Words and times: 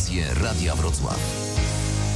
Audycje 0.00 0.34
Radia 0.34 0.74
Wrocław. 0.74 1.49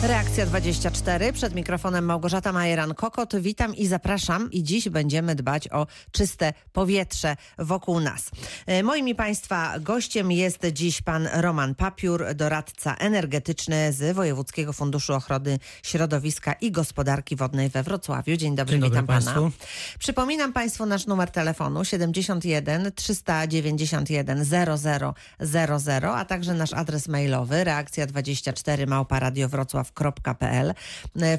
Reakcja 0.08 0.46
24. 0.46 1.32
Przed 1.32 1.54
mikrofonem 1.54 2.04
Małgorzata 2.04 2.52
Majeran-Kokot. 2.52 3.40
Witam 3.40 3.76
i 3.76 3.86
zapraszam. 3.86 4.52
I 4.52 4.62
dziś 4.62 4.88
będziemy 4.88 5.34
dbać 5.34 5.68
o 5.68 5.86
czyste 6.12 6.52
powietrze 6.72 7.36
wokół 7.58 8.00
nas. 8.00 8.30
E, 8.66 8.82
Moim 8.82 9.08
i 9.08 9.14
Państwa 9.14 9.78
gościem 9.80 10.32
jest 10.32 10.66
dziś 10.72 11.02
pan 11.02 11.28
Roman 11.32 11.74
Papiur, 11.74 12.24
doradca 12.34 12.94
energetyczny 12.94 13.92
z 13.92 14.16
Wojewódzkiego 14.16 14.72
Funduszu 14.72 15.14
Ochrony 15.14 15.58
Środowiska 15.82 16.52
i 16.52 16.70
Gospodarki 16.70 17.36
Wodnej 17.36 17.68
we 17.68 17.82
Wrocławiu. 17.82 18.36
Dzień 18.36 18.56
dobry, 18.56 18.72
Dzień 18.72 18.80
dobry 18.80 19.00
witam 19.00 19.06
pana. 19.06 19.20
państwu. 19.20 19.50
Przypominam 19.98 20.52
Państwu 20.52 20.86
nasz 20.86 21.06
numer 21.06 21.30
telefonu 21.30 21.84
71 21.84 22.92
391 22.94 24.44
0000, 24.44 26.14
a 26.14 26.24
także 26.24 26.54
nasz 26.54 26.72
adres 26.72 27.08
mailowy 27.08 27.64
reakcja 27.64 28.06
24 28.06 28.86
małparadiowrocław.pl. 28.86 29.93
E, 29.93 29.93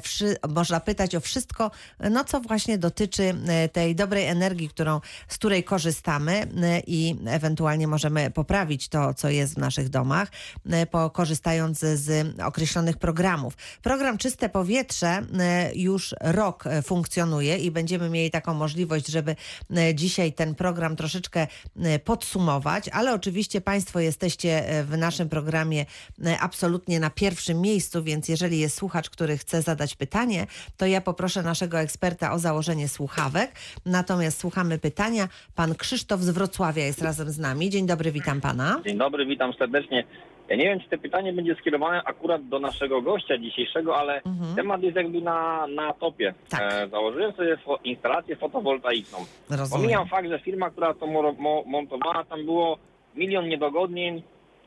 wszy- 0.02 0.36
Można 0.48 0.80
pytać 0.80 1.14
o 1.14 1.20
wszystko, 1.20 1.70
no 2.10 2.24
co 2.24 2.40
właśnie 2.40 2.78
dotyczy 2.78 3.34
e, 3.48 3.68
tej 3.68 3.94
dobrej 3.94 4.26
energii, 4.26 4.68
którą, 4.68 5.00
z 5.28 5.34
której 5.34 5.64
korzystamy 5.64 6.32
e, 6.62 6.80
i 6.86 7.16
ewentualnie 7.26 7.88
możemy 7.88 8.30
poprawić 8.30 8.88
to, 8.88 9.14
co 9.14 9.28
jest 9.28 9.54
w 9.54 9.58
naszych 9.58 9.88
domach, 9.88 10.28
e, 10.70 10.86
korzystając 11.12 11.78
z 11.78 12.36
określonych 12.42 12.96
programów. 12.96 13.54
Program 13.82 14.18
Czyste 14.18 14.48
Powietrze 14.48 15.08
e, 15.38 15.74
już 15.74 16.14
rok 16.20 16.66
e, 16.66 16.82
funkcjonuje 16.82 17.56
i 17.58 17.70
będziemy 17.70 18.10
mieli 18.10 18.30
taką 18.30 18.54
możliwość, 18.54 19.06
żeby 19.06 19.36
e, 19.76 19.94
dzisiaj 19.94 20.32
ten 20.32 20.54
program 20.54 20.96
troszeczkę 20.96 21.46
e, 21.82 21.98
podsumować, 21.98 22.88
ale 22.88 23.14
oczywiście 23.14 23.60
Państwo 23.60 24.00
jesteście 24.00 24.68
e, 24.68 24.84
w 24.84 24.98
naszym 24.98 25.28
programie 25.28 25.86
e, 26.26 26.38
absolutnie 26.40 27.00
na 27.00 27.10
pierwszym 27.10 27.60
miejscu, 27.60 28.02
więc 28.02 28.28
jeżeli 28.28 28.45
jest 28.54 28.76
słuchacz, 28.76 29.10
który 29.10 29.38
chce 29.38 29.62
zadać 29.62 29.94
pytanie, 29.96 30.46
to 30.76 30.86
ja 30.86 31.00
poproszę 31.00 31.42
naszego 31.42 31.78
eksperta 31.80 32.32
o 32.32 32.38
założenie 32.38 32.88
słuchawek. 32.88 33.52
Natomiast 33.86 34.40
słuchamy 34.40 34.78
pytania. 34.78 35.28
Pan 35.54 35.74
Krzysztof 35.74 36.20
z 36.20 36.30
Wrocławia 36.30 36.84
jest 36.84 37.02
razem 37.02 37.30
z 37.30 37.38
nami. 37.38 37.70
Dzień 37.70 37.86
dobry, 37.86 38.12
witam 38.12 38.40
Pana. 38.40 38.80
Dzień 38.84 38.98
dobry, 38.98 39.26
witam 39.26 39.52
serdecznie. 39.52 40.04
Ja 40.48 40.56
nie 40.56 40.64
wiem, 40.64 40.80
czy 40.80 40.88
to 40.90 40.98
pytanie 40.98 41.32
będzie 41.32 41.54
skierowane 41.60 42.02
akurat 42.04 42.48
do 42.48 42.58
naszego 42.58 43.02
gościa 43.02 43.38
dzisiejszego, 43.38 43.96
ale 43.98 44.20
temat 44.56 44.82
jest 44.82 44.96
jakby 44.96 45.20
na, 45.20 45.66
na 45.66 45.92
topie. 45.92 46.28
Mhm. 46.28 46.46
Tak. 46.48 46.72
E, 46.72 46.88
założyłem 46.88 47.32
sobie 47.32 47.56
fo- 47.56 47.78
instalację 47.84 48.36
fotowoltaiczną. 48.36 49.18
Rozumiem. 49.50 49.82
Pomijam 49.82 50.08
fakt, 50.08 50.28
że 50.28 50.38
firma, 50.38 50.70
która 50.70 50.94
to 50.94 51.06
mo- 51.06 51.62
montowała, 51.66 52.24
tam 52.24 52.44
było 52.44 52.78
milion 53.14 53.48
niedogodnień. 53.48 54.22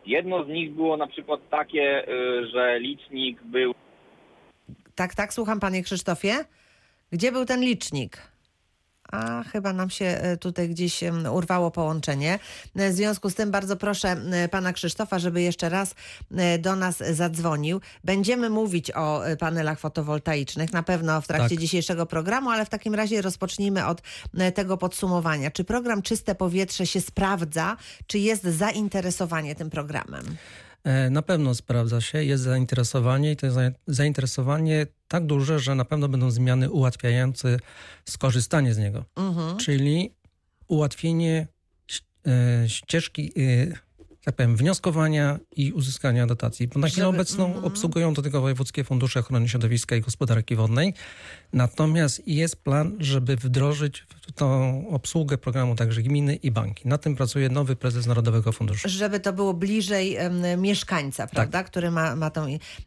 Jedno 0.05 0.43
z 0.43 0.47
nich 0.47 0.71
było 0.71 0.97
na 0.97 1.07
przykład 1.07 1.39
takie, 1.49 2.07
y, 2.09 2.47
że 2.47 2.79
licznik 2.79 3.43
był 3.43 3.73
Tak, 4.95 5.15
tak, 5.15 5.33
słucham 5.33 5.59
Panie 5.59 5.83
Krzysztofie. 5.83 6.45
Gdzie 7.11 7.31
był 7.31 7.45
ten 7.45 7.61
licznik? 7.61 8.17
A 9.11 9.43
chyba 9.43 9.73
nam 9.73 9.89
się 9.89 10.05
e, 10.05 10.37
tutaj 10.37 10.69
gdzieś 10.69 11.03
urwało 11.31 11.71
połączenie. 11.71 12.39
E, 12.75 12.91
W 12.91 12.95
związku 12.95 13.29
z 13.29 13.35
tym 13.35 13.51
bardzo 13.51 13.75
proszę 13.75 14.09
e, 14.09 14.49
pana 14.49 14.73
Krzysztofa, 14.73 15.19
żeby 15.19 15.41
jeszcze 15.41 15.69
raz 15.69 15.95
do 16.59 16.75
nas 16.75 16.97
zadzwonił. 17.11 17.81
Będziemy 18.03 18.49
mówić 18.49 18.91
o 18.91 19.21
panelach 19.39 19.79
fotowoltaicznych 19.79 20.73
na 20.73 20.83
pewno 20.83 21.21
w 21.21 21.27
trakcie 21.27 21.49
Tak. 21.49 21.59
dzisiejszego 21.59 22.05
programu, 22.05 22.49
ale 22.49 22.65
w 22.65 22.69
takim 22.69 22.95
razie 22.95 23.21
rozpocznijmy 23.21 23.85
od 23.85 24.01
tego 24.55 24.77
podsumowania. 24.77 25.51
Czy 25.51 25.63
program 25.63 26.01
Czyste 26.01 26.35
Powietrze 26.35 26.87
się 26.87 27.01
sprawdza? 27.01 27.77
Czy 28.07 28.19
jest 28.19 28.43
zainteresowanie 28.43 29.55
tym 29.55 29.69
programem? 29.69 30.37
E, 30.83 31.09
Na 31.09 31.21
pewno 31.21 31.55
sprawdza 31.55 32.01
się, 32.01 32.23
jest 32.23 32.43
zainteresowanie 32.43 33.31
i 33.31 33.35
to 33.35 33.45
jest 33.45 33.55
za- 33.55 33.71
zainteresowanie 33.87 34.87
tak 35.07 35.25
duże, 35.25 35.59
że 35.59 35.75
na 35.75 35.85
pewno 35.85 36.09
będą 36.09 36.31
zmiany 36.31 36.69
ułatwiające 36.71 37.57
skorzystanie 38.09 38.73
z 38.73 38.77
niego. 38.77 39.05
Mhm. 39.15 39.57
Czyli 39.57 40.13
ułatwienie 40.67 41.47
e, 42.27 42.69
ścieżki, 42.69 43.31
e, 43.37 43.88
tak 44.25 44.35
powiem, 44.35 44.55
wnioskowania 44.55 45.39
i 45.55 45.71
uzyskania 45.71 46.27
dotacji. 46.27 46.67
Bo 46.67 46.79
na 46.79 46.87
chwilę 46.87 47.05
Żeby- 47.05 47.17
obecną 47.17 47.45
mhm. 47.45 47.65
obsługują 47.65 48.13
do 48.13 48.21
tego 48.21 48.41
wojewódzkie 48.41 48.83
fundusze 48.83 49.19
ochrony 49.19 49.49
środowiska 49.49 49.95
i 49.95 50.01
gospodarki 50.01 50.55
wodnej. 50.55 50.93
Natomiast 51.53 52.27
jest 52.27 52.63
plan, 52.63 52.95
żeby 52.99 53.35
wdrożyć 53.35 54.05
w 54.27 54.31
tą 54.31 54.83
obsługę 54.89 55.37
programu 55.37 55.75
także 55.75 56.01
gminy 56.01 56.35
i 56.35 56.51
banki. 56.51 56.87
Na 56.87 56.97
tym 56.97 57.15
pracuje 57.15 57.49
nowy 57.49 57.75
prezes 57.75 58.05
Narodowego 58.07 58.51
Funduszu. 58.51 58.89
żeby 58.89 59.19
to 59.19 59.33
było 59.33 59.53
bliżej 59.53 60.17
mieszkańca, 60.57 61.23
Tak. 61.23 61.31
prawda, 61.31 61.63
który 61.63 61.91
ma, 61.91 62.15
ma 62.15 62.29
tą 62.29 62.45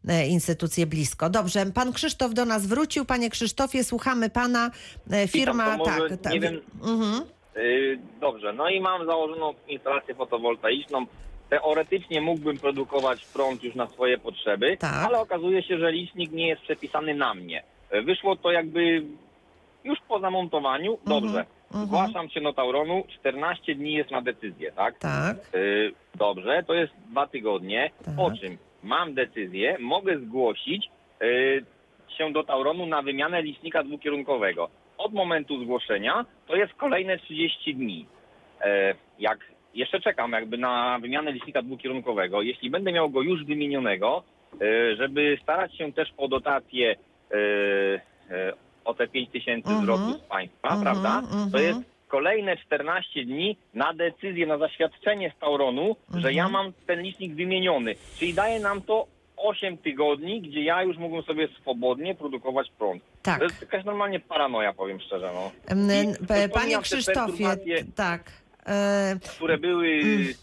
e, 0.09 0.27
instytucję 0.27 0.87
blisko. 0.87 1.31
Dobrze, 1.31 1.67
pan 1.67 1.93
Krzysztof 1.93 2.35
do 2.35 2.45
nas 2.45 2.67
wrócił. 2.67 3.05
Panie 3.05 3.31
Krzysztofie, 3.31 3.85
słuchamy 3.85 4.31
pana. 4.31 4.71
E, 5.11 5.29
Firma, 5.29 5.79
tak. 5.85 6.03
tak 6.23 6.33
nie 6.33 6.41
wiem- 6.41 6.61
Mhm. 6.83 7.23
Yy, 7.57 7.99
dobrze, 8.21 8.53
no 8.53 8.69
i 8.69 8.81
mam 8.81 9.07
założoną 9.07 9.55
instalację 9.69 10.15
fotowoltaiczną. 10.15 11.07
Teoretycznie 11.51 12.21
mógłbym 12.21 12.59
produkować 12.59 13.25
prąd 13.25 13.65
już 13.65 13.75
na 13.75 13.87
swoje 13.87 14.19
potrzeby, 14.19 14.77
Tak. 14.77 15.07
ale 15.07 15.21
okazuje 15.21 15.63
się, 15.63 15.79
że 15.79 15.93
licznik 15.93 16.33
nie 16.33 16.49
jest 16.49 16.63
przepisany 16.63 17.15
na 17.15 17.35
mnie. 17.35 17.63
Yy, 17.93 18.03
Wyszło 18.03 18.37
to 18.37 18.53
jakby 18.53 19.03
już 19.85 19.99
po 20.09 20.21
zamontowaniu. 20.21 20.99
Dobrze, 21.07 21.45
mhm. 21.71 21.87
zgłaszam 21.87 22.31
się 22.31 22.41
do 22.41 22.53
Tauronu, 22.53 23.05
14 23.21 23.75
dni 23.75 23.93
jest 23.93 24.11
na 24.11 24.23
decyzję, 24.23 24.73
tak? 24.73 24.99
Tak. 24.99 25.37
Yy, 25.55 25.93
dobrze, 26.15 26.63
to 26.67 26.75
jest 26.75 26.93
dwa 27.11 27.27
tygodnie, 27.27 27.91
Tak. 28.05 28.17
po 28.17 28.31
czym 28.31 28.59
mam 28.83 29.15
decyzję, 29.15 29.77
mogę 29.81 30.19
zgłosić 30.19 30.91
się 32.19 32.33
do 32.33 32.45
Tauronu 32.45 32.87
na 32.87 33.03
wymianę 33.03 33.43
licznika 33.43 33.83
dwukierunkowego. 33.83 34.69
Od 35.03 35.13
momentu 35.13 35.65
zgłoszenia 35.65 36.25
to 36.47 36.57
jest 36.57 36.75
kolejne 36.75 37.19
30 37.19 37.75
dni. 37.75 38.07
E, 38.61 38.95
jak 39.19 39.39
jeszcze 39.75 40.01
czekam 40.01 40.33
jakby 40.33 40.59
na 40.59 40.99
wymianę 41.03 41.33
licznika 41.33 41.63
dwukierunkowego, 41.63 42.43
jeśli 42.43 42.71
będę 42.71 42.93
miał 42.93 43.11
go 43.11 43.23
już 43.23 43.45
wymienionego, 43.45 44.23
e, 44.63 44.97
żeby 44.97 45.39
starać 45.43 45.77
się 45.77 45.93
też 45.93 46.09
o 46.17 46.29
dotację 46.29 46.97
e, 48.31 48.53
o 48.85 48.95
te 48.95 49.09
5 49.09 49.31
tysięcy 49.31 49.69
Mhm. 49.69 49.83
zwrotów 49.83 50.23
z 50.25 50.29
państwa, 50.29 50.69
Mhm, 50.69 50.83
prawda? 50.83 51.19
mhm. 51.19 51.51
To 51.51 51.59
jest 51.59 51.81
kolejne 52.09 52.57
14 52.57 53.25
dni 53.25 53.57
na 53.75 53.93
decyzję, 53.95 54.47
na 54.47 54.59
zaświadczenie 54.59 55.33
z 55.37 55.41
Tauronu, 55.41 55.97
że 56.11 56.17
Mhm. 56.17 56.35
ja 56.35 56.49
mam 56.49 56.73
ten 56.87 57.03
licznik 57.03 57.35
wymieniony. 57.35 57.95
Czyli 58.19 58.35
daje 58.35 58.61
nam 58.61 58.83
to 58.83 59.07
8 59.43 59.79
tygodni, 59.79 60.41
gdzie 60.43 60.63
ja 60.63 60.83
już 60.83 60.97
mógłbym 60.97 61.23
sobie 61.23 61.49
swobodnie 61.61 62.15
produkować 62.15 62.73
prąd. 62.79 63.03
Tak. 63.23 63.39
To 63.39 63.45
jest 63.45 63.61
jakaś 63.61 63.85
normalnie 63.85 64.21
paranoja, 64.21 64.73
powiem 64.73 65.01
szczerze. 65.01 65.31
No. 65.35 65.51
I 66.47 66.49
Panie 66.49 66.79
Krzysztofie, 66.79 67.57
tak. 67.95 68.33
E, 68.67 69.17
które 69.37 69.59
były... 69.59 69.89
Mm. 69.89 70.35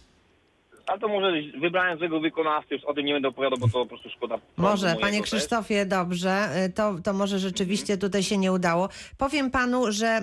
Ale 0.89 0.99
to 0.99 1.07
może 1.07 1.31
wybrałem 1.61 1.97
złego 1.97 2.19
wykonawcę, 2.19 2.75
już 2.75 2.83
o 2.83 2.93
tym 2.93 3.05
nie 3.05 3.13
będę 3.13 3.27
opowiadał, 3.27 3.59
bo 3.59 3.67
to 3.67 3.73
po 3.73 3.85
prostu 3.85 4.09
szkoda. 4.09 4.35
Może, 4.57 4.95
panie 5.01 5.19
też. 5.19 5.27
Krzysztofie, 5.27 5.85
dobrze, 5.85 6.49
y, 6.65 6.73
to, 6.73 6.95
to 7.03 7.13
może 7.13 7.39
rzeczywiście 7.39 7.97
tutaj 7.97 8.23
się 8.23 8.37
nie 8.37 8.51
udało. 8.51 8.89
Powiem 9.17 9.51
panu, 9.51 9.91
że 9.91 10.21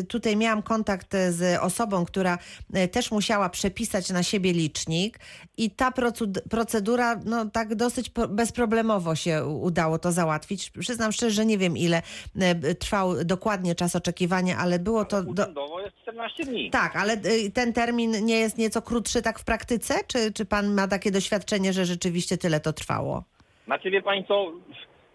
y, 0.00 0.04
tutaj 0.04 0.36
miałam 0.36 0.62
kontakt 0.62 1.16
z 1.28 1.60
osobą, 1.60 2.04
która 2.04 2.38
y, 2.76 2.88
też 2.88 3.10
musiała 3.10 3.48
przepisać 3.48 4.10
na 4.10 4.22
siebie 4.22 4.52
licznik 4.52 5.18
i 5.56 5.70
ta 5.70 5.92
procedura, 6.50 7.20
no 7.24 7.46
tak 7.50 7.74
dosyć 7.74 8.10
bezproblemowo 8.28 9.14
się 9.14 9.46
udało 9.46 9.98
to 9.98 10.12
załatwić. 10.12 10.70
Przyznam 10.70 11.12
szczerze, 11.12 11.30
że 11.30 11.46
nie 11.46 11.58
wiem 11.58 11.76
ile 11.76 12.02
y, 12.70 12.74
trwał 12.74 13.24
dokładnie 13.24 13.74
czas 13.74 13.96
oczekiwania, 13.96 14.56
ale 14.58 14.78
było 14.78 15.04
to... 15.04 15.22
Do... 15.22 15.46
Jest 15.84 15.96
14 16.02 16.44
dni. 16.44 16.70
Tak, 16.70 16.96
ale 16.96 17.14
y, 17.14 17.50
ten 17.50 17.72
termin 17.72 18.24
nie 18.24 18.38
jest 18.38 18.58
nieco 18.58 18.82
krótszy 18.82 19.22
tak 19.22 19.38
w 19.38 19.44
praktyce? 19.44 19.91
Czy, 20.06 20.32
czy 20.32 20.44
pan 20.44 20.74
ma 20.74 20.88
takie 20.88 21.10
doświadczenie, 21.10 21.72
że 21.72 21.84
rzeczywiście 21.84 22.38
tyle 22.38 22.60
to 22.60 22.72
trwało? 22.72 23.24
Znaczy 23.66 23.90
wie 23.90 24.02
pani 24.02 24.24
co, 24.28 24.52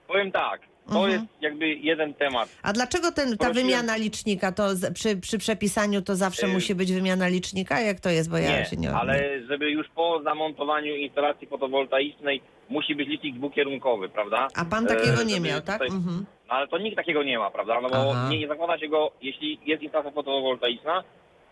powiem 0.08 0.32
tak, 0.32 0.62
to 0.90 0.94
Mhm. 0.96 1.12
jest 1.12 1.26
jakby 1.42 1.68
jeden 1.68 2.14
temat. 2.14 2.50
A 2.64 2.74
dlaczego 2.74 3.12
ten, 3.12 3.38
ta 3.38 3.46
Prosiłem- 3.46 3.54
wymiana 3.68 3.96
licznika, 3.98 4.52
to 4.52 4.76
z, 4.76 4.94
przy, 4.94 5.18
przy 5.18 5.38
przepisaniu 5.38 6.02
to 6.02 6.16
zawsze 6.16 6.48
Y- 6.48 6.50
musi 6.50 6.76
być 6.76 6.94
wymiana 6.94 7.28
licznika? 7.28 7.82
Jak 7.82 8.00
to 8.00 8.10
jest, 8.10 8.30
bo 8.30 8.38
ja 8.38 8.60
Nie, 8.60 8.66
się 8.66 8.76
nie... 8.78 8.92
ale 8.94 9.46
żeby 9.48 9.72
już 9.72 9.88
po 9.96 10.22
zamontowaniu 10.24 10.96
instalacji 10.96 11.48
fotowoltaicznej 11.48 12.42
musi 12.70 12.96
być 12.96 13.08
licznik 13.08 13.36
dwukierunkowy, 13.36 14.10
prawda? 14.10 14.48
A 14.56 14.66
pan 14.66 14.86
takiego 14.86 15.22
E, 15.22 15.26
nie 15.26 15.40
miał, 15.40 15.62
tak? 15.62 15.82
tutaj- 15.82 15.98
Mhm. 15.98 16.26
No 16.48 16.54
ale 16.54 16.68
to 16.68 16.78
nikt 16.78 16.96
takiego 16.98 17.24
nie 17.24 17.40
ma, 17.40 17.52
prawda? 17.52 17.82
No 17.82 17.90
bo 17.90 18.30
nie, 18.30 18.40
nie 18.40 18.48
zakłada 18.48 18.80
się 18.80 18.88
go, 18.88 19.12
jeśli 19.22 19.60
jest 19.66 19.84
instalacja 19.84 20.12
fotowoltaiczna, 20.12 21.04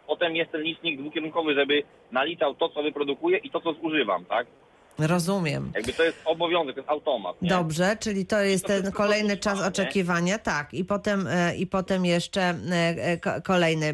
potem 0.07 0.35
jest 0.35 0.51
ten 0.51 0.61
licznik 0.61 0.99
dwukierunkowy, 1.01 1.53
żeby 1.55 1.83
naliczał 2.11 2.55
to, 2.55 2.69
co 2.69 2.83
wyprodukuję 2.83 3.37
i 3.37 3.49
to, 3.51 3.61
co 3.61 3.73
zużywam, 3.73 4.25
tak? 4.25 4.47
Rozumiem. 4.99 5.71
Jakby 5.75 5.93
to 5.93 6.03
jest 6.03 6.17
obowiązek, 6.25 6.75
to 6.75 6.81
jest 6.81 6.89
automat. 6.89 7.41
Nie? 7.41 7.49
Dobrze, 7.49 7.97
czyli 7.99 8.25
to 8.25 8.39
jest 8.41 8.63
to 8.63 8.67
ten 8.67 8.81
wszystko 8.81 9.03
kolejny 9.03 9.37
czas 9.37 9.59
nie? 9.59 9.65
oczekiwania, 9.65 10.37
tak, 10.39 10.73
i 10.73 10.85
potem, 10.85 11.27
e, 11.27 11.55
i 11.55 11.67
potem 11.67 12.05
jeszcze 12.05 12.41
e, 12.41 12.55
e, 12.97 13.17
ko- 13.17 13.41
kolejny. 13.43 13.93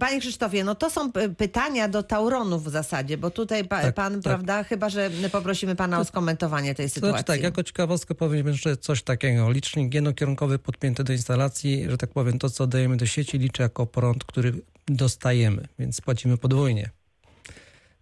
Panie 0.00 0.20
Krzysztofie, 0.20 0.64
no 0.64 0.74
to 0.74 0.90
są 0.90 1.12
pytania 1.38 1.88
do 1.88 2.02
Tauronów 2.02 2.64
w 2.64 2.68
zasadzie, 2.68 3.18
bo 3.18 3.30
tutaj 3.30 3.64
pa, 3.64 3.82
Tak, 3.82 3.94
pan, 3.94 4.12
tak. 4.14 4.22
prawda, 4.22 4.64
chyba, 4.64 4.88
że 4.88 5.10
poprosimy 5.32 5.76
pana 5.76 6.00
o 6.00 6.04
skomentowanie 6.04 6.74
tej 6.74 6.86
To 6.86 6.94
sytuacji. 6.94 7.12
znaczy 7.18 7.26
tak, 7.26 7.42
jako 7.42 7.62
ciekawostkę 7.62 8.14
powiem 8.14 8.46
jeszcze 8.48 8.76
coś 8.76 9.02
takiego. 9.02 9.50
Licznik 9.50 9.94
jednokierunkowy 9.94 10.58
podpięty 10.58 11.04
do 11.04 11.12
instalacji, 11.12 11.86
że 11.90 11.96
tak 11.98 12.10
powiem, 12.10 12.38
to 12.38 12.50
co 12.50 12.66
dajemy 12.66 12.96
do 12.96 13.06
sieci 13.06 13.38
liczy 13.38 13.62
jako 13.62 13.86
prąd, 13.86 14.24
który 14.24 14.52
dostajemy, 14.86 15.68
więc 15.78 16.00
płacimy 16.00 16.36
podwójnie. 16.38 16.90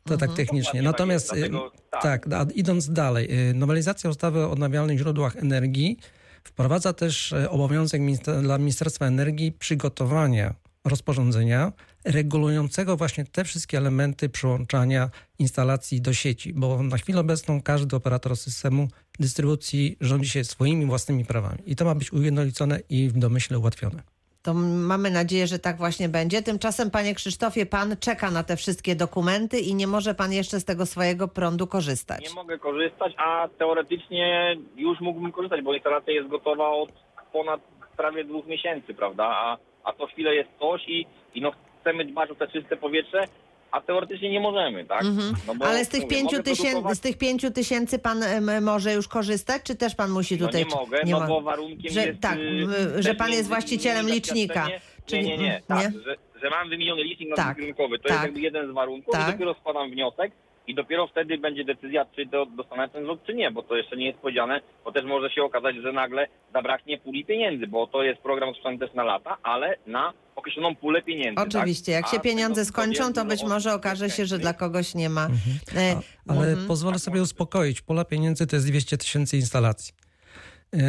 To 0.05 0.17
tak 0.17 0.31
technicznie. 0.35 0.61
Dokładnie 0.63 0.83
tak 0.83 0.93
Natomiast 0.93 1.27
jest, 1.37 1.51
dlatego- 1.51 1.73
y, 1.75 1.91
tak. 1.91 2.29
tak, 2.29 2.57
idąc 2.57 2.91
dalej, 2.93 3.49
y, 3.51 3.55
nowelizacja 3.55 4.11
ustawy 4.11 4.41
o 4.41 4.51
odnawialnych 4.51 4.99
źródłach 4.99 5.37
energii 5.37 5.99
wprowadza 6.45 6.93
też 6.93 7.33
y, 7.33 7.51
obowiązek 7.51 8.03
minister- 8.03 8.43
dla 8.43 8.59
Ministerstwa 8.59 9.07
Energii 9.07 9.53
przygotowania 9.53 10.55
rozporządzenia 10.85 11.73
regulującego 12.05 12.97
właśnie 12.97 13.25
te 13.25 13.45
wszystkie 13.45 13.79
elementy 13.79 14.29
przyłączania 14.29 15.11
instalacji 15.39 16.01
do 16.01 16.13
sieci, 16.15 16.53
bo 16.55 16.83
na 16.83 16.97
chwilę 16.97 17.21
obecną 17.21 17.63
każdy 17.63 17.97
operator 17.97 18.37
systemu 18.37 18.89
dystrybucji 19.19 19.97
rządzi 20.01 20.29
się 20.29 20.45
swoimi 20.45 20.87
własnymi 20.87 21.25
prawami 21.25 21.59
i 21.67 21.77
to 21.77 21.85
ma 21.85 21.95
być 21.95 22.13
ujednolicone 22.13 22.81
i 22.89 23.09
w 23.09 23.19
domyśle 23.19 23.59
ułatwione. 23.59 24.03
To 24.43 24.55
mamy 24.55 25.11
nadzieję, 25.11 25.47
że 25.47 25.59
tak 25.59 25.77
właśnie 25.77 26.09
będzie. 26.09 26.43
Tymczasem, 26.43 26.91
panie 26.91 27.15
Krzysztofie, 27.15 27.67
pan 27.67 27.97
czeka 27.97 28.31
na 28.31 28.43
te 28.43 28.57
wszystkie 28.57 28.97
dokumenty 28.97 29.59
i 29.61 29.75
nie 29.75 29.87
może 29.87 30.15
pan 30.15 30.33
jeszcze 30.33 30.61
z 30.61 30.65
tego 30.65 30.87
swojego 30.87 31.29
prądu 31.29 31.67
korzystać. 31.67 32.29
Nie 32.29 32.35
mogę 32.35 32.59
korzystać, 32.59 33.13
a 33.17 33.49
teoretycznie 33.59 34.57
już 34.77 35.01
mógłbym 35.01 35.33
korzystać, 35.33 35.63
bo 35.63 35.75
instalacja 35.75 36.13
jest 36.13 36.29
gotowa 36.29 36.69
od 36.69 36.93
ponad 37.33 37.61
prawie 37.97 38.25
dwóch 38.25 38.47
miesięcy, 38.47 38.95
prawda? 38.95 39.25
A, 39.25 39.57
a 39.85 39.93
co 39.93 40.07
chwilę 40.07 40.35
jest 40.35 40.51
coś 40.61 40.89
i, 40.89 41.07
i 41.35 41.41
no 41.41 41.53
chcemy 41.81 42.05
dbać 42.05 42.31
o 42.31 42.35
te 42.35 42.49
czyste 42.49 42.77
powietrze, 42.77 43.25
a 43.73 43.81
teoretycznie 43.81 44.31
nie 44.31 44.41
możemy, 44.41 44.85
tak? 44.85 45.03
No 45.47 45.55
bo, 45.55 45.67
Ale 45.67 45.85
z 45.85 45.89
tych, 45.89 46.03
mówię, 46.03 46.17
pięciu 46.17 46.43
tysięcy, 46.43 46.95
z 46.95 47.01
tych 47.01 47.19
pięciu 47.19 47.51
tysięcy 47.51 47.99
pan 47.99 48.23
em, 48.23 48.65
może 48.65 48.93
już 48.93 49.09
korzystać, 49.09 49.63
czy 49.63 49.75
też 49.75 49.95
pan 49.95 50.11
musi 50.11 50.37
No 50.41 50.47
tutaj... 50.47 50.65
nie 50.65 50.75
mogę, 50.75 51.03
nie 51.05 51.13
no 51.13 51.21
ma- 51.21 51.27
bo 51.27 51.41
warunkiem 51.41 51.93
że- 51.93 52.07
jest... 52.07 52.21
tak, 52.21 52.39
y, 52.39 53.03
że 53.03 53.15
pan 53.15 53.31
jest 53.31 53.49
właścicielem 53.49 54.09
licznika. 54.09 54.69
Nie, 55.13 55.23
nie, 55.23 55.39
nie, 55.39 55.63
tak, 55.67 55.79
nie? 55.95 56.01
Że, 56.01 56.17
że 56.43 56.51
mam 56.51 56.69
wymieniony 56.69 57.03
licznik 57.05 57.29
na 57.31 57.37
Tak, 57.37 57.59
rynkowy. 57.59 57.99
To 57.99 58.03
tak. 58.09 58.13
jest 58.13 58.25
jakby 58.25 58.41
jeden 58.41 58.71
z 58.71 58.75
warunków 58.75 59.13
Tak. 59.15 59.29
i 59.29 59.33
dopiero 59.33 59.55
składam 59.55 59.91
wniosek 59.91 60.33
i 60.67 60.75
dopiero 60.75 61.07
wtedy 61.07 61.39
będzie 61.39 61.65
decyzja, 61.65 62.07
czy 62.17 62.27
to 62.27 62.47
dostanę 62.47 62.89
ten 62.89 63.03
zwrot, 63.03 63.27
czy 63.27 63.35
nie, 63.35 63.51
bo 63.51 63.63
to 63.63 63.77
jeszcze 63.77 63.97
nie 63.97 64.07
jest 64.07 64.19
powiedziane, 64.19 64.61
bo 64.85 64.93
też 64.93 65.05
może 65.05 65.31
się 65.31 65.43
okazać, 65.43 65.77
że 65.77 65.93
nagle 65.93 66.29
zabraknie 66.53 66.99
puli 66.99 67.25
pieniędzy, 67.25 67.67
bo 67.67 67.87
to 67.87 68.03
jest 68.03 68.21
program 68.21 68.49
rozpoczęty 68.49 68.87
też 68.87 68.95
na 68.95 69.05
lata, 69.05 69.37
ale 69.43 69.77
na 69.87 70.13
określoną 70.37 70.77
pulę 70.77 71.03
pieniędzy. 71.03 71.43
Oczywiście, 71.43 71.93
tak? 71.93 72.03
jak 72.03 72.11
się 72.11 72.21
pieniądze 72.21 72.65
skończą, 72.65 73.13
to 73.13 73.25
być 73.25 73.43
może 73.43 73.75
okaże 73.75 74.11
się, 74.11 74.27
że 74.27 74.39
dla 74.39 74.55
kogoś 74.55 74.95
nie 74.95 75.09
ma. 75.09 75.29
E, 75.77 75.97
A, 76.29 76.33
ale 76.33 76.49
mhm. 76.49 76.69
pozwolę 76.69 76.99
sobie 76.99 77.23
uspokoić. 77.23 77.81
Pola 77.81 78.05
pieniędzy 78.05 78.47
to 78.47 78.57
jest 78.57 78.67
200 78.69 78.97
tysięcy 78.97 79.37
instalacji. 79.37 79.95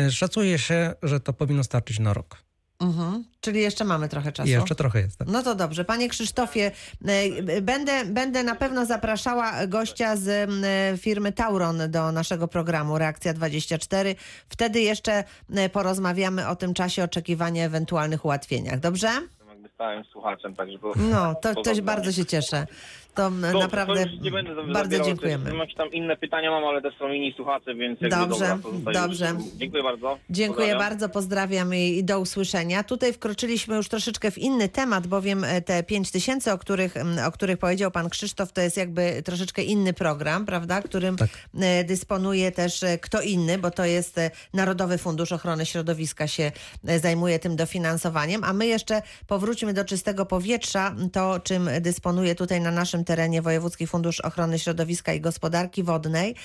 Y, 0.07 0.12
Szacuje 0.12 0.57
się, 0.57 0.94
że 1.03 1.19
to 1.19 1.33
powinno 1.33 1.63
starczyć 1.63 2.00
na 2.00 2.13
rok. 2.13 2.50
Mhm. 2.81 3.24
Czyli 3.42 3.62
jeszcze 3.62 3.83
mamy 3.83 4.10
trochę 4.10 4.31
czasu. 4.31 4.50
I 4.50 4.51
jeszcze 4.51 4.75
trochę 4.75 5.01
jest. 5.01 5.18
tak. 5.18 5.28
No 5.28 5.44
to 5.44 5.56
dobrze. 5.56 5.86
Panie 5.86 6.10
Krzysztofie, 6.10 6.72
e, 7.07 7.62
będę, 7.62 8.06
będę 8.06 8.44
na 8.44 8.56
pewno 8.56 8.86
zapraszała 8.86 9.68
gościa 9.68 10.16
z 10.16 10.28
e, 10.28 10.98
firmy 10.98 11.31
Tauron 11.31 11.92
do 11.92 12.12
naszego 12.12 12.48
programu 12.48 12.98
Reakcja 12.98 13.33
24. 13.33 14.16
Wtedy 14.50 14.81
jeszcze 14.81 15.24
e, 15.56 15.69
porozmawiamy 15.69 16.48
o 16.48 16.56
tym 16.56 16.74
czasie 16.74 17.04
oczekiwania 17.04 17.66
ewentualnych 17.66 18.25
ułatwieniach. 18.25 18.80
Dobrze? 18.80 19.07
Jakby 19.50 19.69
stałym 19.69 20.04
słuchaczem, 20.04 20.56
także 20.56 20.80
to... 20.80 20.94
No, 20.95 21.36
to, 21.42 21.63
to 21.63 21.81
bardzo 21.81 22.12
się 22.12 22.25
cieszę. 22.25 22.68
To 23.16 23.31
Dobrze, 23.31 23.54
naprawdę 23.60 24.06
to 24.06 24.24
nie 24.24 24.31
będę 24.31 24.63
bardzo 24.74 25.00
dziękujemy. 25.00 25.58
Jakieś 25.58 25.75
tam 25.75 25.92
inne 25.92 26.18
pytania 26.18 26.52
mam, 26.52 26.63
ale 26.63 26.81
też 26.81 26.94
są 26.98 27.10
inni 27.12 27.34
słuchacze, 27.36 27.75
więc 27.75 28.02
jakby 28.02 28.18
Dobrze, 28.18 28.58
dobra, 28.63 28.94
dobrze. 28.94 29.25
już. 29.38 29.44
Dziękuję 29.56 29.84
bardzo. 29.84 30.18
Dziękuję 30.30 30.68
Pozdrawiam. 30.68 30.90
bardzo, 30.90 31.10
pozdrawiam 31.10 31.75
i, 31.75 31.98
i 31.98 32.04
do 32.04 32.19
usłyszenia. 32.19 32.84
Tutaj 32.84 33.13
wkroczyliśmy 33.13 33.75
już 33.75 33.90
troszeczkę 33.90 34.31
w 34.31 34.38
inny 34.38 34.69
temat, 34.69 35.08
bowiem 35.08 35.44
e, 35.44 35.62
te 35.62 35.84
5 35.84 36.12
tysięcy, 36.12 36.52
o 36.52 36.58
których, 36.58 36.94
o 37.28 37.31
których 37.31 37.58
powiedział 37.58 37.92
pan 37.92 38.10
Krzysztof, 38.10 38.54
to 38.54 38.62
jest 38.62 38.78
jakby 38.78 39.22
troszeczkę 39.25 39.64
inny 39.64 39.94
program, 39.94 40.46
prawda, 40.46 40.81
którym 40.81 41.18
Tak. 41.18 41.30
e, 41.62 41.84
dysponuje 41.84 42.52
też 42.52 42.84
e, 42.84 42.98
kto 42.98 43.22
inny, 43.22 43.57
bo 43.57 43.72
to 43.72 43.86
jest 43.86 44.19
Narodowy 44.54 44.98
Fundusz 44.98 45.31
Ochrony 45.31 45.66
Środowiska 45.66 46.28
się 46.28 46.52
zajmuje 46.84 47.40
tym 47.40 47.56
dofinansowaniem, 47.56 48.44
a 48.44 48.54
my 48.54 48.68
jeszcze 48.68 49.02
powróćmy 49.28 49.74
do 49.74 49.86
czystego 49.86 50.25
powietrza, 50.25 50.96
to 51.14 51.40
czym 51.40 51.69
dysponuje 51.81 52.36
tutaj 52.36 52.62
na 52.62 52.72
naszym 52.72 53.00
terenie 53.06 53.42
Wojewódzki 53.42 53.88
Fundusz 53.88 54.19
Ochrony 54.19 54.59
Środowiska 54.59 55.13
i 55.13 55.21
Gospodarki 55.21 55.83
Wodnej. 55.83 56.36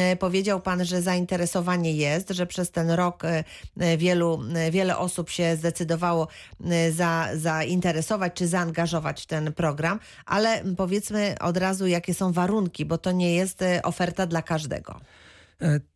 E, 0.00 0.16
Powiedział 0.16 0.60
pan, 0.60 0.84
że 0.84 1.02
zainteresowanie 1.02 1.92
jest, 1.92 2.30
że 2.30 2.46
przez 2.46 2.70
ten 2.70 2.90
rok 2.90 3.24
e, 3.24 3.44
e, 3.80 3.96
wielu, 3.96 4.40
wiele 4.70 4.98
osób 4.98 5.30
się 5.30 5.56
zdecydowało 5.56 6.28
za, 6.90 7.28
zainteresować 7.34 8.32
czy 8.34 8.46
zaangażować 8.46 9.22
w 9.22 9.26
ten 9.26 9.52
program, 9.52 9.98
ale 10.26 10.62
powiedzmy 10.76 11.34
od 11.40 11.56
razu, 11.56 11.86
jakie 11.86 12.14
są 12.14 12.32
warunki, 12.32 12.84
bo 12.84 12.98
to 12.98 13.12
nie 13.12 13.34
jest 13.34 13.64
oferta 13.82 14.26
dla 14.26 14.42
każdego. 14.42 15.00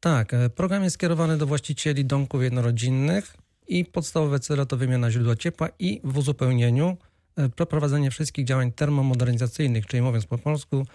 Tak, 0.01 0.33
program 0.55 0.85
jest 0.85 0.95
skierowany 0.95 1.39
do 1.39 1.47
właścicieli 1.47 2.05
domków 2.05 2.43
jednorodzinnych 2.43 3.37
i 3.69 3.85
podstawowe 3.85 4.41
cele 4.41 4.67
to 4.67 4.77
wymiana 4.77 5.11
źródła 5.11 5.37
ciepła 5.37 5.69
i 5.79 6.01
w 6.05 6.19
uzupełnieniu 6.19 6.97
przeprowadzenie 7.57 8.11
wszystkich 8.11 8.45
działań 8.45 8.73
termomodernizacyjnych, 8.73 9.87
czyli 9.87 10.03
mówiąc 10.03 10.27
po 10.27 10.39
polsku, 10.39 10.87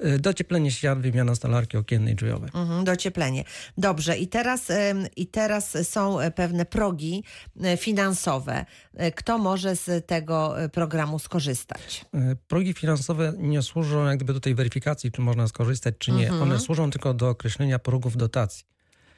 e, 0.00 0.18
docieplenie 0.18 0.70
ścian, 0.70 1.00
wymiana 1.00 1.34
stolarki 1.34 1.76
okiennej 1.76 2.12
i 2.12 2.16
drzwiowej. 2.16 2.50
Mhm, 2.54 2.84
docieplenie. 2.84 3.44
Dobrze, 3.78 4.18
i 4.18 4.28
teraz, 4.28 4.68
i 5.16 5.26
teraz 5.26 5.88
są 5.88 6.20
e, 6.20 6.30
pewne 6.30 6.64
progi 6.64 7.24
e, 7.62 7.76
finansowe. 7.76 8.64
E, 8.94 9.12
Kto 9.12 9.38
może 9.38 9.76
z 9.76 10.06
tego 10.06 10.62
e, 10.62 10.68
programu 10.68 11.18
skorzystać? 11.18 12.04
E, 12.14 12.36
Progi 12.48 12.72
finansowe 12.72 13.32
nie 13.38 13.62
służą 13.62 14.04
jak 14.06 14.16
gdyby 14.16 14.32
do 14.32 14.40
tej 14.40 14.54
weryfikacji, 14.54 15.12
czy 15.12 15.20
można 15.20 15.48
skorzystać, 15.48 15.94
czy 15.98 16.12
nie. 16.12 16.32
One 16.32 16.60
służą 16.60 16.90
tylko 16.90 17.14
do 17.14 17.28
określenia 17.28 17.78
progów 17.78 18.16
dotacji. 18.16 18.64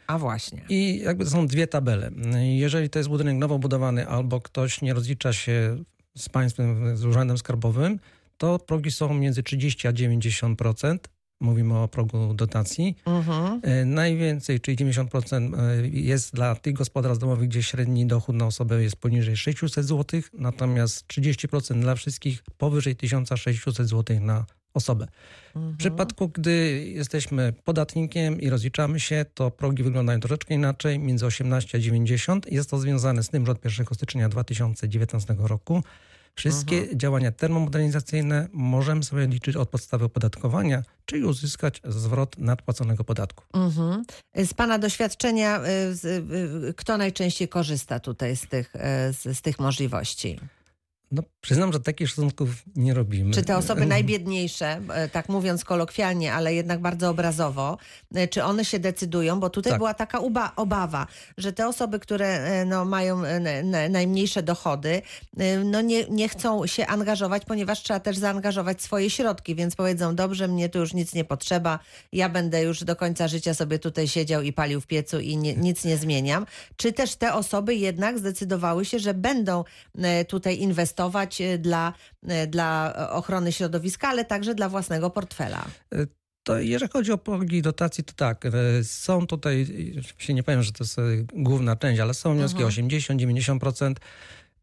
A 0.06 0.18
właśnie. 0.18 0.64
I 0.68 0.98
jakby 0.98 1.26
są 1.26 1.46
dwie 1.46 1.66
tabele. 1.66 2.10
Jeżeli 2.42 2.90
to 2.90 2.98
jest 2.98 3.08
budynek 3.08 3.36
nowo 3.36 3.58
budowany 3.58 4.08
albo 4.08 4.40
ktoś 4.40 4.82
nie 4.82 4.94
rozlicza 4.94 5.32
się 5.32 5.76
z 6.16 6.28
państwem, 6.28 6.96
z 6.96 7.04
urzędem 7.04 7.38
skarbowym, 7.38 7.98
to 8.38 8.58
progi 8.58 8.90
są 8.90 9.14
między 9.14 9.42
30 9.42 9.88
a 9.88 9.92
90%. 9.92 10.98
Mówimy 11.40 11.78
o 11.78 11.88
progu 11.88 12.34
dotacji. 12.34 12.96
Mhm. 13.06 13.60
E, 13.62 13.84
Najwięcej, 13.84 14.60
czyli 14.60 14.76
90% 14.76 15.54
e, 15.58 15.88
jest 15.88 16.34
dla 16.34 16.54
tych 16.54 16.74
gospodarstw 16.74 17.20
domowych, 17.20 17.48
gdzie 17.48 17.62
średni 17.62 18.06
dochód 18.06 18.36
na 18.36 18.46
osobę 18.46 18.82
jest 18.82 18.96
poniżej 18.96 19.36
600 19.36 19.84
zł, 19.84 20.20
natomiast 20.32 21.06
30% 21.06 21.80
dla 21.80 21.94
wszystkich 21.94 22.42
powyżej 22.58 22.96
1600 22.96 23.88
zł 23.88 24.20
na 24.20 24.46
osobę. 24.74 25.06
W 25.54 25.76
przypadku, 25.76 26.28
gdy 26.28 26.84
jesteśmy 26.94 27.52
podatnikiem 27.64 28.40
i 28.40 28.50
rozliczamy 28.50 29.00
się, 29.00 29.26
to 29.34 29.50
progi 29.50 29.82
wyglądają 29.82 30.20
troszeczkę 30.20 30.54
inaczej, 30.54 30.98
między 30.98 31.26
18 31.26 31.78
a 31.78 31.80
90. 31.80 32.52
Jest 32.52 32.70
to 32.70 32.78
związane 32.78 33.22
z 33.22 33.28
tym, 33.28 33.46
że 33.46 33.52
od 33.52 33.64
1 33.64 33.86
stycznia 33.92 34.28
2019 34.28 35.36
roku 35.38 35.82
wszystkie 36.36 36.96
działania 36.96 37.32
termomodernizacyjne 37.32 38.48
możemy 38.52 39.02
sobie 39.02 39.26
liczyć 39.26 39.56
od 39.56 39.68
podstawy 39.68 40.04
opodatkowania, 40.04 40.82
czyli 41.04 41.24
uzyskać 41.24 41.80
zwrot 41.84 42.38
nadpłaconego 42.38 43.04
podatku. 43.04 43.44
Mhm. 43.54 44.04
Z 44.34 44.54
Pana 44.54 44.78
doświadczenia, 44.78 45.60
y, 45.60 45.94
z, 45.94 46.04
y, 46.04 46.74
kto 46.76 46.96
najczęściej 46.96 47.48
korzysta 47.48 48.00
tutaj 48.00 48.36
z 48.36 48.46
tych, 48.46 48.74
y, 48.76 48.78
z, 49.12 49.38
z 49.38 49.42
tych 49.42 49.58
możliwości? 49.58 50.40
No, 51.12 51.22
przyznam, 51.40 51.72
że 51.72 51.80
takich 51.80 52.08
szacunków 52.08 52.48
nie 52.76 52.94
robimy. 52.94 53.34
Czy 53.34 53.42
te 53.42 53.56
osoby 53.56 53.86
najbiedniejsze, 53.86 54.80
e, 54.94 55.08
tak 55.08 55.28
mówiąc 55.28 55.64
kolokwialnie, 55.64 56.34
ale 56.34 56.54
jednak 56.54 56.80
bardzo 56.80 57.10
obrazowo, 57.10 57.78
e, 58.14 58.28
czy 58.28 58.44
one 58.44 58.64
się 58.64 58.78
decydują? 58.78 59.40
Bo 59.40 59.50
tutaj 59.50 59.70
Tak. 59.72 59.78
była 59.78 59.94
taka 59.94 60.18
obawa, 60.56 61.06
że 61.38 61.52
te 61.52 61.68
osoby, 61.68 62.00
które 62.00 62.26
e, 62.28 62.64
no, 62.64 62.84
mają 62.84 63.16
na- 63.22 63.62
na- 63.62 63.88
najmniejsze 63.88 64.42
dochody, 64.42 65.02
no, 65.64 65.80
nie, 65.80 66.04
nie 66.08 66.28
chcą 66.28 66.66
się 66.66 66.86
angażować, 66.86 67.44
ponieważ 67.44 67.82
trzeba 67.82 68.00
też 68.00 68.16
zaangażować 68.18 68.82
swoje 68.82 69.10
środki, 69.10 69.54
więc 69.54 69.76
powiedzą, 69.76 70.14
dobrze, 70.14 70.48
mnie 70.48 70.68
tu 70.68 70.78
już 70.78 70.94
nic 70.94 71.14
nie 71.14 71.24
potrzeba, 71.24 71.78
ja 72.12 72.28
będę 72.28 72.62
już 72.62 72.84
do 72.84 72.96
końca 72.96 73.28
życia 73.28 73.54
sobie 73.54 73.78
tutaj 73.78 74.08
siedział 74.08 74.42
i 74.42 74.52
palił 74.52 74.80
w 74.80 74.86
piecu 74.86 75.20
i 75.20 75.36
nie, 75.36 75.54
nic 75.56 75.84
nie 75.84 75.96
zmieniam. 75.96 76.46
Czy 76.76 76.92
też 76.92 77.16
te 77.16 77.34
osoby 77.34 77.74
jednak 77.74 78.18
zdecydowały 78.18 78.84
się, 78.84 78.98
że 78.98 79.14
będą 79.14 79.64
tutaj 80.28 80.58
inwestować 80.58 80.95
e, 81.40 81.58
dla, 81.58 81.92
e, 82.28 82.46
dla 82.46 82.94
ochrony 83.10 83.52
środowiska, 83.52 84.08
ale 84.08 84.24
także 84.24 84.54
dla 84.54 84.68
własnego 84.68 85.10
portfela. 85.10 85.64
To 86.46 86.58
jeżeli 86.58 86.92
chodzi 86.92 87.12
o 87.12 87.18
progi 87.18 87.62
dotacji, 87.62 88.04
to 88.04 88.12
tak, 88.12 88.46
e, 88.46 88.50
są 88.84 89.26
tutaj, 89.26 89.66
się 90.18 90.34
nie 90.34 90.42
powiem, 90.42 90.62
że 90.62 90.72
to 90.72 90.84
jest 90.84 90.98
e, 90.98 91.02
główna 91.34 91.76
część, 91.76 92.00
ale 92.00 92.14
są 92.14 92.34
wnioski 92.34 92.62
Mhm. 92.62 92.88
80-90% 92.88 93.94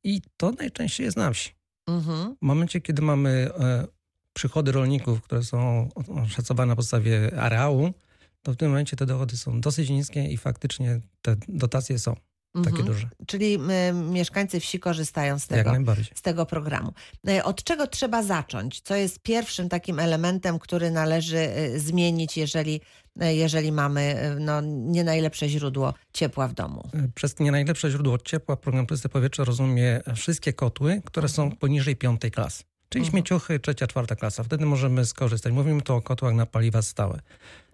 i 0.03 0.21
to 0.37 0.51
najczęściej 0.51 1.05
jest 1.05 1.17
na 1.17 1.31
wsi. 1.31 1.51
Mhm. 1.87 2.35
W 2.35 2.41
momencie, 2.41 2.81
kiedy 2.81 3.01
mamy 3.01 3.49
e, 3.59 3.87
przychody 4.33 4.71
rolników, 4.71 5.21
które 5.21 5.43
są 5.43 5.89
oszacowane 6.23 6.69
na 6.69 6.75
podstawie 6.75 7.39
areału, 7.39 7.93
to 8.41 8.53
w 8.53 8.55
tym 8.55 8.69
momencie 8.69 8.97
te 8.97 9.05
dochody 9.05 9.37
są 9.37 9.61
dosyć 9.61 9.89
niskie 9.89 10.25
i 10.25 10.37
faktycznie 10.37 10.99
te 11.21 11.35
dotacje 11.47 11.99
są 11.99 12.15
takie 12.53 12.67
Mhm. 12.69 12.85
duże. 12.85 13.09
Czyli 13.27 13.55
y, 13.89 13.93
mieszkańcy 13.93 14.59
wsi 14.59 14.79
korzystają 14.79 15.39
z 15.39 15.47
tego. 15.47 15.73
z 16.15 16.21
tego 16.21 16.45
programu. 16.45 16.93
E, 17.27 17.43
Od 17.43 17.63
czego 17.63 17.87
trzeba 17.87 18.23
zacząć? 18.23 18.81
Co 18.81 18.95
jest 18.95 19.19
pierwszym 19.19 19.69
takim 19.69 19.99
elementem, 19.99 20.59
który 20.59 20.91
należy 20.91 21.37
e, 21.37 21.79
zmienić, 21.79 22.37
jeżeli, 22.37 22.81
e, 23.19 23.35
jeżeli 23.35 23.71
mamy 23.71 24.35
no, 24.39 24.61
nie 24.65 25.03
najlepsze 25.03 25.49
źródło 25.49 25.93
ciepła 26.13 26.47
w 26.47 26.53
domu? 26.53 26.89
Przez 27.15 27.39
nie 27.39 27.51
najlepsze 27.51 27.91
źródło 27.91 28.17
ciepła 28.17 28.57
program 28.57 28.87
Czyste 28.87 29.09
Powietrze 29.09 29.45
rozumie 29.45 30.01
wszystkie 30.15 30.53
kotły, 30.53 31.01
które 31.05 31.29
są 31.29 31.51
poniżej 31.51 31.95
piątej 31.95 32.31
klasy. 32.31 32.63
Czyli 32.89 33.05
śmieciuchy, 33.05 33.59
trzecia, 33.59 33.87
czwarta 33.87 34.15
klasa. 34.15 34.43
Wtedy 34.43 34.65
możemy 34.65 35.05
skorzystać. 35.05 35.53
Mówimy 35.53 35.81
tu 35.81 35.93
o 35.93 36.01
kotłach 36.01 36.33
na 36.33 36.45
paliwa 36.45 36.81
stałe. 36.81 37.19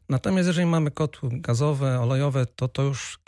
Natomiast 0.10 0.48
jeżeli 0.48 0.66
mamy 0.66 0.92
kotły 0.92 1.30
gazowe, 1.34 2.00
olejowe, 2.00 2.46
to 2.46 2.68
to 2.68 2.82
już 2.82 3.20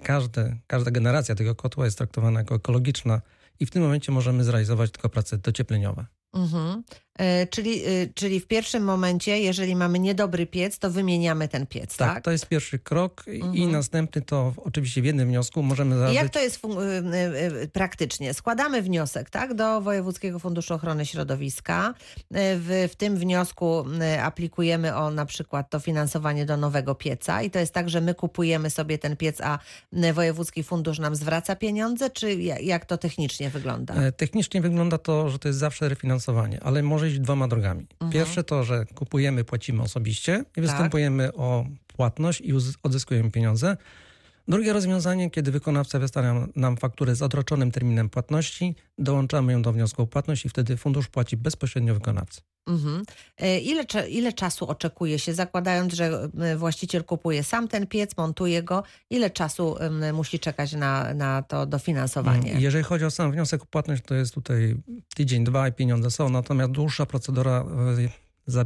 każda 0.67 0.91
generacja 0.91 1.35
tego 1.35 1.55
kotła 1.55 1.85
jest 1.85 1.97
traktowana 1.97 2.39
jako 2.39 2.55
ekologiczna 2.55 3.21
i 3.59 3.65
w 3.65 3.71
tym 3.71 3.81
momencie 3.83 4.11
możemy 4.11 4.43
zrealizować 4.43 4.91
tylko 4.91 5.09
prace 5.09 5.37
dociepleniowe. 5.37 6.05
Mhm. 6.33 6.83
E, 7.19 7.47
Czyli, 7.47 7.85
e, 7.85 7.89
czyli 8.15 8.39
w 8.39 8.47
pierwszym 8.47 8.83
momencie, 8.83 9.39
jeżeli 9.39 9.75
mamy 9.75 9.99
niedobry 9.99 10.45
piec, 10.45 10.79
to 10.79 10.89
wymieniamy 10.91 11.47
ten 11.47 11.67
piec, 11.67 11.97
Tak, 11.97 12.13
tak? 12.13 12.23
to 12.23 12.31
jest 12.31 12.45
pierwszy 12.47 12.79
krok 12.79 13.23
i 13.27 13.41
Mhm. 13.41 13.71
następny 13.71 14.21
to 14.21 14.53
oczywiście 14.57 15.01
w 15.01 15.05
jednym 15.05 15.27
wniosku 15.27 15.63
możemy 15.63 15.95
I 15.95 15.97
założyć... 15.99 16.15
jak 16.15 16.29
to 16.29 16.39
jest 16.39 16.59
y, 17.63 17.67
praktycznie? 17.67 18.33
Składamy 18.33 18.81
wniosek 18.81 19.29
tak, 19.29 19.53
do 19.53 19.81
Wojewódzkiego 19.81 20.39
Funduszu 20.39 20.73
Ochrony 20.73 21.05
Środowiska. 21.05 21.93
W, 22.31 22.87
w 22.91 22.95
tym 22.95 23.17
wniosku 23.17 23.85
aplikujemy 24.21 24.95
o 24.95 25.11
na 25.11 25.25
przykład 25.25 25.69
to 25.69 25.79
finansowanie 25.79 26.45
do 26.45 26.57
nowego 26.57 26.95
pieca 26.95 27.41
i 27.41 27.49
to 27.51 27.59
jest 27.59 27.73
tak, 27.73 27.89
że 27.89 28.01
my 28.01 28.13
kupujemy 28.15 28.69
sobie 28.69 28.97
ten 28.97 29.17
piec, 29.17 29.41
a 29.41 29.59
Wojewódzki 30.13 30.63
Fundusz 30.63 30.99
nam 30.99 31.15
zwraca 31.15 31.55
pieniądze, 31.55 32.09
czy 32.09 32.33
ja- 32.35 32.59
jak 32.59 32.85
to 32.85 32.97
technicznie 32.97 33.49
wygląda? 33.49 33.93
E, 33.95 34.11
Technicznie 34.11 34.61
wygląda 34.61 34.97
to, 34.97 35.29
że 35.29 35.39
to 35.39 35.47
jest 35.47 35.59
zawsze 35.59 35.89
refinansowanie, 35.89 36.59
ale 36.63 36.83
może 36.83 37.00
iść 37.07 37.19
dwoma 37.19 37.47
drogami. 37.47 37.87
Mhm. 37.91 38.11
Pierwsze 38.11 38.43
to, 38.43 38.63
że 38.63 38.85
kupujemy, 38.95 39.43
płacimy 39.43 39.81
osobiście 39.83 40.37
Tak. 40.37 40.57
i 40.57 40.61
występujemy 40.61 41.33
o 41.33 41.65
płatność 41.87 42.41
i 42.41 42.53
odzyskujemy 42.83 43.31
pieniądze. 43.31 43.77
Drugie 44.51 44.73
rozwiązanie, 44.73 45.29
kiedy 45.29 45.51
wykonawca 45.51 45.99
wystawia 45.99 46.47
nam 46.55 46.77
fakturę 46.77 47.15
z 47.15 47.21
odroczonym 47.21 47.71
terminem 47.71 48.09
płatności, 48.09 48.75
dołączamy 48.97 49.51
ją 49.53 49.61
do 49.61 49.73
wniosku 49.73 50.01
o 50.01 50.07
płatność 50.07 50.45
i 50.45 50.49
wtedy 50.49 50.77
fundusz 50.77 51.07
płaci 51.07 51.37
bezpośrednio 51.37 51.93
wykonawcy. 51.93 52.41
Mhm. 52.67 53.03
E, 53.37 53.59
Ile, 53.59 53.83
ile 54.09 54.33
czasu 54.33 54.67
oczekuje 54.67 55.19
się, 55.19 55.33
zakładając, 55.33 55.93
że 55.93 56.29
y, 56.53 56.57
właściciel 56.57 57.03
kupuje 57.03 57.43
sam 57.43 57.67
ten 57.67 57.87
piec, 57.87 58.17
montuje 58.17 58.63
go, 58.63 58.83
ile 59.09 59.29
czasu 59.29 59.75
musi 60.13 60.39
czekać 60.39 60.73
na, 60.73 61.13
na 61.13 61.41
to 61.43 61.65
dofinansowanie? 61.65 62.55
Jeżeli 62.59 62.83
chodzi 62.83 63.05
o 63.05 63.11
sam 63.11 63.31
wniosek 63.31 63.63
o 63.63 63.65
płatność, 63.65 64.03
to 64.05 64.15
jest 64.15 64.33
tutaj 64.33 64.75
tydzień, 65.15 65.43
dwa 65.43 65.67
i 65.67 65.71
pieniądze 65.71 66.11
są, 66.11 66.29
natomiast 66.29 66.71
dłuższa 66.71 67.05
procedura 67.05 67.65
e, 68.47 68.59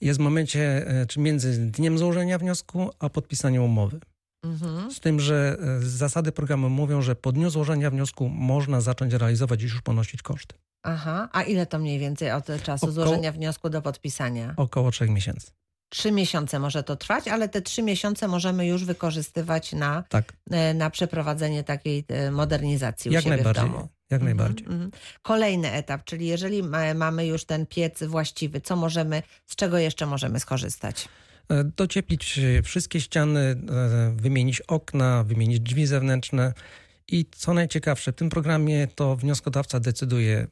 jest 0.00 0.20
w 0.20 0.22
momencie, 0.22 0.86
e, 0.86 1.06
czy 1.06 1.20
między 1.20 1.58
dniem 1.58 1.98
złożenia 1.98 2.38
wniosku, 2.38 2.90
a 2.98 3.08
podpisaniem 3.08 3.62
umowy. 3.62 4.00
Mhm. 4.44 4.90
Z 4.90 5.00
tym, 5.00 5.20
że 5.20 5.56
e, 5.60 5.80
zasady 5.80 6.32
programu 6.32 6.68
mówią, 6.70 7.02
że 7.02 7.14
po 7.16 7.32
dniu 7.32 7.50
złożenia 7.50 7.90
wniosku 7.90 8.28
można 8.28 8.80
zacząć 8.80 9.12
realizować 9.12 9.60
i 9.60 9.64
już 9.64 9.82
ponosić 9.82 10.22
koszty. 10.22 10.54
Aha, 10.82 11.28
a 11.32 11.42
ile 11.42 11.66
to 11.66 11.78
mniej 11.78 11.98
więcej 11.98 12.30
od 12.32 12.46
czasu 12.62 12.86
Około- 12.86 12.92
złożenia 12.92 13.32
wniosku 13.32 13.70
do 13.70 13.82
podpisania? 13.82 14.54
Około 14.56 14.90
trzech 14.90 15.10
miesięcy. 15.10 15.50
Trzy 15.90 16.12
miesiące 16.12 16.58
może 16.58 16.82
to 16.82 16.96
trwać, 16.96 17.28
ale 17.28 17.48
te 17.48 17.62
trzy 17.62 17.82
miesiące 17.82 18.28
możemy 18.28 18.66
już 18.66 18.84
wykorzystywać 18.84 19.72
na, 19.72 20.02
Tak, 20.08 20.32
e, 20.50 20.74
na 20.74 20.90
przeprowadzenie 20.90 21.64
takiej 21.64 22.04
e, 22.08 22.30
modernizacji 22.30 23.08
u 23.10 23.14
jak 23.14 23.24
siebie 23.24 23.36
najbardziej. 23.36 23.64
w 23.64 23.66
domu. 23.72 23.88
Jak 24.10 24.20
Mhm, 24.22 24.36
najbardziej. 24.36 24.66
mhm. 24.66 24.90
Kolejny 25.22 25.72
etap, 25.72 26.04
czyli 26.04 26.26
jeżeli 26.26 26.62
ma, 26.62 26.94
mamy 26.94 27.26
już 27.26 27.44
ten 27.44 27.66
piec 27.66 28.02
właściwy, 28.02 28.60
co 28.60 28.76
możemy, 28.76 29.22
z 29.46 29.56
czego 29.56 29.78
jeszcze 29.78 30.06
możemy 30.06 30.40
skorzystać? 30.40 31.08
Docieplić 31.76 32.40
wszystkie 32.64 33.00
ściany, 33.00 33.40
e, 33.40 33.56
wymienić 34.16 34.60
okna, 34.60 35.24
wymienić 35.24 35.60
drzwi 35.60 35.86
zewnętrzne 35.86 36.52
i 37.08 37.26
co 37.36 37.54
najciekawsze, 37.54 38.12
w 38.12 38.14
tym 38.14 38.28
programie 38.28 38.88
to 38.94 39.16
wnioskodawca 39.16 39.80
decyduje, 39.80 40.46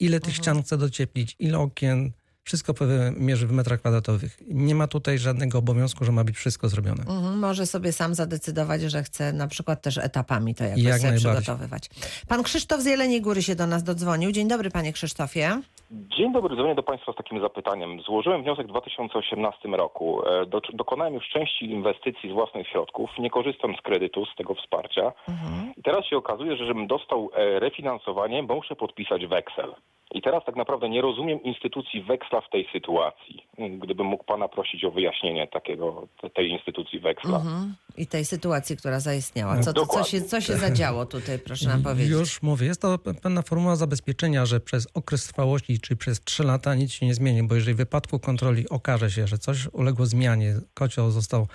ile 0.00 0.20
tych 0.20 0.28
Mhm. 0.28 0.42
ścian 0.42 0.62
chce 0.62 0.78
docieplić, 0.78 1.36
ile 1.38 1.58
okien, 1.58 2.12
wszystko 2.44 2.74
mierzy 3.16 3.46
w 3.46 3.52
metrach 3.52 3.80
kwadratowych. 3.80 4.38
Nie 4.48 4.74
ma 4.74 4.86
tutaj 4.86 5.18
żadnego 5.18 5.58
obowiązku, 5.58 6.04
że 6.04 6.12
ma 6.12 6.24
być 6.24 6.36
wszystko 6.36 6.68
zrobione. 6.68 7.02
Mhm, 7.02 7.38
może 7.38 7.66
sobie 7.66 7.92
sam 7.92 8.14
zadecydować, 8.14 8.82
że 8.82 9.02
chce 9.02 9.32
na 9.32 9.48
przykład 9.48 9.82
też 9.82 9.98
etapami 9.98 10.54
to 10.54 10.64
jakoś 10.64 10.82
Jak 10.82 11.00
sobie 11.00 11.16
przygotowywać. 11.16 11.90
Pan 12.28 12.42
Krzysztof 12.42 12.82
z 12.82 12.86
Jeleniej 12.86 13.22
Góry 13.22 13.42
się 13.42 13.54
do 13.54 13.66
nas 13.66 13.82
dodzwonił. 13.82 14.32
Dzień 14.32 14.48
dobry, 14.48 14.70
panie 14.70 14.92
Krzysztofie. 14.92 15.62
Dzień 15.92 16.32
dobry, 16.32 16.56
dzwonię 16.56 16.74
do 16.74 16.82
Państwa 16.82 17.12
z 17.12 17.16
takim 17.16 17.40
zapytaniem. 17.40 18.00
Złożyłem 18.00 18.42
wniosek 18.42 18.66
w 18.66 18.70
2018 18.70 19.68
roku. 19.68 20.22
E, 20.26 20.46
Do, 20.46 20.60
dokonałem 20.72 21.14
już 21.14 21.28
części 21.28 21.70
inwestycji 21.70 22.30
z 22.30 22.32
własnych 22.32 22.68
środków. 22.68 23.10
Nie 23.18 23.30
korzystam 23.30 23.76
z 23.76 23.80
kredytu, 23.80 24.26
z 24.26 24.34
tego 24.34 24.54
wsparcia. 24.54 25.12
Mhm. 25.28 25.72
I 25.76 25.82
teraz 25.82 26.06
się 26.06 26.16
okazuje, 26.16 26.56
że 26.56 26.66
żebym 26.66 26.86
dostał 26.86 27.30
e, 27.34 27.60
refinansowanie, 27.60 28.42
muszę 28.42 28.76
podpisać 28.76 29.26
weksel. 29.26 29.74
I 30.14 30.22
teraz 30.22 30.44
tak 30.46 30.56
naprawdę 30.56 30.88
nie 30.88 31.02
rozumiem 31.02 31.42
instytucji 31.42 32.02
weksla 32.02 32.40
w 32.40 32.50
tej 32.50 32.68
sytuacji. 32.72 33.46
Gdybym 33.82 34.06
mógł 34.06 34.24
Pana 34.24 34.48
prosić 34.48 34.84
o 34.84 34.90
wyjaśnienie 34.90 35.46
takiego, 35.48 36.06
te- 36.20 36.30
tej 36.30 36.50
instytucji 36.50 37.00
weksla. 37.00 37.36
Mhm. 37.36 37.74
I 37.96 38.06
tej 38.06 38.24
sytuacji, 38.24 38.76
która 38.76 39.00
zaistniała. 39.00 39.58
Co, 39.58 39.72
to, 39.72 39.86
co, 39.86 40.04
się, 40.04 40.20
co 40.20 40.40
się 40.40 40.56
zadziało 40.56 41.06
tutaj, 41.06 41.38
proszę 41.38 41.68
nam 41.68 41.82
powiedzieć? 41.90 42.10
Już 42.10 42.42
mówię, 42.42 42.66
jest 42.66 42.82
to 42.82 42.88
pe- 42.96 43.20
pewna 43.20 43.42
formuła 43.42 43.76
zabezpieczenia, 43.76 44.46
że 44.46 44.60
przez 44.60 44.88
okres 44.94 45.26
trwałości, 45.26 45.80
czy 45.80 45.96
przez 45.96 46.24
3 46.24 46.44
lata 46.44 46.74
nic 46.74 46.92
się 46.92 47.06
nie 47.06 47.14
zmieni, 47.14 47.42
bo 47.42 47.54
jeżeli 47.54 47.74
w 47.74 47.78
wypadku 47.78 48.18
kontroli 48.18 48.68
okaże 48.68 49.10
się, 49.10 49.26
że 49.26 49.38
coś 49.38 49.66
uległo 49.72 50.06
zmianie, 50.06 50.54
kocioł 50.74 51.10
został 51.10 51.46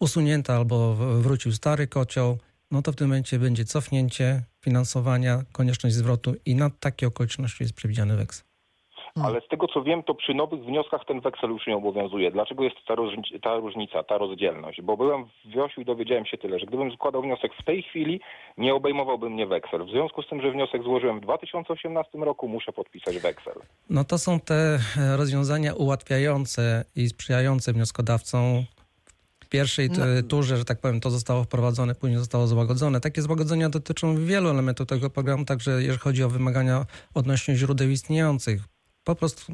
usunięty 0.00 0.52
albo 0.52 0.94
wrócił 0.94 1.52
stary 1.52 1.86
kocioł, 1.86 2.38
no 2.70 2.82
to 2.82 2.92
w 2.92 2.96
tym 2.96 3.08
momencie 3.08 3.38
będzie 3.38 3.64
cofnięcie 3.64 4.42
finansowania, 4.64 5.42
konieczność 5.52 5.94
zwrotu 5.94 6.34
i 6.46 6.54
na 6.54 6.70
takie 6.80 7.06
okoliczności 7.06 7.64
jest 7.64 7.74
przewidziany 7.74 8.16
weksel. 8.16 8.46
Hmm. 9.16 9.32
Ale 9.32 9.40
z 9.46 9.48
tego 9.48 9.68
co 9.68 9.82
wiem, 9.82 10.02
to 10.02 10.14
przy 10.14 10.34
nowych 10.34 10.64
wnioskach 10.64 11.04
ten 11.04 11.20
weksel 11.20 11.50
już 11.50 11.66
nie 11.66 11.76
obowiązuje. 11.76 12.30
Dlaczego 12.30 12.64
jest 12.64 12.76
ta, 12.88 12.94
różni- 12.94 13.40
ta 13.42 13.56
różnica, 13.56 14.02
ta 14.02 14.18
rozdzielność? 14.18 14.82
Bo 14.82 14.96
byłem 14.96 15.24
w 15.24 15.48
Wiosiu 15.54 15.80
i 15.80 15.84
dowiedziałem 15.84 16.26
się 16.26 16.38
tyle, 16.38 16.58
że 16.58 16.66
gdybym 16.66 16.92
składał 16.92 17.22
wniosek 17.22 17.52
w 17.60 17.64
tej 17.64 17.82
chwili, 17.82 18.20
nie 18.58 18.74
obejmowałby 18.74 19.30
mnie 19.30 19.46
weksel. 19.46 19.86
W 19.86 19.90
związku 19.90 20.22
z 20.22 20.28
tym, 20.28 20.42
że 20.42 20.50
wniosek 20.50 20.82
złożyłem 20.82 21.20
w 21.20 21.22
2018 21.22 22.18
roku, 22.18 22.48
muszę 22.48 22.72
podpisać 22.72 23.18
weksel. 23.18 23.54
No 23.90 24.04
to 24.04 24.18
są 24.18 24.40
te 24.40 24.54
e, 24.54 25.16
rozwiązania 25.16 25.74
ułatwiające 25.74 26.84
i 26.96 27.08
sprzyjające 27.08 27.72
wnioskodawcom. 27.72 28.64
W 29.46 29.48
pierwszej 29.48 29.90
No. 29.90 30.28
turze, 30.28 30.56
że 30.56 30.64
tak 30.64 30.80
powiem, 30.80 31.00
to 31.00 31.10
zostało 31.10 31.44
wprowadzone, 31.44 31.94
później 31.94 32.18
zostało 32.18 32.46
złagodzone. 32.46 33.00
Takie 33.00 33.22
złagodzenia 33.22 33.68
dotyczą 33.68 34.16
wielu 34.26 34.48
elementów 34.48 34.86
tego 34.86 35.10
programu, 35.10 35.44
także 35.44 35.70
jeżeli 35.70 35.98
chodzi 35.98 36.24
o 36.24 36.28
wymagania 36.28 36.84
odnośnie 37.14 37.54
źródeł 37.54 37.88
istniejących. 37.88 38.60
Po 39.04 39.14
prostu 39.14 39.52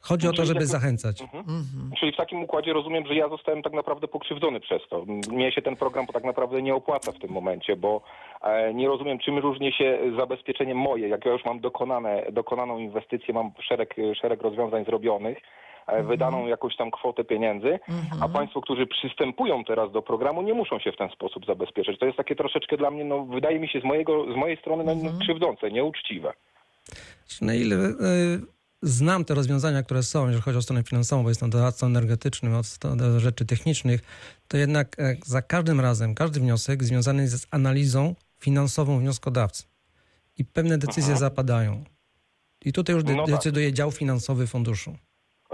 chodzi 0.00 0.28
o 0.28 0.32
to, 0.32 0.44
żeby 0.46 0.66
zachęcać. 0.66 1.22
Mhm. 1.22 1.90
Czyli 2.00 2.12
w 2.12 2.16
takim 2.16 2.42
układzie 2.42 2.72
rozumiem, 2.72 3.06
że 3.06 3.14
ja 3.14 3.28
zostałem 3.28 3.62
tak 3.62 3.72
naprawdę 3.72 4.08
pokrzywdzony 4.08 4.60
przez 4.60 4.82
to. 4.90 5.04
Mnie 5.32 5.52
się 5.52 5.62
ten 5.62 5.76
program 5.76 6.06
tak 6.06 6.24
naprawdę 6.24 6.62
nie 6.62 6.74
opłaca 6.74 7.12
w 7.12 7.18
tym 7.18 7.30
momencie, 7.30 7.76
bo 7.76 8.02
e, 8.42 8.74
nie 8.74 8.88
rozumiem, 8.88 9.18
czym 9.18 9.38
różni 9.38 9.72
się 9.72 9.98
zabezpieczenie 10.18 10.74
moje, 10.74 11.08
jak 11.08 11.24
ja 11.24 11.32
już 11.32 11.44
mam 11.44 11.60
dokonane, 11.60 12.26
dokonaną 12.32 12.78
inwestycję, 12.78 13.34
mam 13.34 13.50
szereg, 13.68 13.94
szereg 14.20 14.42
rozwiązań 14.42 14.84
zrobionych, 14.84 15.38
wydaną 16.08 16.46
jakąś 16.46 16.76
tam 16.76 16.90
kwotę 16.90 17.24
pieniędzy, 17.24 17.78
a 18.20 18.28
państwo, 18.28 18.60
którzy 18.60 18.86
przystępują 18.86 19.64
teraz 19.64 19.92
do 19.92 20.02
programu, 20.02 20.42
nie 20.42 20.54
muszą 20.54 20.78
się 20.78 20.92
w 20.92 20.96
ten 20.96 21.08
sposób 21.08 21.46
zabezpieczać. 21.46 21.98
To 21.98 22.06
jest 22.06 22.16
takie 22.18 22.36
troszeczkę 22.36 22.76
dla 22.76 22.90
mnie, 22.90 23.04
no 23.04 23.24
wydaje 23.24 23.60
mi 23.60 23.68
się 23.68 23.80
z, 23.80 23.84
mojego, 23.84 24.32
z 24.32 24.36
mojej 24.36 24.56
strony 24.56 24.84
no, 24.84 24.94
no, 24.94 25.18
krzywdzące, 25.20 25.70
nieuczciwe. 25.70 26.32
Na 27.40 27.54
ile 27.54 27.76
e, 27.76 27.92
znam 28.82 29.24
te 29.24 29.34
rozwiązania, 29.34 29.82
które 29.82 30.02
są, 30.02 30.26
jeżeli 30.26 30.42
chodzi 30.42 30.58
o 30.58 30.62
stronę 30.62 30.82
finansową, 30.82 31.22
bo 31.22 31.28
jestem 31.28 31.50
doradcą 31.50 31.86
energetycznym 31.86 32.54
od 32.54 32.66
rzeczy 33.18 33.46
technicznych, 33.46 34.00
to 34.48 34.56
jednak 34.56 34.98
e, 34.98 35.16
za 35.24 35.42
każdym 35.42 35.80
razem, 35.80 36.14
każdy 36.14 36.40
wniosek 36.40 36.84
związany 36.84 37.22
jest 37.22 37.40
z 37.40 37.46
analizą 37.50 38.14
finansową 38.38 38.98
wnioskodawcy. 38.98 39.64
I 40.38 40.44
pewne 40.44 40.78
decyzje 40.78 41.16
zapadają. 41.16 41.84
I 42.64 42.72
tutaj 42.72 42.94
już 42.94 43.04
de- 43.04 43.14
No 43.16 43.26
tak. 43.26 43.34
decyduje 43.34 43.72
dział 43.72 43.90
finansowy 43.90 44.46
funduszu. 44.46 44.96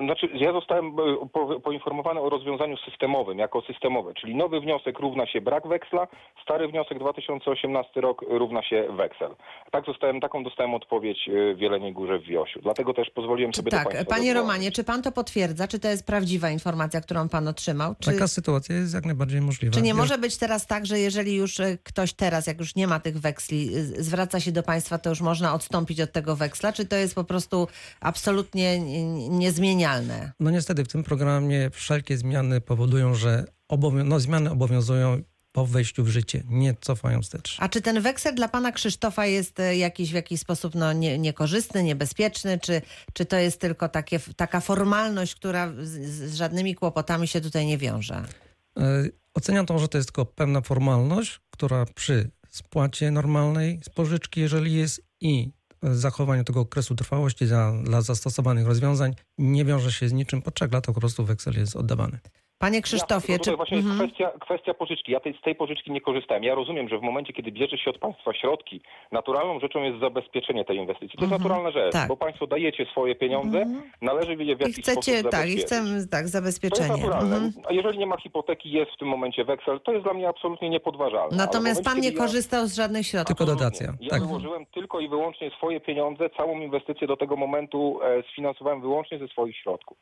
Znaczy, 0.04 0.28
ja 0.34 0.52
zostałem 0.52 0.86
e, 0.86 0.92
po, 1.32 1.60
poinformowany 1.60 2.20
o 2.20 2.28
rozwiązaniu 2.28 2.76
systemowym, 2.76 3.38
jako 3.38 3.60
systemowe, 3.62 4.14
czyli 4.14 4.34
nowy 4.34 4.60
wniosek 4.60 4.98
równa 4.98 5.26
się 5.26 5.40
brak 5.40 5.66
weksla, 5.68 6.06
stary 6.42 6.68
wniosek 6.68 6.98
2018 6.98 8.00
rok 8.00 8.24
równa 8.28 8.62
się 8.62 8.84
weksel. 8.96 9.34
Tak 9.72 9.84
zostałem, 9.86 10.20
taką 10.20 10.44
dostałem 10.44 10.74
odpowiedź 10.74 11.18
e, 11.28 11.54
w 11.54 11.60
Jeleniej 11.60 11.92
Górze 11.92 12.18
w 12.18 12.22
Wiosiu. 12.24 12.60
Dlatego 12.62 12.94
też 12.94 13.10
pozwoliłem 13.10 13.54
sobie 13.54 13.70
Tak, 13.70 13.84
Państwa 13.84 14.04
panie 14.04 14.26
zadzwonić. 14.26 14.34
Romanie, 14.34 14.72
czy 14.72 14.84
pan 14.84 15.02
to 15.02 15.12
potwierdza? 15.12 15.68
Czy 15.68 15.78
to 15.80 15.88
jest 15.88 16.06
prawdziwa 16.06 16.50
informacja, 16.50 17.00
którą 17.00 17.28
pan 17.28 17.48
otrzymał? 17.48 17.94
Czy... 18.00 18.12
Taka 18.12 18.28
sytuacja 18.28 18.76
jest 18.76 18.94
jak 18.94 19.04
najbardziej 19.06 19.40
możliwa. 19.40 19.74
Czy 19.74 19.82
nie 19.82 19.88
Ja- 19.88 19.94
może 19.94 20.18
być 20.18 20.36
teraz 20.38 20.66
tak, 20.66 20.86
że 20.86 20.98
jeżeli 20.98 21.34
już 21.36 21.60
e, 21.60 21.78
ktoś 21.84 22.12
teraz, 22.12 22.46
jak 22.46 22.58
już 22.58 22.76
nie 22.76 22.86
ma 22.86 23.00
tych 23.00 23.18
weksli, 23.18 23.68
zwraca 23.80 24.40
się 24.40 24.52
do 24.52 24.62
państwa, 24.62 24.98
to 24.98 25.10
już 25.10 25.20
można 25.20 25.54
odstąpić 25.54 26.00
od 26.00 26.12
tego 26.12 26.36
weksla? 26.36 26.72
Czy 26.72 26.86
to 26.86 26.96
jest 26.96 27.14
po 27.14 27.24
prostu 27.24 27.68
absolutnie 28.00 28.68
n- 28.70 29.38
No 30.40 30.50
niestety 30.50 30.84
w 30.84 30.88
tym 30.88 31.02
programie 31.02 31.70
wszelkie 31.70 32.16
zmiany 32.18 32.60
powodują, 32.60 33.14
że 33.14 33.44
obowią- 33.68 34.04
no, 34.04 34.20
zmiany 34.20 34.50
obowiązują 34.50 35.22
po 35.52 35.66
wejściu 35.66 36.04
w 36.04 36.08
życie, 36.08 36.42
nie 36.48 36.74
cofają 36.80 37.22
wstecz. 37.22 37.56
A 37.58 37.68
czy 37.68 37.80
ten 37.82 38.00
weksel 38.00 38.34
dla 38.34 38.48
pana 38.48 38.72
Krzysztofa 38.72 39.26
jest 39.26 39.60
e, 39.60 39.76
jakiś 39.76 40.10
w 40.10 40.14
jakiś 40.14 40.40
sposób 40.40 40.74
no, 40.74 40.92
nie, 40.92 41.18
niekorzystny, 41.18 41.82
niebezpieczny? 41.82 42.58
Czy, 42.58 42.82
czy 43.12 43.24
to 43.24 43.36
jest 43.36 43.60
tylko 43.60 43.88
takie, 43.88 44.20
taka 44.36 44.60
formalność, 44.60 45.34
która 45.34 45.72
z, 45.82 45.88
z 46.30 46.34
żadnymi 46.34 46.74
kłopotami 46.74 47.28
się 47.28 47.40
tutaj 47.40 47.66
nie 47.66 47.78
wiąże? 47.78 48.24
E, 48.78 49.04
Oceniam 49.34 49.66
to, 49.66 49.78
że 49.78 49.88
to 49.88 49.98
jest 49.98 50.08
tylko 50.08 50.26
pewna 50.26 50.60
formalność, 50.60 51.40
która 51.50 51.86
przy 51.94 52.30
spłacie 52.48 53.10
normalnej 53.10 53.80
z 53.84 53.88
pożyczki, 53.88 54.40
jeżeli 54.40 54.74
jest 54.74 55.02
i 55.20 55.52
zachowaniu 55.82 56.44
tego 56.44 56.60
okresu 56.60 56.94
trwałości 56.94 57.46
dla, 57.46 57.72
dla 57.82 58.02
zastosowanych 58.02 58.66
rozwiązań, 58.66 59.14
nie 59.38 59.64
wiąże 59.64 59.92
się 59.92 60.08
z 60.08 60.12
niczym. 60.12 60.42
Po 60.42 60.50
trzech 60.50 60.72
latach 60.72 60.94
po 60.94 61.00
prostu 61.00 61.24
weksel 61.24 61.54
jest 61.54 61.76
oddawany. 61.76 62.18
Panie 62.60 62.82
Krzysztofie, 62.82 63.32
Ja, 63.32 63.38
czy... 63.38 63.56
właśnie 63.56 63.76
Mhm. 63.78 63.98
jest 64.00 64.06
kwestia, 64.14 64.38
kwestia 64.40 64.74
pożyczki. 64.74 65.12
Ja 65.12 65.20
tej, 65.20 65.34
z 65.38 65.40
tej 65.40 65.54
pożyczki 65.54 65.92
nie 65.92 66.00
korzystałem. 66.00 66.44
Ja 66.44 66.54
rozumiem, 66.54 66.88
że 66.88 66.98
w 66.98 67.02
momencie, 67.02 67.32
kiedy 67.32 67.52
bierze 67.52 67.78
się 67.78 67.90
od 67.90 67.98
państwa 67.98 68.34
środki, 68.34 68.80
naturalną 69.12 69.60
rzeczą 69.60 69.82
jest 69.82 70.00
zabezpieczenie 70.00 70.64
tej 70.64 70.76
inwestycji. 70.76 71.18
To 71.18 71.24
jest 71.24 71.32
naturalna 71.32 71.70
rzecz, 71.70 71.92
tak. 71.92 72.08
bo 72.08 72.16
państwo 72.16 72.46
dajecie 72.46 72.86
swoje 72.86 73.14
pieniądze, 73.14 73.64
należy 74.02 74.32
je 74.44 74.56
w 74.56 74.60
I 74.60 74.62
jakiś 74.62 74.76
chcecie, 74.76 75.12
sposób 75.12 75.30
tak, 75.30 75.48
i 75.48 75.56
chcemy, 75.56 75.88
tak, 76.00 76.10
To 76.10 76.18
jest 76.18 76.32
zabezpieczenie. 76.32 76.88
naturalne. 76.88 77.36
Mhm. 77.36 77.52
A 77.68 77.72
jeżeli 77.72 77.98
nie 77.98 78.06
ma 78.06 78.16
hipoteki, 78.16 78.70
jest 78.70 78.90
w 78.92 78.96
tym 78.98 79.08
momencie 79.08 79.44
weksel, 79.44 79.80
to 79.80 79.92
jest 79.92 80.04
dla 80.04 80.14
mnie 80.14 80.28
absolutnie 80.28 80.70
niepodważalne. 80.70 81.36
Natomiast 81.36 81.84
momencie, 81.84 81.90
pan 81.90 82.00
nie 82.00 82.10
ja- 82.10 82.18
korzystał 82.26 82.66
z 82.66 82.74
żadnych 82.76 83.06
środków. 83.06 83.36
Tylko 83.36 83.52
dotacja, 83.52 83.86
Ja 84.00 84.10
tak. 84.10 84.22
wyłożyłem 84.22 84.66
tylko 84.66 85.00
i 85.00 85.08
wyłącznie 85.08 85.50
swoje 85.50 85.80
pieniądze, 85.80 86.30
całą 86.36 86.60
inwestycję 86.60 87.06
do 87.06 87.16
tego 87.16 87.36
momentu 87.36 88.00
e, 88.02 88.22
sfinansowałem 88.32 88.80
wyłącznie 88.80 89.18
ze 89.18 89.28
swoich 89.28 89.56
środków. 89.56 89.98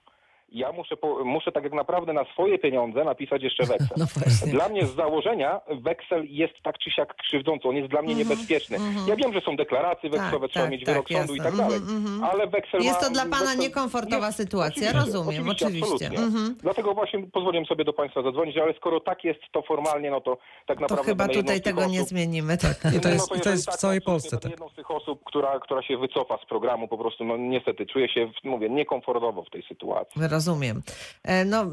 Ja 0.52 0.73
muszę, 0.73 0.97
po, 0.97 1.25
muszę 1.25 1.52
tak 1.52 1.64
jak 1.64 1.73
naprawdę 1.73 2.12
na 2.12 2.25
swoje 2.25 2.59
pieniądze 2.59 3.05
napisać 3.05 3.43
jeszcze 3.43 3.67
weksel. 3.73 3.97
No. 3.97 4.07
Dla 4.52 4.69
mnie 4.69 4.87
z 4.87 4.95
założenia 4.95 5.61
weksel 5.83 6.26
jest 6.28 6.55
tak 6.62 6.78
czy 6.78 6.90
siak 6.90 7.14
krzywdzący, 7.17 7.69
on 7.69 7.76
jest 7.76 7.90
dla 7.90 8.02
mnie 8.02 8.14
niebezpieczny. 8.14 8.76
Ja 9.09 9.17
wiem, 9.17 9.33
że 9.33 9.40
są 9.40 9.57
deklaracje 9.57 10.11
wekslowe, 10.11 10.28
Mhm, 10.28 10.43
Tak, 10.43 10.50
trzeba 10.50 10.64
tak, 10.64 10.73
mieć 10.73 10.85
tak, 10.85 10.95
wyrok 10.95 11.09
sądu 11.09 11.35
i 11.35 11.38
tak 11.40 11.57
dalej, 11.57 11.76
Mhm, 11.76 11.97
mhm. 11.97 12.25
ale 12.25 12.47
weksel 12.47 12.81
Jest 12.83 13.00
ma, 13.02 13.07
to 13.09 13.12
dla 13.14 13.23
pana 13.23 13.37
weksel- 13.37 13.59
niekomfortowa 13.59 14.26
jest, 14.26 14.38
sytuacja, 14.38 14.88
oczywiście, 14.90 15.12
rozumiem, 15.12 15.49
oczywiście. 15.49 15.93
absolutnie. 15.93 16.19
Mhm. 16.19 16.57
Dlatego 16.62 16.95
właśnie 16.95 17.26
pozwoliłem 17.26 17.67
sobie 17.67 17.85
do 17.85 17.93
państwa 17.93 18.23
zadzwonić, 18.23 18.57
ale 18.57 18.75
skoro 18.75 19.00
tak 19.00 19.25
jest 19.25 19.40
to 19.52 19.62
formalnie, 19.62 20.11
no 20.11 20.21
to 20.21 20.38
tak 20.67 20.76
To 20.76 20.81
naprawdę 20.83 21.05
chyba 21.05 21.25
będę 21.25 21.35
jedną 21.38 21.52
tutaj 21.55 21.61
tego 21.73 21.87
nie 21.87 21.99
osób- 22.00 22.09
zmienimy. 22.09 22.59
Tak. 22.59 22.76
I 22.97 23.00
to 23.00 23.09
no, 23.09 23.14
jest, 23.14 23.26
i 23.26 23.28
to 23.28 23.35
jeżeli 23.37 23.52
jest 23.52 23.62
w 23.64 23.67
tak, 23.67 23.76
całej 23.76 24.00
Polsce 24.00 24.38
tak. 24.38 24.50
jedną 24.50 24.69
z 24.69 24.75
tych 24.75 24.90
osób, 24.90 25.21
która, 25.25 25.61
która 25.61 25.83
się 25.83 25.97
wycofa 25.99 26.38
z 26.45 26.47
programu, 26.49 26.88
po 26.88 26.99
prostu 26.99 27.25
no 27.25 27.37
niestety 27.37 27.87
czuję 27.87 28.09
się, 28.09 28.31
mówię, 28.45 28.71
niekomfortowo 28.71 29.43
w 29.43 29.50
tej 29.50 29.62
sytuacji. 29.62 30.21
Rozumiem. 30.42 30.83
E, 31.25 31.45
No 31.45 31.66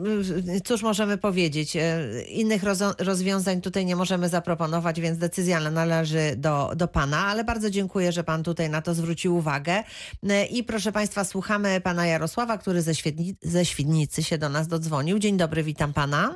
y, 0.57 0.61
cóż 0.61 0.83
możemy 0.83 1.17
powiedzieć? 1.17 1.75
E, 1.75 1.81
Innych 2.29 2.61
rozwiązań 2.99 3.61
tutaj 3.61 3.85
nie 3.85 3.95
możemy 3.95 4.29
zaproponować, 4.29 5.01
więc 5.01 5.17
decyzja 5.17 5.59
należy 5.59 6.19
do, 6.37 6.71
do 6.75 6.87
pana, 6.87 7.17
ale 7.17 7.43
bardzo 7.43 7.69
dziękuję, 7.69 8.11
że 8.11 8.23
pan 8.23 8.43
tutaj 8.43 8.69
na 8.69 8.81
to 8.81 8.93
zwrócił 8.93 9.35
uwagę. 9.37 9.83
E, 10.29 10.45
I 10.45 10.63
proszę 10.63 10.91
państwa, 10.91 11.23
słuchamy 11.23 11.81
pana 11.81 12.05
Jarosława, 12.07 12.57
który 12.57 12.81
ze, 12.81 12.91
Świetni- 12.95 13.35
ze 13.41 13.65
Świdnicy 13.65 14.23
się 14.23 14.37
do 14.37 14.49
nas 14.49 14.67
dodzwonił. 14.67 15.19
Dzień 15.19 15.37
dobry, 15.37 15.63
witam 15.63 15.93
pana. 15.93 16.35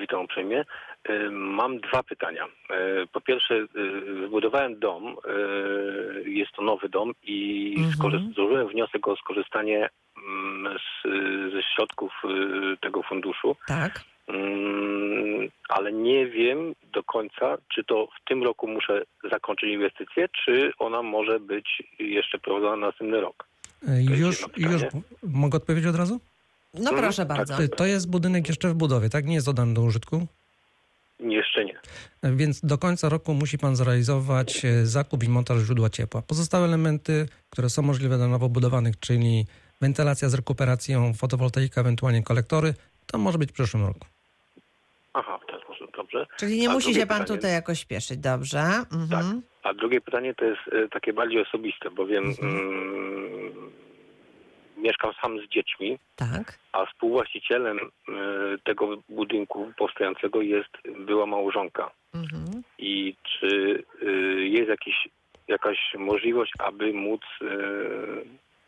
Witam 0.00 0.24
uprzejmie. 0.24 0.64
Mam 1.30 1.80
dwa 1.80 2.02
pytania. 2.02 2.44
Po 3.12 3.20
pierwsze, 3.20 3.54
wybudowałem 4.20 4.78
dom, 4.78 5.16
jest 6.26 6.52
to 6.56 6.62
nowy 6.62 6.88
dom 6.88 7.12
i 7.22 7.74
Mhm. 7.78 8.68
wniosek 8.72 9.08
o 9.08 9.16
skorzystanie 9.16 9.88
z, 10.78 11.08
ze 11.52 11.62
środków 11.74 12.12
e, 12.24 12.76
tego 12.76 13.02
funduszu, 13.02 13.56
Tak. 13.66 14.04
Mm, 14.28 15.48
ale 15.68 15.92
nie 15.92 16.26
wiem 16.26 16.74
do 16.92 17.02
końca, 17.02 17.58
czy 17.74 17.84
to 17.84 18.06
w 18.06 18.28
tym 18.28 18.42
roku 18.42 18.68
muszę 18.68 19.02
zakończyć 19.30 19.70
inwestycję, 19.70 20.28
czy 20.44 20.72
ona 20.78 21.02
może 21.02 21.40
być 21.40 21.82
jeszcze 21.98 22.38
prowadzona 22.38 22.76
na 22.76 22.86
następny 22.86 23.20
rok. 23.20 23.44
E, 23.88 24.02
Już, 24.02 24.40
już. 24.56 24.82
Mhm. 24.82 25.02
mogę 25.22 25.56
odpowiedzieć 25.56 25.88
od 25.88 25.96
razu? 25.96 26.20
No 26.74 26.90
proszę 26.90 27.24
bardzo. 27.26 27.62
E, 27.62 27.68
To 27.68 27.86
jest 27.86 28.10
budynek 28.10 28.48
jeszcze 28.48 28.68
w 28.68 28.74
budowie, 28.74 29.10
tak? 29.10 29.26
Nie 29.26 29.34
jest 29.34 29.48
oddany 29.48 29.74
do 29.74 29.82
użytku. 29.82 30.26
Jeszcze 31.20 31.64
nie. 31.64 31.78
Więc 32.22 32.60
do 32.60 32.78
końca 32.78 33.08
roku 33.08 33.34
musi 33.34 33.58
pan 33.58 33.76
zrealizować 33.76 34.64
e, 34.64 34.86
zakup 34.86 35.24
i 35.24 35.28
montaż 35.28 35.58
źródła 35.58 35.90
ciepła. 35.90 36.22
Pozostałe 36.22 36.64
elementy, 36.64 37.28
które 37.50 37.70
są 37.70 37.82
możliwe 37.82 38.16
dla 38.16 38.28
nowo 38.28 38.48
budowanych, 38.48 39.00
czyli 39.00 39.46
wentylacja 39.88 40.28
z 40.28 40.34
rekuperacją, 40.34 41.12
fotowoltaika, 41.14 41.80
ewentualnie 41.80 42.22
kolektory, 42.22 42.74
to 43.06 43.18
może 43.18 43.38
być 43.38 43.50
w 43.50 43.52
przyszłym 43.52 43.86
roku. 43.86 44.06
Aha, 45.14 45.38
w 45.42 45.46
ten 45.50 45.60
sposób, 45.60 45.96
dobrze. 45.96 46.26
Czyli 46.36 46.58
nie 46.60 46.70
A 46.70 46.72
musi 46.72 46.94
się 46.94 47.06
pan 47.06 47.20
pytanie- 47.22 47.36
tutaj 47.38 47.52
jakoś 47.52 47.78
śpieszyć, 47.80 48.18
dobrze? 48.18 48.60
Mhm. 48.92 49.08
Tak. 49.10 49.24
A 49.62 49.74
drugie 49.74 50.00
pytanie 50.00 50.34
to 50.34 50.44
jest 50.44 50.60
e, 50.72 50.88
takie 50.88 51.12
bardziej 51.12 51.40
osobiste, 51.42 51.90
bowiem 51.90 52.24
Mhm. 52.24 52.58
mm, 52.58 53.70
mieszkam 54.76 55.12
sam 55.22 55.38
z 55.40 55.48
dziećmi, 55.54 55.98
Tak. 56.16 56.58
a 56.72 56.86
współwłaścicielem 56.86 57.78
e, 57.78 58.12
tego 58.64 58.96
budynku 59.08 59.72
powstającego 59.78 60.42
jest 60.42 60.70
była 61.06 61.26
małżonka. 61.26 61.90
Mhm. 62.14 62.62
I 62.78 63.16
czy 63.30 63.82
e, 64.02 64.10
jest 64.56 64.68
jakiś, 64.68 65.08
jakaś 65.48 65.78
możliwość, 65.98 66.52
aby 66.58 66.92
móc 66.92 67.20
e, 67.42 67.46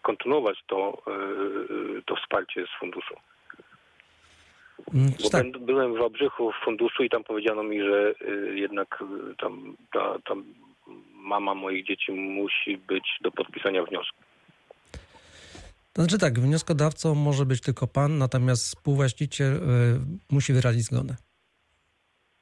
kontynuować 0.08 0.58
to, 0.66 1.02
e, 1.06 2.02
to 2.06 2.16
wsparcie 2.16 2.64
z 2.66 2.80
funduszu? 2.80 3.14
Mm, 4.94 5.10
Bo 5.22 5.30
Tak, 5.30 5.58
byłem 5.58 5.94
w 5.94 5.98
Wałbrzychu 5.98 6.52
w 6.52 6.64
funduszu 6.64 7.02
i 7.02 7.10
tam 7.10 7.24
powiedziano 7.24 7.62
mi, 7.62 7.80
że 7.80 8.14
y, 8.22 8.58
jednak 8.58 9.02
y, 9.32 9.36
tam 9.36 9.76
ta, 9.92 10.18
ta 10.24 10.34
mama 11.14 11.54
moich 11.54 11.86
dzieci 11.86 12.12
musi 12.12 12.78
być 12.78 13.04
do 13.20 13.30
podpisania 13.30 13.84
wniosku. 13.84 14.18
to 15.92 16.02
znaczy 16.02 16.18
tak, 16.18 16.40
wnioskodawcą 16.40 17.14
może 17.14 17.46
być 17.46 17.60
tylko 17.60 17.86
pan, 17.86 18.18
natomiast 18.18 18.62
współwłaściciel 18.64 19.52
e, 19.54 19.60
musi 20.30 20.52
wyrazić 20.52 20.82
zgodę. 20.82 21.16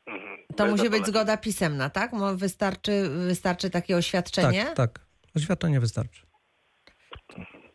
Mhm. 0.07 0.39
To 0.57 0.67
musi 0.67 0.91
być 0.91 1.07
zgoda 1.07 1.37
pisemna, 1.37 1.91
tak? 1.91 2.11
Wystarczy, 2.37 3.09
wystarczy 3.09 3.71
takie 3.71 3.97
oświadczenie? 3.97 4.65
Tak, 4.65 4.77
tak. 4.77 5.01
Oświadczenie 5.37 5.81
wystarczy. 5.81 6.24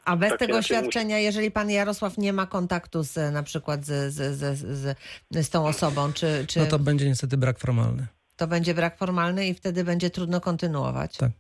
A 0.10 0.16
bez 0.18 0.30
Tak, 0.30 0.40
tego 0.40 0.54
inaczej 0.54 0.78
oświadczenia, 0.78 1.18
jeżeli 1.20 1.52
pan 1.52 1.70
Jarosław 1.70 2.18
nie 2.18 2.34
ma 2.34 2.46
kontaktu 2.46 3.04
z, 3.04 3.34
na 3.34 3.44
przykład 3.44 3.86
z, 3.86 4.14
z, 4.14 4.38
z, 4.38 4.58
z, 4.58 4.98
z 5.32 5.50
tą 5.50 5.68
osobą, 5.68 6.14
czy, 6.14 6.46
czy 6.48 6.60
No 6.60 6.66
to 6.66 6.80
będzie 6.80 7.06
niestety 7.06 7.38
brak 7.38 7.60
formalny. 7.60 8.08
to 8.36 8.48
będzie 8.48 8.74
brak 8.74 8.98
formalny 8.98 9.48
i 9.48 9.54
wtedy 9.54 9.84
będzie 9.84 10.10
trudno 10.10 10.42
kontynuować? 10.42 11.18
Tak. 11.18 11.32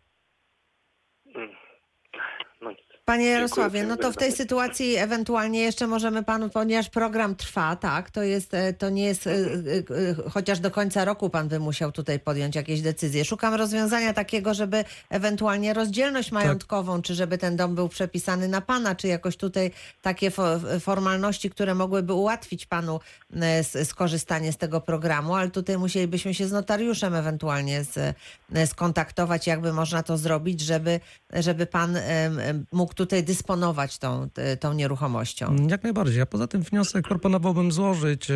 No 2.61 2.69
nic. 2.71 2.79
Panie 3.09 3.25
Jarosławie, 3.25 3.83
no 3.83 3.97
to 3.97 4.11
w 4.11 4.17
tej 4.17 4.31
sytuacji 4.31 4.95
ewentualnie 4.95 5.59
jeszcze 5.59 5.87
możemy 5.87 6.23
panu, 6.23 6.49
ponieważ 6.49 6.89
program 6.89 7.35
trwa, 7.35 7.75
tak, 7.75 8.11
to 8.11 8.23
jest, 8.23 8.53
e, 8.53 8.73
to 8.73 8.89
nie 8.89 9.03
jest, 9.03 9.27
e, 9.27 9.31
e, 9.31 10.29
chociaż 10.29 10.59
do 10.59 10.71
końca 10.71 11.05
roku 11.05 11.29
pan 11.29 11.47
by 11.47 11.59
musiał 11.59 11.91
tutaj 11.91 12.19
podjąć 12.19 12.55
jakieś 12.55 12.81
decyzje. 12.81 13.25
Szukam 13.25 13.53
rozwiązania 13.53 14.13
takiego, 14.13 14.53
żeby 14.53 14.85
ewentualnie 15.09 15.73
rozdzielność 15.73 16.31
majątkową, 16.31 17.01
czy 17.01 17.15
żeby 17.15 17.37
ten 17.37 17.55
dom 17.55 17.75
był 17.75 17.89
przepisany 17.89 18.47
na 18.47 18.61
pana, 18.61 18.95
czy 18.95 19.07
jakoś 19.07 19.37
tutaj 19.37 19.71
takie 20.01 20.31
fo- 20.31 20.79
formalności, 20.79 21.49
które 21.49 21.75
mogłyby 21.75 22.13
ułatwić 22.13 22.65
panu 22.65 22.99
skorzystanie 23.83 24.53
z 24.53 24.57
tego 24.57 24.81
programu, 24.81 25.35
ale 25.35 25.49
tutaj 25.49 25.77
musielibyśmy 25.77 26.33
się 26.33 26.47
z 26.47 26.51
notariuszem 26.51 27.15
ewentualnie 27.15 27.83
z, 27.83 28.15
skontaktować, 28.69 29.47
jakby 29.47 29.73
można 29.73 30.03
to 30.03 30.17
zrobić, 30.17 30.61
żeby, 30.61 30.99
żeby 31.33 31.65
pan 31.65 31.97
mógł 32.71 32.98
tutaj 32.99 33.23
dysponować 33.23 33.97
tą, 33.97 34.29
t- 34.29 34.57
tą 34.57 34.73
nieruchomością. 34.73 35.55
Jak 35.69 35.83
najbardziej. 35.83 36.21
A 36.21 36.25
poza 36.25 36.47
tym 36.47 36.61
wniosek 36.61 37.07
proponowałbym 37.07 37.71
złożyć 37.71 38.31
e, 38.31 38.33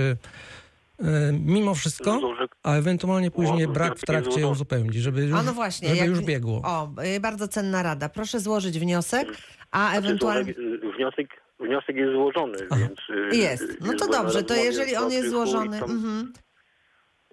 e, 0.99 1.33
mimo 1.45 1.75
wszystko, 1.75 2.19
a 2.63 2.75
ewentualnie 2.75 3.31
później 3.31 3.67
brak 3.67 3.97
w 3.99 4.05
trakcie 4.05 4.47
uzupełnić, 4.47 4.95
żeby 4.95 5.21
już, 5.25 5.39
A 5.39 5.43
no 5.43 5.53
właśnie, 5.53 5.87
żeby 5.87 5.99
jak- 5.99 6.07
już 6.09 6.21
biegło. 6.21 6.61
O, 6.65 6.89
y, 7.15 7.19
bardzo 7.19 7.47
cenna 7.47 7.83
rada. 7.83 8.09
Proszę 8.09 8.39
złożyć 8.39 8.79
wniosek, 8.79 9.27
a 9.71 9.79
Znaczy, 9.91 9.97
ewentualnie... 9.97 10.51
y, 10.51 10.79
wniosek, 10.97 11.27
wniosek 11.59 11.95
jest 11.95 12.11
złożony, 12.13 12.57
więc... 12.77 12.99
y, 13.33 13.37
Jest. 13.37 13.63
No 13.81 13.93
to 13.93 13.97
byłem 13.97 14.11
na 14.11 14.17
dobrze, 14.23 14.43
to 14.43 14.55
jeżeli 14.55 14.95
on 14.95 15.11
jest 15.11 15.29
złożony. 15.29 15.79
tam 15.79 15.91
Mhm. 15.91 16.33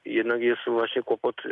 Jednak 0.05 0.41
jest 0.41 0.61
właśnie 0.67 1.03
kłopot 1.03 1.37
y, 1.47 1.49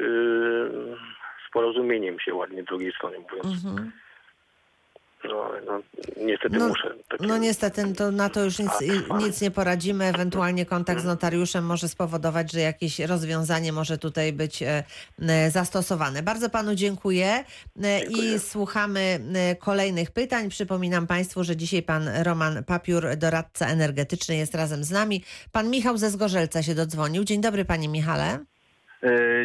z 1.49 1.53
porozumieniem 1.53 2.17
się 2.21 2.35
ładnie 2.35 2.63
drugiej 2.63 2.93
strony 2.93 3.17
mówiąc. 3.19 3.65
Mhm. 3.65 3.93
No, 5.25 5.51
no, 5.67 5.83
niestety 6.27 6.59
No, 6.59 6.69
muszę. 6.69 6.95
Takie, 7.09 7.27
No 7.27 7.39
niestety 7.39 7.95
to 7.95 8.11
na 8.11 8.29
to 8.29 8.45
już 8.45 8.59
nic, 8.59 8.71
nic 9.19 9.41
nie 9.41 9.51
poradzimy. 9.51 10.05
Ewentualnie 10.05 10.67
kontakt 10.67 11.01
z 11.01 11.05
notariuszem 11.05 11.67
może 11.67 11.89
spowodować, 11.89 12.53
że 12.53 12.61
jakieś 12.61 12.99
rozwiązanie 12.99 13.73
może 13.73 13.99
tutaj 13.99 14.33
być 14.33 14.63
e, 14.63 14.85
e, 15.23 15.51
zastosowane. 15.51 16.23
Bardzo 16.23 16.51
panu 16.51 16.75
dziękuję 16.75 17.27
e, 17.27 18.01
i 18.01 18.05
Dziękuję. 18.05 18.39
słuchamy 18.39 19.21
e, 19.35 19.57
kolejnych 19.57 20.11
pytań. 20.11 20.49
Przypominam 20.49 21.07
państwu, 21.07 21.45
że 21.45 21.57
dzisiaj 21.57 21.83
pan 21.83 22.09
Roman 22.23 22.65
Papiur, 22.65 23.17
doradca 23.17 23.67
energetyczny 23.67 24.37
jest 24.37 24.55
razem 24.55 24.85
z 24.85 24.91
nami. 24.91 25.25
Pan 25.53 25.71
Michał 25.71 25.97
ze 25.99 26.11
Zgorzelca 26.11 26.63
się 26.63 26.75
dodzwonił. 26.75 27.25
Dzień 27.25 27.41
dobry 27.41 27.65
panie 27.65 27.89
Michale. 27.89 28.39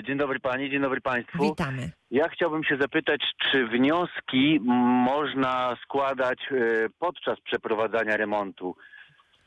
Dzień 0.08 0.18
dobry 0.18 0.40
pani, 0.40 0.70
dzień 0.72 0.82
dobry 0.82 1.02
państwu. 1.02 1.44
Witamy. 1.44 1.92
Ja 2.14 2.30
chciałbym 2.30 2.64
się 2.64 2.78
zapytać, 2.78 3.22
czy 3.52 3.68
wnioski 3.68 4.60
można 5.06 5.78
składać 5.84 6.40
e, 6.52 6.56
podczas 7.00 7.42
przeprowadzania 7.42 8.18
remontu? 8.18 8.76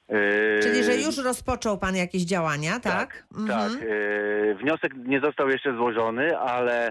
E, 0.09 0.59
Czyli, 0.61 0.85
że 0.85 0.97
już 0.97 1.19
rozpoczął 1.19 1.79
pan 1.79 1.97
jakieś 1.97 2.23
działania, 2.23 2.81
tak? 2.81 3.27
Tak. 3.49 3.73
e, 3.73 4.55
Wniosek 4.55 4.95
nie 4.97 5.21
został 5.21 5.49
jeszcze 5.49 5.77
złożony, 5.77 6.39
ale 6.39 6.91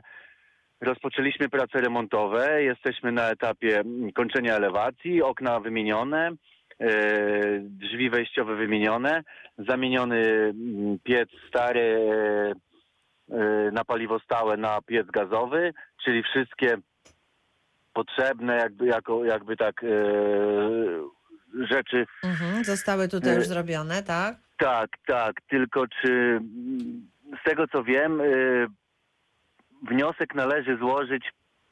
rozpoczęliśmy 0.82 1.50
prace 1.50 1.82
remontowe. 1.82 2.64
Jesteśmy 2.64 3.12
na 3.12 3.30
etapie 3.30 3.84
kończenia 4.14 4.56
elewacji, 4.56 5.22
okna 5.22 5.60
wymienione, 5.60 6.32
drzwi 7.60 8.10
wejściowe 8.10 8.56
wymienione, 8.56 9.24
zamieniony 9.58 10.18
mm, 10.26 11.00
piec 11.04 11.30
stary 11.48 11.98
na 13.72 13.86
paliwo 13.86 14.20
stałe 14.20 14.58
na 14.58 14.82
piec 14.82 15.08
gazowy, 15.08 15.74
czyli 16.04 16.24
wszystkie 16.24 16.78
potrzebne 17.94 18.56
jakby, 18.56 18.86
jako, 18.86 19.26
jakby 19.26 19.58
tak 19.58 19.84
e, 19.84 19.88
rzeczy 21.70 22.06
Mhm. 22.24 22.64
Zostały 22.64 23.08
tutaj 23.08 23.32
E, 23.34 23.36
już 23.36 23.48
zrobione, 23.48 24.04
tak? 24.04 24.36
tak, 24.58 24.90
tak, 25.08 25.34
tylko 25.50 25.88
czy 25.88 26.10
mm, 26.12 27.08
z 27.42 27.44
tego 27.50 27.68
co 27.68 27.84
wiem, 27.84 28.22
y, 28.22 28.68
wniosek 29.90 30.36
należy 30.36 30.78
złożyć 30.78 31.24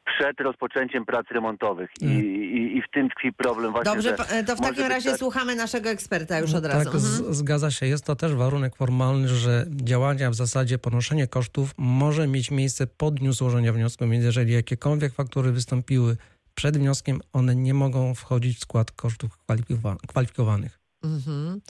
przed 0.05 0.39
rozpoczęciem 0.39 1.05
prac 1.05 1.25
remontowych 1.31 1.89
I, 2.01 2.05
Mm. 2.05 2.25
i, 2.25 2.77
i 2.77 2.81
w 2.81 2.85
tym 2.93 3.09
tkwi 3.09 3.33
problem 3.33 3.71
właśnie, 3.71 3.91
Dobrze, 3.93 4.15
e, 4.29 4.43
to 4.43 4.55
w 4.55 4.59
takim 4.61 4.83
razie 4.85 5.09
tak- 5.09 5.19
słuchamy 5.19 5.55
naszego 5.55 5.89
eksperta 5.89 6.39
już 6.39 6.53
od 6.53 6.65
razu. 6.65 6.91
Tak, 6.91 6.99
z, 6.99 7.15
Mhm. 7.19 7.33
zgadza 7.35 7.71
się. 7.71 7.85
Jest 7.85 8.05
to 8.05 8.15
też 8.15 8.33
warunek 8.35 8.75
formalny, 8.75 9.27
że 9.27 9.65
działania 9.69 10.29
w 10.29 10.35
zasadzie 10.35 10.77
ponoszenie 10.77 11.27
kosztów 11.27 11.71
może 11.77 12.27
mieć 12.27 12.51
miejsce 12.51 12.87
po 12.87 13.11
dniu 13.11 13.33
złożenia 13.33 13.73
wniosku, 13.73 14.07
więc 14.09 14.23
jeżeli 14.23 14.53
jakiekolwiek 14.53 15.13
faktury 15.13 15.51
wystąpiły 15.51 16.17
przed 16.55 16.77
wnioskiem, 16.77 17.19
one 17.33 17.55
nie 17.55 17.73
mogą 17.73 18.15
wchodzić 18.15 18.57
w 18.57 18.61
skład 18.61 18.91
kosztów 18.91 19.31
kwalifikowa- 19.47 19.97
kwalifikowanych. 20.07 20.79
Mhm. 21.03 21.61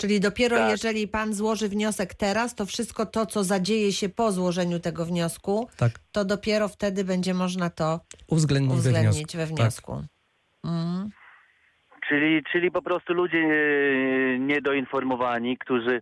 Czyli 0.00 0.20
dopiero 0.20 0.56
Tak. 0.56 0.70
jeżeli 0.70 1.08
pan 1.08 1.34
złoży 1.34 1.68
wniosek 1.68 2.14
teraz, 2.14 2.54
to 2.54 2.66
wszystko 2.66 3.06
to, 3.06 3.26
co 3.26 3.44
zadzieje 3.44 3.92
się 3.92 4.08
po 4.08 4.32
złożeniu 4.32 4.78
tego 4.80 5.04
wniosku, 5.04 5.68
Tak, 5.76 5.92
to 6.12 6.24
dopiero 6.24 6.68
wtedy 6.68 7.04
będzie 7.04 7.34
można 7.34 7.70
to 7.70 8.00
uwzględnić, 8.28 8.70
we 8.76 8.90
wniosku. 8.90 8.98
uwzględnić 8.98 9.36
we 9.36 9.46
wniosku. 9.46 10.02
Mhm. 10.64 11.10
Czyli, 12.08 12.42
czyli 12.52 12.70
po 12.70 12.82
prostu 12.82 13.12
ludzie 13.12 13.38
e, 13.38 14.38
niedoinformowani, 14.38 15.58
którzy 15.58 16.00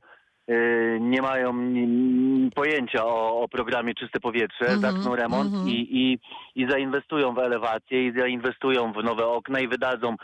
e, 0.48 0.54
nie 1.00 1.22
mają 1.22 1.50
mm, 1.50 2.50
pojęcia 2.54 3.04
o, 3.04 3.40
o 3.40 3.48
programie 3.48 3.94
Czyste 3.94 4.20
Powietrze, 4.20 4.66
Mhm, 4.68 4.80
zaczną 4.80 5.16
remont 5.16 5.54
mhm. 5.54 5.68
i, 5.68 5.72
i, 5.90 6.18
i 6.62 6.70
zainwestują 6.70 7.34
w 7.34 7.38
elewację 7.38 8.06
i 8.06 8.12
zainwestują 8.18 8.92
w 8.92 9.04
nowe 9.04 9.26
okna 9.26 9.60
i 9.60 9.68
wydadzą 9.68 10.16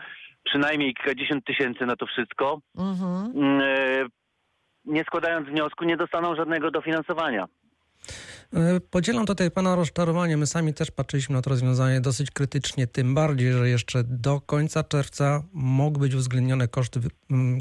przynajmniej 0.45 0.95
kilkadziesiąt 0.95 1.45
tysięcy 1.45 1.87
na 1.87 1.97
to 1.97 2.07
wszystko. 2.07 2.61
Mhm. 2.79 3.33
Mm, 3.37 3.61
e, 3.61 4.07
nie 4.85 5.05
składając 5.05 5.49
wniosku, 5.49 5.85
nie 5.85 5.97
dostaną 5.97 6.37
żadnego 6.37 6.71
dofinansowania. 6.71 7.47
E, 8.55 8.81
Podzielam 8.91 9.27
tutaj 9.27 9.51
Pana 9.51 9.75
rozczarowanie. 9.77 10.37
My 10.37 10.47
sami 10.47 10.75
też 10.75 10.91
patrzyliśmy 10.91 11.35
na 11.37 11.43
to 11.43 11.51
rozwiązanie 11.51 12.01
dosyć 12.01 12.31
krytycznie, 12.31 12.87
tym 12.87 13.15
bardziej, 13.15 13.53
że 13.53 13.69
jeszcze 13.69 14.05
do 14.05 14.41
końca 14.41 14.85
czerwca 14.85 15.43
mogły 15.53 16.01
być 16.01 16.15
uwzględnione 16.15 16.69
koszty, 16.69 17.01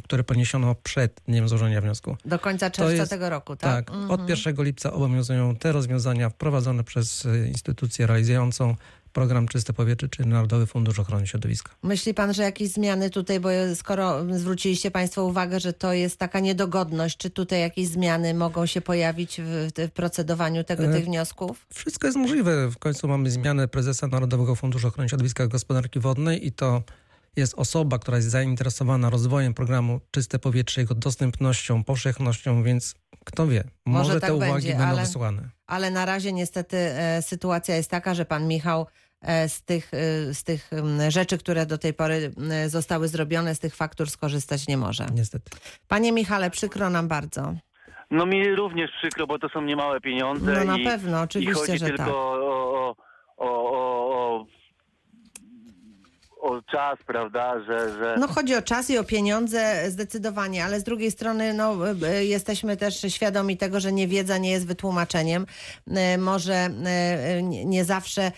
które 0.03 0.23
poniesiono 0.23 0.75
przed 0.83 1.21
dniem 1.27 1.47
złożenia 1.49 1.81
wniosku. 1.81 2.17
Do 2.25 2.39
końca 2.39 2.69
czerwca 2.69 2.93
jest- 2.93 3.11
tego 3.11 3.29
roku, 3.29 3.55
tak? 3.55 3.85
Tak, 3.85 3.95
Mhm. 3.95 4.11
od 4.11 4.29
1 4.29 4.63
lipca 4.63 4.93
obowiązują 4.93 5.55
te 5.55 5.71
rozwiązania 5.71 6.29
wprowadzone 6.29 6.83
przez 6.83 7.25
e, 7.25 7.47
instytucję 7.47 8.07
realizującą 8.07 8.75
program 9.13 9.47
Czyste 9.47 9.73
Powietrze, 9.73 10.09
czy 10.09 10.25
Narodowy 10.25 10.65
Fundusz 10.65 10.99
Ochrony 10.99 11.27
Środowiska. 11.27 11.71
Myśli 11.83 12.13
pan, 12.13 12.33
że 12.33 12.43
jakieś 12.43 12.69
zmiany 12.69 13.09
tutaj, 13.09 13.39
bo 13.39 13.49
skoro 13.75 14.25
zwróciliście 14.37 14.91
państwo 14.91 15.25
uwagę, 15.25 15.59
że 15.59 15.73
to 15.73 15.93
jest 15.93 16.17
taka 16.17 16.39
niedogodność, 16.39 17.17
czy 17.17 17.29
tutaj 17.29 17.61
jakieś 17.61 17.87
zmiany 17.87 18.33
mogą 18.33 18.65
się 18.65 18.81
pojawić 18.81 19.41
w, 19.41 19.91
procedowaniu 19.91 20.63
tego, 20.63 20.83
E, 20.83 20.93
tych 20.93 21.05
wniosków? 21.05 21.65
Wszystko 21.73 22.07
jest 22.07 22.17
możliwe. 22.17 22.71
W 22.71 22.77
końcu 22.77 23.07
mamy 23.07 23.31
zmianę 23.31 23.67
prezesa 23.67 24.07
Narodowego 24.07 24.55
Funduszu 24.55 24.87
Ochrony 24.87 25.09
Środowiska 25.09 25.43
i 25.43 25.47
Gospodarki 25.47 25.99
Wodnej 25.99 26.47
i 26.47 26.51
to 26.51 26.83
jest 27.35 27.53
osoba, 27.57 27.99
która 27.99 28.17
jest 28.17 28.29
zainteresowana 28.29 29.09
rozwojem 29.09 29.53
programu 29.53 29.99
Czyste 30.11 30.39
Powietrze, 30.39 30.81
jego 30.81 30.95
dostępnością, 30.95 31.83
powszechnością, 31.83 32.63
więc 32.63 32.95
kto 33.25 33.47
wie, 33.47 33.63
Może 33.85 34.03
może, 34.07 34.19
tak 34.19 34.29
te 34.29 34.33
uwagi 34.35 34.51
będzie, 34.53 34.69
będą 34.69 34.83
ale- 34.85 35.01
wysłane. 35.01 35.49
Ale 35.67 35.91
na 35.91 36.05
razie 36.05 36.33
niestety 36.33 36.77
e, 36.77 37.21
sytuacja 37.21 37.75
jest 37.75 37.89
taka, 37.91 38.13
że 38.13 38.25
pan 38.25 38.47
Michał 38.47 38.87
e, 39.21 39.49
z 39.49 39.61
tych, 39.61 39.91
e, 39.93 40.33
z 40.33 40.43
tych 40.43 40.71
rzeczy, 41.09 41.37
które 41.37 41.65
do 41.65 41.77
tej 41.77 41.93
pory 41.93 42.33
zostały 42.67 43.07
zrobione, 43.07 43.55
z 43.55 43.59
tych 43.59 43.75
faktur 43.75 44.09
skorzystać 44.09 44.67
nie 44.67 44.77
może. 44.77 45.05
Niestety. 45.13 45.51
Panie 45.87 46.11
Michale, 46.11 46.49
przykro 46.49 46.89
nam 46.89 47.07
bardzo. 47.07 47.53
No 48.11 48.25
mi 48.25 48.55
również 48.55 48.91
przykro, 49.01 49.27
bo 49.27 49.39
to 49.39 49.49
są 49.49 49.61
niemałe 49.61 50.01
pieniądze. 50.01 50.53
No 50.53 50.63
na 50.63 50.77
i, 50.77 50.83
pewno, 50.83 51.19
I 51.19 51.23
oczywiście, 51.23 51.53
chodzi 51.53 51.77
że 51.77 51.85
tylko 51.85 52.03
tak. 52.03 52.13
o, 52.13 52.33
o, 52.33 52.95
o, 53.37 53.47
o, 53.47 54.45
o, 56.41 56.61
czas, 56.61 56.99
prawda, 57.07 57.59
że... 57.59 57.93
że... 57.97 58.15
No 58.19 58.27
chodzi 58.27 58.55
o 58.55 58.61
czas 58.61 58.89
i 58.89 58.97
o 58.97 59.03
pieniądze 59.03 59.91
zdecydowanie, 59.91 60.65
ale 60.65 60.79
z 60.79 60.83
drugiej 60.83 61.11
strony 61.11 61.53
no, 61.53 61.75
e, 62.07 62.25
jesteśmy 62.25 62.77
też 62.77 63.01
świadomi 63.09 63.57
tego, 63.57 63.79
że 63.79 63.91
niewiedza 63.91 64.37
nie 64.37 64.51
jest 64.51 64.67
wytłumaczeniem. 64.67 65.45
E, 65.87 66.17
Może 66.17 66.69
nie 67.65 67.85
zawsze 67.85 68.31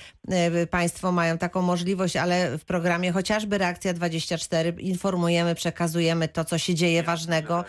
państwo 0.72 1.12
mają 1.12 1.38
taką 1.38 1.62
możliwość, 1.62 2.16
ale 2.16 2.58
w 2.58 2.66
programie 2.66 3.12
chociażby 3.12 3.58
Reakcja 3.58 3.94
24 3.94 4.74
informujemy, 4.80 5.56
przekazujemy 5.56 6.28
to, 6.28 6.46
co 6.46 6.58
się 6.58 6.76
dzieje 6.76 7.04
ważnego 7.04 7.64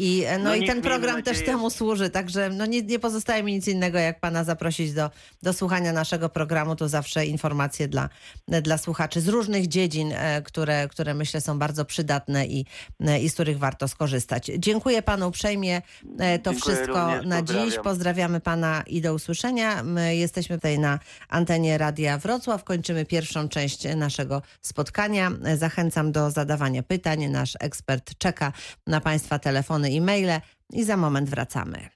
i, 0.00 0.24
e, 0.24 0.38
no, 0.38 0.44
No 0.44 0.54
i 0.54 0.66
ten 0.66 0.82
program 0.82 1.22
też 1.22 1.36
nadzieję- 1.38 1.46
temu 1.46 1.70
służy, 1.70 2.10
także 2.10 2.50
no, 2.50 2.66
nie, 2.66 2.82
nie 2.82 2.98
pozostaje 2.98 3.42
mi 3.42 3.52
nic 3.52 3.68
innego, 3.68 3.98
jak 3.98 4.20
pana 4.20 4.44
zaprosić 4.44 4.92
do, 4.92 5.10
do 5.42 5.52
słuchania 5.52 5.92
naszego 5.92 6.28
programu. 6.28 6.76
To 6.76 6.88
zawsze 6.88 7.26
informacje 7.26 7.88
dla, 7.88 8.08
dla 8.48 8.78
słuchaczy 8.78 9.20
z 9.20 9.28
różnych 9.28 9.68
dziedzin, 9.68 10.12
e, 10.12 10.42
które, 10.42 10.88
które 10.88 11.14
myślę 11.14 11.40
są 11.40 11.58
bardzo 11.58 11.84
przydatne 11.84 12.46
i, 12.46 12.66
e, 13.00 13.20
i 13.20 13.28
z 13.30 13.34
których 13.34 13.58
warto 13.58 13.88
skorzystać. 13.88 14.50
Dziękuję 14.58 15.02
panu 15.02 15.28
uprzejmie. 15.28 15.82
To 15.82 16.16
Dziękuję 16.18 16.54
wszystko 16.54 17.04
również, 17.06 17.26
na 17.26 17.42
dziś. 17.42 17.56
pozdrawiam. 17.56 17.84
Pozdrawiamy 17.84 18.40
pana 18.40 18.82
i 18.86 19.00
do 19.00 19.14
usłyszenia. 19.14 19.82
My 19.82 20.16
jesteśmy 20.16 20.56
tutaj 20.56 20.78
na 20.78 20.98
antenie 21.28 21.78
Radia 21.78 22.18
Wrocław. 22.18 22.64
Kończymy 22.64 23.04
pierwszą 23.04 23.48
część 23.48 23.96
naszego 23.96 24.42
spotkania. 24.62 25.30
Zachęcam 25.58 26.12
do 26.12 26.30
zadawania 26.30 26.82
pytań. 26.82 27.26
Nasz 27.28 27.56
ekspert 27.60 28.18
czeka 28.18 28.52
na 28.86 29.00
państwa 29.00 29.38
telefony 29.38 29.89
i 29.90 30.00
maile 30.00 30.40
i 30.72 30.84
za 30.84 30.96
moment 30.96 31.30
wracamy. 31.30 31.88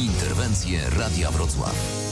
Interwencje 0.00 0.80
Radia 0.98 1.30
Wrocław. 1.30 2.06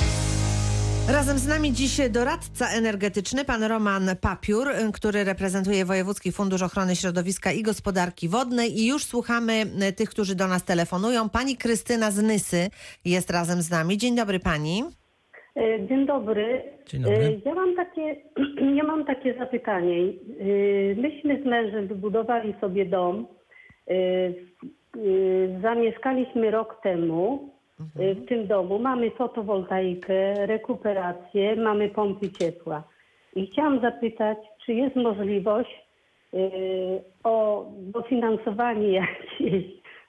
Razem 1.09 1.39
z 1.39 1.47
nami 1.47 1.73
dziś 1.73 2.01
doradca 2.11 2.69
energetyczny, 2.69 3.45
pan 3.45 3.63
Roman 3.63 4.11
Papiur, 4.21 4.69
który 4.93 5.25
reprezentuje 5.25 5.85
Wojewódzki 5.85 6.33
Fundusz 6.33 6.63
Ochrony 6.63 6.97
Środowiska 6.97 7.53
i 7.53 7.63
Gospodarki 7.63 8.29
Wodnej. 8.29 8.81
I 8.81 8.87
już 8.87 9.05
słuchamy 9.05 9.67
y, 9.89 9.93
tych, 9.93 10.11
którzy 10.11 10.35
do 10.35 10.49
nas 10.49 10.65
telefonują. 10.65 11.29
Pani 11.29 11.57
Krystyna 11.57 12.11
z 12.11 12.23
Nysy 12.23 12.71
jest 13.05 13.31
razem 13.31 13.63
z 13.63 13.71
nami. 13.71 13.99
Dzień 13.99 14.17
dobry 14.17 14.41
pani. 14.41 14.85
E, 15.57 15.87
Dzień 15.87 16.07
dobry. 16.07 16.63
Dzień 16.87 17.03
dobry. 17.03 17.19
E, 17.25 17.49
Ja 17.49 17.55
mam 17.55 17.75
takie, 17.77 18.17
ja 18.79 18.85
mam 18.85 19.05
takie 19.05 19.35
zapytanie. 19.35 19.97
E, 20.01 20.95
Myśmy 20.95 21.43
z 21.43 21.45
mężem 21.45 21.87
wybudowali 21.87 22.55
sobie 22.61 22.87
dom. 22.87 23.27
Zamieszkaliśmy 25.63 26.51
rok 26.51 26.81
temu 26.83 27.49
w 27.97 28.27
tym 28.29 28.47
domu. 28.47 28.79
Mamy 28.79 29.11
fotowoltaikę, 29.11 30.47
rekuperację, 30.47 31.57
mamy 31.57 31.89
pompy 31.89 32.31
ciepła. 32.31 32.83
I 33.37 33.47
chciałam 33.47 33.81
zapytać, 33.81 34.39
czy 34.67 34.73
jest 34.75 34.97
możliwość 34.97 35.85
o 37.25 37.65
dofinansowanie 37.79 38.93
jakieś 39.41 39.65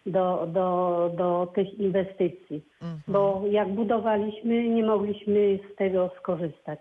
do, 0.06 0.48
do, 0.48 1.10
do 1.18 1.48
tych 1.56 1.80
inwestycji. 1.80 2.62
Bo 3.08 3.41
jak 3.52 3.70
budowaliśmy, 3.70 4.70
nie 4.70 4.84
mogliśmy 4.84 5.60
z 5.74 5.76
tego 5.76 6.12
skorzystać. 6.20 6.80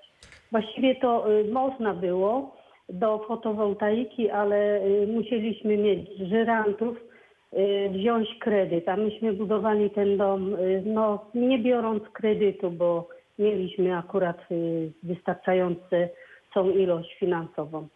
Właściwie 0.52 0.94
to 0.94 1.32
y, 1.32 1.44
można 1.52 1.94
było 1.94 2.56
do 2.88 3.18
fotowoltaiki, 3.18 4.30
ale 4.30 4.84
y, 4.84 5.06
musieliśmy 5.06 5.76
mieć 5.76 6.10
żyrantów, 6.18 6.96
y, 7.52 7.90
wziąć 7.90 8.28
kredyt, 8.40 8.88
a 8.88 8.96
myśmy 8.96 9.32
budowali 9.32 9.90
ten 9.90 10.16
dom, 10.16 10.56
no 10.84 11.24
nie 11.34 11.58
biorąc 11.58 12.02
kredytu, 12.12 12.70
bo 12.70 13.08
mieliśmy 13.38 13.96
akurat 13.96 14.38
y, 14.50 14.92
wystarczającą 15.02 16.70
ilość 16.76 17.16
finansową. 17.18 17.88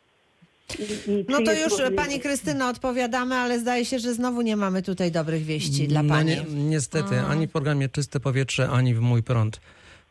I- 0.78 1.10
i 1.10 1.24
No 1.28 1.38
to 1.42 1.52
już 1.52 1.72
pani 1.96 2.20
Krystyna 2.20 2.68
odpowiadamy, 2.70 3.34
ale 3.34 3.60
zdaje 3.60 3.84
się, 3.84 3.98
że 3.98 4.14
znowu 4.14 4.42
nie 4.42 4.56
mamy 4.56 4.82
tutaj 4.82 5.12
dobrych 5.12 5.44
wieści 5.44 5.88
dla 5.88 6.02
No 6.02 6.08
pani. 6.14 6.36
ni- 6.36 6.64
niestety, 6.64 7.20
ani 7.20 7.46
w 7.46 7.50
programie 7.50 7.88
Czyste 7.88 8.20
Powietrze, 8.20 8.68
ani 8.70 8.94
w 8.94 9.00
Mój 9.00 9.22
Prąd. 9.22 9.56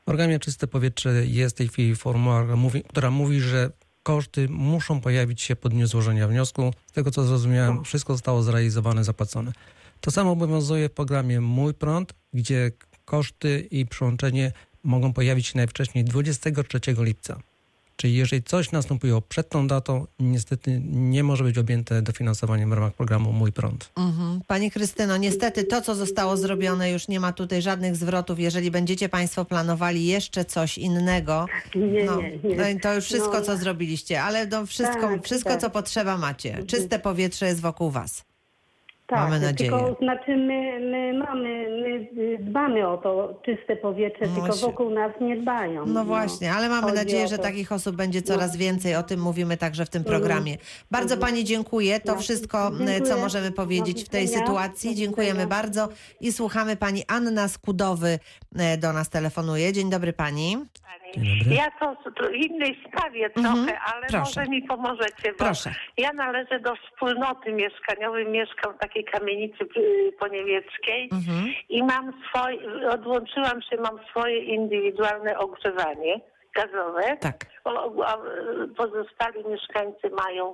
W 0.02 0.06
programie 0.06 0.39
Czyste 0.39 0.67
Powietrze 0.67 1.26
jest 1.26 1.56
w 1.56 1.58
tej 1.58 1.67
chwili 1.67 1.96
formuła, 1.96 2.41
która 2.43 2.56
mówi, 2.56 2.84
która 2.88 3.12
mówi, 3.12 3.39
że 3.41 3.72
koszty 4.04 4.50
muszą 4.50 5.02
pojawić 5.02 5.41
się 5.41 5.56
po 5.56 5.70
dniu 5.70 5.88
złożenia 5.88 6.28
wniosku. 6.28 6.74
Z 6.88 6.91
tego 6.91 7.12
co 7.12 7.24
zrozumiałem, 7.24 7.84
wszystko 7.84 8.13
zostało 8.13 8.43
zrealizowane, 8.43 9.04
zapłacone. 9.04 9.52
To 10.02 10.12
samo 10.12 10.32
obowiązuje 10.32 10.89
w 10.89 10.91
programie 10.91 11.41
Mój 11.41 11.74
Prąd, 11.74 12.13
gdzie 12.34 12.72
koszty 13.06 13.67
i 13.72 13.86
przyłączenie 13.86 14.52
mogą 14.84 15.13
pojawić 15.13 15.48
się 15.48 15.54
najwcześniej 15.58 16.04
23 16.04 17.04
lipca. 17.04 17.39
Czyli 17.98 18.16
jeżeli 18.16 18.44
coś 18.44 18.72
nastąpiło 18.72 19.22
przed 19.22 19.50
tą 19.50 19.68
datą, 19.68 20.06
niestety 20.20 20.82
nie 20.86 21.24
może 21.24 21.44
być 21.44 21.58
objęte 21.58 22.02
dofinansowaniem 22.02 22.70
w 22.70 22.74
ramach 22.74 22.94
programu 22.94 23.32
Mój 23.34 23.52
Prąd. 23.52 23.90
Mhm. 23.96 24.42
Pani 24.48 24.72
Krystyno, 24.72 25.18
niestety 25.18 25.64
to, 25.64 25.82
co 25.82 25.96
zostało 25.96 26.38
zrobione, 26.38 26.92
już 26.92 27.08
nie 27.08 27.20
ma 27.20 27.34
tutaj 27.34 27.62
żadnych 27.62 27.96
zwrotów. 27.96 28.40
Jeżeli 28.40 28.72
będziecie 28.72 29.10
Państwo 29.10 29.46
planowali 29.46 30.06
jeszcze 30.06 30.46
coś 30.46 30.78
innego, 30.78 31.46
Nie, 31.76 32.06
no, 32.06 32.22
nie, 32.22 32.32
nie. 32.44 32.56
no 32.74 32.80
to 32.82 32.94
już 32.96 33.06
wszystko, 33.06 33.34
No, 33.40 33.42
co 33.42 33.58
zrobiliście, 33.58 34.22
ale 34.24 34.48
no 34.48 34.66
wszystko, 34.66 35.02
Tak, 35.02 35.24
wszystko 35.24 35.50
tak. 35.50 35.62
co 35.62 35.70
potrzeba 35.70 36.18
macie. 36.18 36.64
Czyste 36.68 37.00
powietrze 37.00 37.46
jest 37.48 37.62
wokół 37.62 37.92
Was. 37.92 38.26
Tak, 39.08 39.20
Mamy 39.20 39.39
nadzieję. 39.39 39.72
Tylko 39.72 39.96
znaczy 40.00 40.38
my, 40.38 40.80
my 40.80 41.13
mamy, 41.13 41.67
my 41.82 42.08
dbamy 42.43 42.88
o 42.88 42.98
to 42.98 43.41
czyste 43.46 43.76
powietrze, 43.76 44.26
No 44.26 44.34
tylko 44.36 44.48
właśnie. 44.48 44.67
wokół 44.67 44.89
nas 44.89 45.12
nie 45.22 45.38
dbają. 45.38 45.86
No 45.86 46.06
właśnie, 46.06 46.54
ale 46.54 46.70
mamy 46.70 46.82
Chodzi 46.82 46.96
nadzieję, 46.96 47.28
że 47.28 47.38
takich 47.38 47.72
osób 47.72 47.96
będzie 47.96 48.22
coraz 48.22 48.56
więcej. 48.58 48.96
O 48.96 49.04
tym 49.04 49.20
mówimy 49.20 49.58
także 49.58 49.86
w 49.86 49.89
tym 49.89 50.04
programie. 50.04 50.58
Bardzo 50.91 51.17
Pani 51.17 51.43
dziękuję. 51.43 52.00
To 52.00 52.13
No, 52.15 52.20
wszystko, 52.22 52.67
m, 52.67 52.78
dziękuję. 52.78 53.02
co 53.02 53.17
możemy 53.17 53.52
powiedzieć 53.52 54.04
w 54.04 54.10
tej 54.10 54.28
sytuacji. 54.28 54.96
Dziękujemy 54.96 55.48
bardzo 55.48 55.89
i 56.22 56.32
słuchamy 56.32 56.76
Pani 56.76 57.04
Anna 57.08 57.48
Skudowy 57.48 58.20
e, 58.56 58.78
do 58.78 58.93
nas 58.93 59.10
telefonuje. 59.10 59.74
Dzień 59.74 59.89
dobry 59.89 60.13
Pani. 60.13 60.58
Ja 61.52 61.72
to 61.80 61.96
w 62.30 62.34
innej 62.36 62.84
sprawie 62.88 63.30
trochę, 63.30 63.50
Mhm, 63.50 63.78
ale 63.93 64.08
proszę. 64.08 64.39
może 64.39 64.50
mi 64.52 64.62
pomożecie, 64.62 65.32
bo 65.32 65.46
Proszę. 65.46 65.72
ja 65.98 66.13
należę 66.13 66.60
do 66.60 66.76
wspólnoty 66.76 67.54
mieszkaniowej, 67.54 68.26
mieszkam 68.28 68.74
w 68.74 68.78
takiej 68.78 69.04
kamienicy 69.06 69.63
y, 69.78 70.12
poniemieckiej 70.20 71.10
Mhm. 71.12 71.54
i 71.70 71.84
mam 71.84 72.13
swoje, 72.30 72.89
odłączyłam 72.89 73.62
się, 73.62 73.78
mam 73.78 74.00
swoje 74.10 74.39
indywidualne 74.43 75.38
ogrzewanie 75.39 76.22
gazowe. 76.62 77.17
Tak. 77.20 77.36
O- 77.63 78.04
A 78.06 78.17
pozostali 78.78 79.43
mieszkańcy 79.50 80.10
mają 80.10 80.54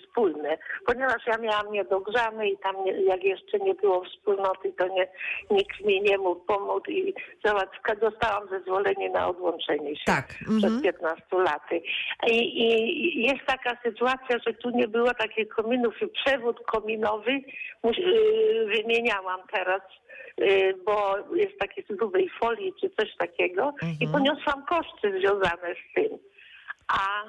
wspólne. 0.00 0.58
Ponieważ 0.86 1.26
ja 1.26 1.38
miałam 1.38 1.72
niedogrzane 1.72 2.48
i 2.48 2.58
tam 2.58 2.84
nie, 2.84 2.92
jak 2.92 3.24
jeszcze 3.24 3.58
nie 3.58 3.74
było 3.74 4.04
wspólnoty, 4.04 4.72
to 4.78 4.88
nie, 4.88 5.08
nikt 5.50 5.80
mi 5.80 6.00
nie 6.02 6.18
mógł 6.18 6.44
pomóc 6.44 6.84
i 6.88 7.14
załatwka 7.44 7.94
dostałam 7.96 8.48
zezwolenie 8.48 9.10
na 9.10 9.28
odłączenie 9.28 9.96
się 9.96 10.04
Tak. 10.06 10.26
przed 10.28 10.48
Mhm. 10.64 10.82
15 10.82 11.22
laty. 11.38 11.80
I, 12.26 12.36
I 12.62 13.22
jest 13.26 13.46
taka 13.46 13.76
sytuacja, 13.82 14.38
że 14.46 14.54
tu 14.54 14.70
nie 14.70 14.88
było 14.88 15.14
takich 15.14 15.48
kominów 15.48 16.02
i 16.02 16.08
przewód 16.08 16.60
kominowy 16.66 17.32
yy, 17.84 18.66
wymieniałam 18.66 19.40
teraz, 19.52 19.80
bo 20.86 21.16
jest 21.34 21.58
taki 21.58 21.82
z 21.82 21.96
grubej 21.96 22.30
folii 22.40 22.74
czy 22.80 22.90
coś 22.90 23.16
takiego 23.16 23.74
i 24.00 24.08
poniosłam 24.08 24.64
koszty 24.64 25.20
związane 25.20 25.74
z 25.74 25.94
tym. 25.94 26.18
A 26.88 27.24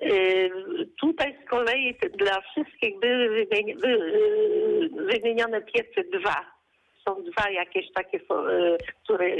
yy, 0.00 0.50
tutaj 1.00 1.38
z 1.44 1.48
kolei 1.50 1.96
dla 2.18 2.40
wszystkich 2.40 3.00
były 3.00 3.46
yy, 3.50 4.88
wymienione 4.88 5.62
piece 5.62 6.04
dwa. 6.18 6.54
Są 7.08 7.22
dwa 7.22 7.50
jakieś 7.50 7.92
takie, 7.92 8.20
które 9.04 9.30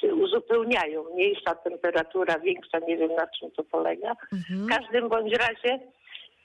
się 0.00 0.14
uzupełniają. 0.14 1.04
Mniejsza 1.14 1.54
temperatura, 1.54 2.38
większa, 2.38 2.78
nie 2.78 2.96
wiem 2.96 3.14
na 3.14 3.26
czym 3.26 3.50
to 3.50 3.64
polega. 3.64 4.14
W 4.50 4.68
każdym 4.68 5.08
bądź 5.08 5.32
razie 5.32 5.80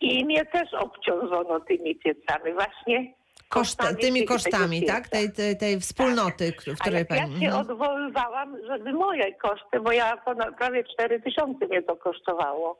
i 0.02 0.26
mnie 0.26 0.46
też 0.46 0.74
obciążono 0.74 1.60
tymi 1.60 1.96
piecami 1.96 2.54
właśnie. 2.54 3.14
Kosztami 3.52 3.98
tymi 3.98 4.26
kosztami, 4.26 4.86
tak? 4.86 5.10
Tej, 5.10 5.32
tej, 5.32 5.58
tej 5.58 5.80
wspólnoty, 5.80 6.54
k- 6.54 6.64
w 6.76 6.80
której 6.80 7.00
jak 7.00 7.10
ja 7.10 7.16
Pani... 7.22 7.40
się 7.40 7.46
Mhm. 7.48 7.62
odwoływałam, 7.62 8.58
żeby 8.68 8.94
moje 8.94 9.34
koszty, 9.36 9.80
bo 9.80 9.92
ja 9.92 10.18
ponad 10.18 10.58
prawie 10.58 10.84
4 10.84 11.22
tysiące 11.22 11.68
mnie 11.68 11.82
to 11.84 11.96
kosztowało, 11.96 12.80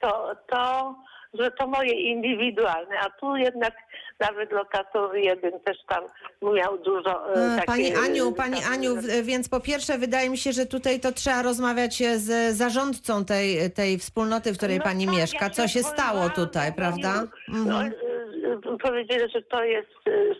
to, 0.00 0.36
to, 0.48 0.94
że 1.38 1.50
to 1.50 1.66
moje 1.66 1.92
indywidualne, 1.92 2.98
a 3.00 3.10
tu 3.10 3.36
jednak 3.36 3.72
nawet 4.20 4.52
lokator 4.52 5.16
jeden 5.16 5.60
też 5.60 5.76
tam 5.88 6.04
miał 6.54 6.78
dużo 6.78 7.34
e, 7.34 7.34
E, 7.34 7.56
takie... 7.56 7.66
Pani 7.66 7.94
Aniu, 7.94 8.28
e, 8.28 8.32
Pani 8.32 8.56
Aniu, 8.72 8.90
więc 9.22 9.48
po 9.48 9.60
pierwsze 9.60 9.98
wydaje 9.98 10.30
mi 10.30 10.38
się, 10.38 10.52
że 10.52 10.66
tutaj 10.66 11.00
to 11.00 11.12
trzeba 11.12 11.42
rozmawiać 11.42 12.02
e, 12.02 12.18
z 12.18 12.56
zarządcą 12.56 13.24
tej, 13.24 13.70
tej 13.70 13.98
wspólnoty, 13.98 14.52
w 14.52 14.56
której 14.56 14.78
No 14.78 14.84
Pani 14.84 15.06
tak, 15.06 15.14
mieszka. 15.14 15.44
ja 15.44 15.50
Co 15.50 15.68
się 15.68 15.82
stało 15.82 16.30
tutaj, 16.30 16.72
prawda? 16.72 17.22
No, 17.48 17.58
Mhm. 17.58 17.92
powiedzieli, 18.82 19.30
że 19.34 19.42
to 19.42 19.64
jest 19.64 19.88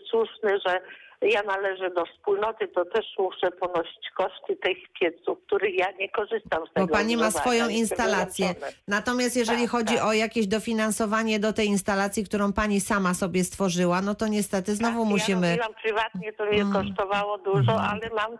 słuszne, 0.09 0.59
że 0.67 0.81
ja 1.29 1.43
należę 1.43 1.89
do 1.89 2.05
wspólnoty, 2.05 2.67
to 2.67 2.85
też 2.85 3.05
muszę 3.19 3.51
ponosić 3.51 4.09
koszty 4.17 4.55
tych 4.55 4.77
pieców, 4.99 5.37
których 5.47 5.77
ja 5.77 5.91
nie 5.91 6.09
korzystam 6.09 6.67
z 6.67 6.73
tego. 6.73 6.87
Bo 6.87 6.93
Pani 6.93 7.17
ma 7.17 7.31
swoją 7.31 7.69
instalację. 7.69 8.55
Natomiast 8.87 9.35
jeżeli 9.35 9.61
Tak, 9.61 9.71
chodzi 9.71 9.95
tak. 9.95 10.05
o 10.05 10.13
jakieś 10.13 10.47
dofinansowanie 10.47 11.39
do 11.39 11.53
tej 11.53 11.67
instalacji, 11.67 12.25
którą 12.25 12.53
Pani 12.53 12.81
sama 12.81 13.13
sobie 13.13 13.43
stworzyła, 13.43 14.01
no 14.01 14.15
to 14.15 14.27
niestety 14.27 14.75
znowu 14.75 14.99
Tak, 14.99 15.09
musimy... 15.09 15.47
Ja 15.47 15.55
robiłam 15.55 15.81
prywatnie, 15.83 16.33
to 16.33 16.45
mnie 16.45 16.65
kosztowało 16.73 17.37
dużo, 17.37 17.81
ale 17.81 18.09
mam 18.09 18.37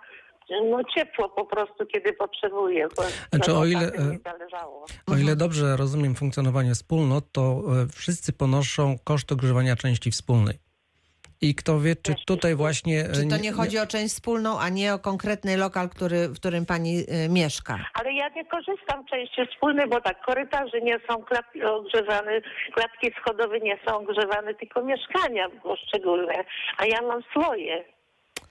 no 0.49 0.83
ciepło 0.95 1.29
po 1.29 1.45
prostu, 1.45 1.85
kiedy 1.85 2.13
potrzebuję. 2.13 2.87
Bo 2.97 3.03
Znaczy, 3.33 3.53
o 3.53 3.65
ile. 3.65 3.91
O 5.07 5.17
ile 5.17 5.35
dobrze 5.35 5.77
rozumiem 5.77 6.15
funkcjonowanie 6.15 6.73
wspólnot, 6.73 7.31
to 7.31 7.41
e, 7.41 7.87
wszyscy 7.87 8.33
ponoszą 8.33 8.95
koszt 9.03 9.31
ogrzewania 9.31 9.75
części 9.75 10.11
wspólnej. 10.11 10.64
I 11.49 11.55
kto 11.55 11.79
wie, 11.79 11.95
czy 11.95 12.13
tutaj 12.25 12.55
właśnie... 12.55 12.99
e, 13.01 13.11
Czy 13.13 13.27
to 13.27 13.37
nie 13.37 13.51
chodzi 13.51 13.79
o 13.79 13.87
część 13.87 14.13
wspólną, 14.13 14.59
a 14.59 14.69
nie 14.69 14.93
o 14.93 14.99
konkretny 14.99 15.57
lokal, 15.57 15.89
który, 15.89 16.27
w 16.27 16.35
którym 16.39 16.65
Pani 16.65 16.97
y, 16.99 17.29
mieszka? 17.29 17.79
Ale 17.93 18.13
ja 18.13 18.29
nie 18.29 18.45
korzystam 18.45 19.05
części 19.05 19.41
wspólnej, 19.53 19.87
bo 19.89 20.01
tak, 20.01 20.21
korytarze 20.25 20.81
nie 20.81 20.97
są 21.09 21.23
ogrzewane, 21.75 22.41
klatki 22.73 23.11
schodowe 23.21 23.59
nie 23.59 23.77
są 23.87 23.97
ogrzewane, 23.97 24.53
tylko 24.53 24.83
mieszkania 24.83 25.49
poszczególne, 25.63 26.33
a 26.77 26.85
ja 26.85 27.01
mam 27.01 27.21
swoje. 27.31 27.94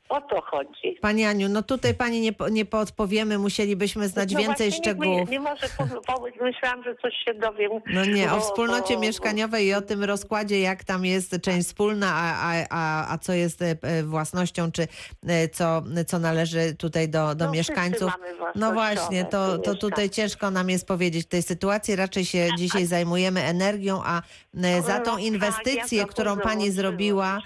O 0.09 0.21
to 0.21 0.40
chodzi. 0.43 0.99
Pani 1.01 1.25
Aniu, 1.25 1.49
no 1.49 1.62
tutaj 1.62 1.95
Pani 1.95 2.21
nie, 2.21 2.33
nie 2.51 2.64
podpowiemy, 2.64 3.38
musielibyśmy 3.38 4.09
znać 4.09 4.33
No 4.33 4.38
więcej 4.40 4.73
szczegółów. 4.73 5.31
Nie 5.31 5.40
może 5.40 5.67
po- 5.79 6.12
pomóc, 6.14 6.31
myślałam, 6.40 6.85
że 6.85 6.95
coś 6.97 7.14
się 7.25 7.35
dowiem. 7.35 7.71
No 7.87 8.05
nie, 8.05 8.33
o 8.33 8.37
bo- 8.37 8.40
wspólnocie 8.40 8.95
bo- 8.95 9.01
mieszkaniowej 9.01 9.67
i 9.67 9.75
o 9.75 9.83
tym 9.83 10.05
rozkładzie, 10.05 10.61
jak 10.61 10.85
tam 10.85 11.05
jest 11.05 11.37
część 11.43 11.67
wspólna, 11.69 12.12
a, 12.14 12.53
a, 12.53 12.64
a, 12.71 13.12
a 13.14 13.19
co 13.19 13.33
jest 13.33 13.62
e, 13.62 13.77
własnością, 14.03 14.73
czy 14.73 14.88
e, 15.29 15.49
co, 15.49 15.83
co 16.07 16.19
należy 16.19 16.75
tutaj 16.75 17.09
do, 17.09 17.35
do 17.35 17.45
No, 17.45 17.51
mieszkańców. 17.53 18.12
No 18.55 18.73
właśnie, 18.73 19.25
to, 19.25 19.59
to 19.59 19.75
tutaj 19.75 20.11
ciężko 20.11 20.51
nam 20.51 20.71
jest 20.71 20.87
powiedzieć 20.87 21.25
w 21.27 21.29
tej 21.29 21.43
sytuacji. 21.43 21.97
Raczej 21.97 22.25
się 22.25 22.49
dzisiaj 22.59 22.87
zajmujemy 22.87 23.43
energią, 23.43 24.03
a 24.05 24.23
e, 24.62 24.83
za 24.83 25.01
tą 25.01 25.12
tak, 25.14 25.23
inwestycję, 25.25 26.05
którą 26.07 26.37
pani 26.37 26.71
zrobiła, 26.71 27.38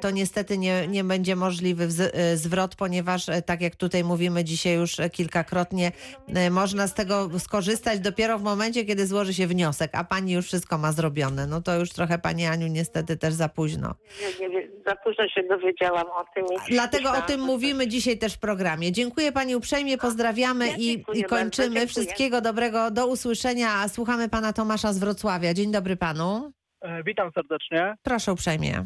to 0.00 0.10
niestety 0.10 0.58
nie, 0.58 0.88
nie 0.88 1.04
będzie 1.04 1.36
możliwy 1.36 1.88
e, 2.12 2.36
zwrot, 2.36 2.76
ponieważ 2.76 3.28
e, 3.28 3.42
tak 3.42 3.60
jak 3.60 3.76
tutaj 3.76 4.04
mówimy 4.04 4.44
dzisiaj 4.44 4.74
już 4.74 5.00
e, 5.00 5.10
kilkakrotnie, 5.10 5.92
e, 6.34 6.50
można 6.50 6.86
z 6.86 6.94
tego 6.94 7.38
skorzystać 7.38 8.00
dopiero 8.00 8.38
w 8.38 8.42
momencie, 8.42 8.84
kiedy 8.84 9.06
złoży 9.06 9.34
się 9.34 9.46
wniosek, 9.46 9.90
a 9.94 10.04
pani 10.04 10.32
już 10.32 10.46
wszystko 10.46 10.78
ma 10.78 10.92
zrobione. 10.92 11.46
No 11.46 11.62
to 11.62 11.78
już 11.78 11.90
trochę 11.90 12.18
pani 12.18 12.46
Aniu 12.46 12.66
niestety 12.66 13.16
też 13.16 13.34
za 13.34 13.48
późno. 13.48 13.94
Nie, 14.40 14.48
nie, 14.48 14.68
za 14.86 14.96
późno 14.96 15.28
się 15.28 15.42
dowiedziałam 15.42 16.06
o 16.06 16.24
tym. 16.34 16.44
i 16.68 16.72
Dlatego 16.72 17.12
o 17.12 17.22
tym 17.22 17.40
mówimy 17.40 17.88
dzisiaj 17.88 18.18
też 18.18 18.34
w 18.34 18.38
programie. 18.38 18.92
Dziękuję 18.92 19.32
Pani 19.32 19.56
uprzejmie, 19.56 19.98
pozdrawiamy 19.98 20.68
Ja 20.68 20.76
i, 20.76 21.04
i 21.14 21.24
kończymy. 21.24 21.74
bardzo. 21.74 21.88
Wszystkiego 21.88 22.40
dobrego, 22.40 22.90
do 22.90 23.06
usłyszenia. 23.06 23.88
Słuchamy 23.88 24.28
Pana 24.28 24.52
Tomasza 24.52 24.92
z 24.92 24.98
Wrocławia. 24.98 25.54
Dzień 25.54 25.72
dobry 25.72 25.96
Panu. 25.96 26.52
E, 26.82 27.02
Witam 27.02 27.30
serdecznie. 27.34 27.94
Proszę 28.02 28.32
uprzejmie. 28.32 28.84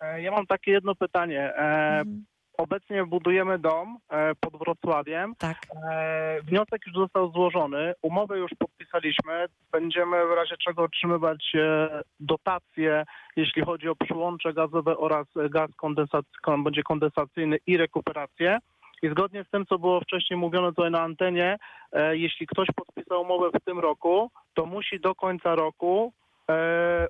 E, 0.00 0.22
Ja 0.22 0.30
mam 0.30 0.46
takie 0.46 0.70
jedno 0.70 0.94
pytanie. 0.94 1.40
E, 1.56 2.04
Obecnie 2.58 3.04
budujemy 3.04 3.58
dom 3.58 3.98
e, 4.10 4.34
pod 4.34 4.56
Wrocławiem. 4.58 5.34
Tak. 5.38 5.56
Wniosek 6.42 6.86
już 6.86 6.94
został 6.96 7.32
złożony, 7.32 7.92
umowę 8.02 8.38
już 8.38 8.50
podpisaliśmy. 8.58 9.46
Będziemy 9.72 10.26
w 10.26 10.36
razie 10.36 10.56
czego 10.64 10.82
otrzymywać 10.82 11.52
dotacje, 12.20 13.04
jeśli 13.36 13.62
chodzi 13.64 13.88
o 13.88 13.96
przyłącze 13.96 14.52
gazowe 14.54 14.96
oraz 14.96 15.26
gaz 15.50 15.70
kondensacyjny, 15.76 16.62
będzie 16.64 16.82
kondensacyjny 16.82 17.58
i 17.66 17.76
rekuperację. 17.76 18.58
I 19.02 19.08
zgodnie 19.08 19.44
z 19.44 19.50
tym, 19.50 19.66
co 19.66 19.78
było 19.78 20.00
wcześniej 20.00 20.38
mówione 20.38 20.68
tutaj 20.68 20.90
na 20.90 21.00
antenie, 21.02 21.56
jeśli 22.10 22.46
ktoś 22.46 22.68
podpisał 22.76 23.22
umowę 23.22 23.50
w 23.60 23.64
tym 23.64 23.78
roku, 23.78 24.30
to 24.54 24.66
musi 24.66 25.00
do 25.00 25.14
końca 25.14 25.54
roku 25.54 26.12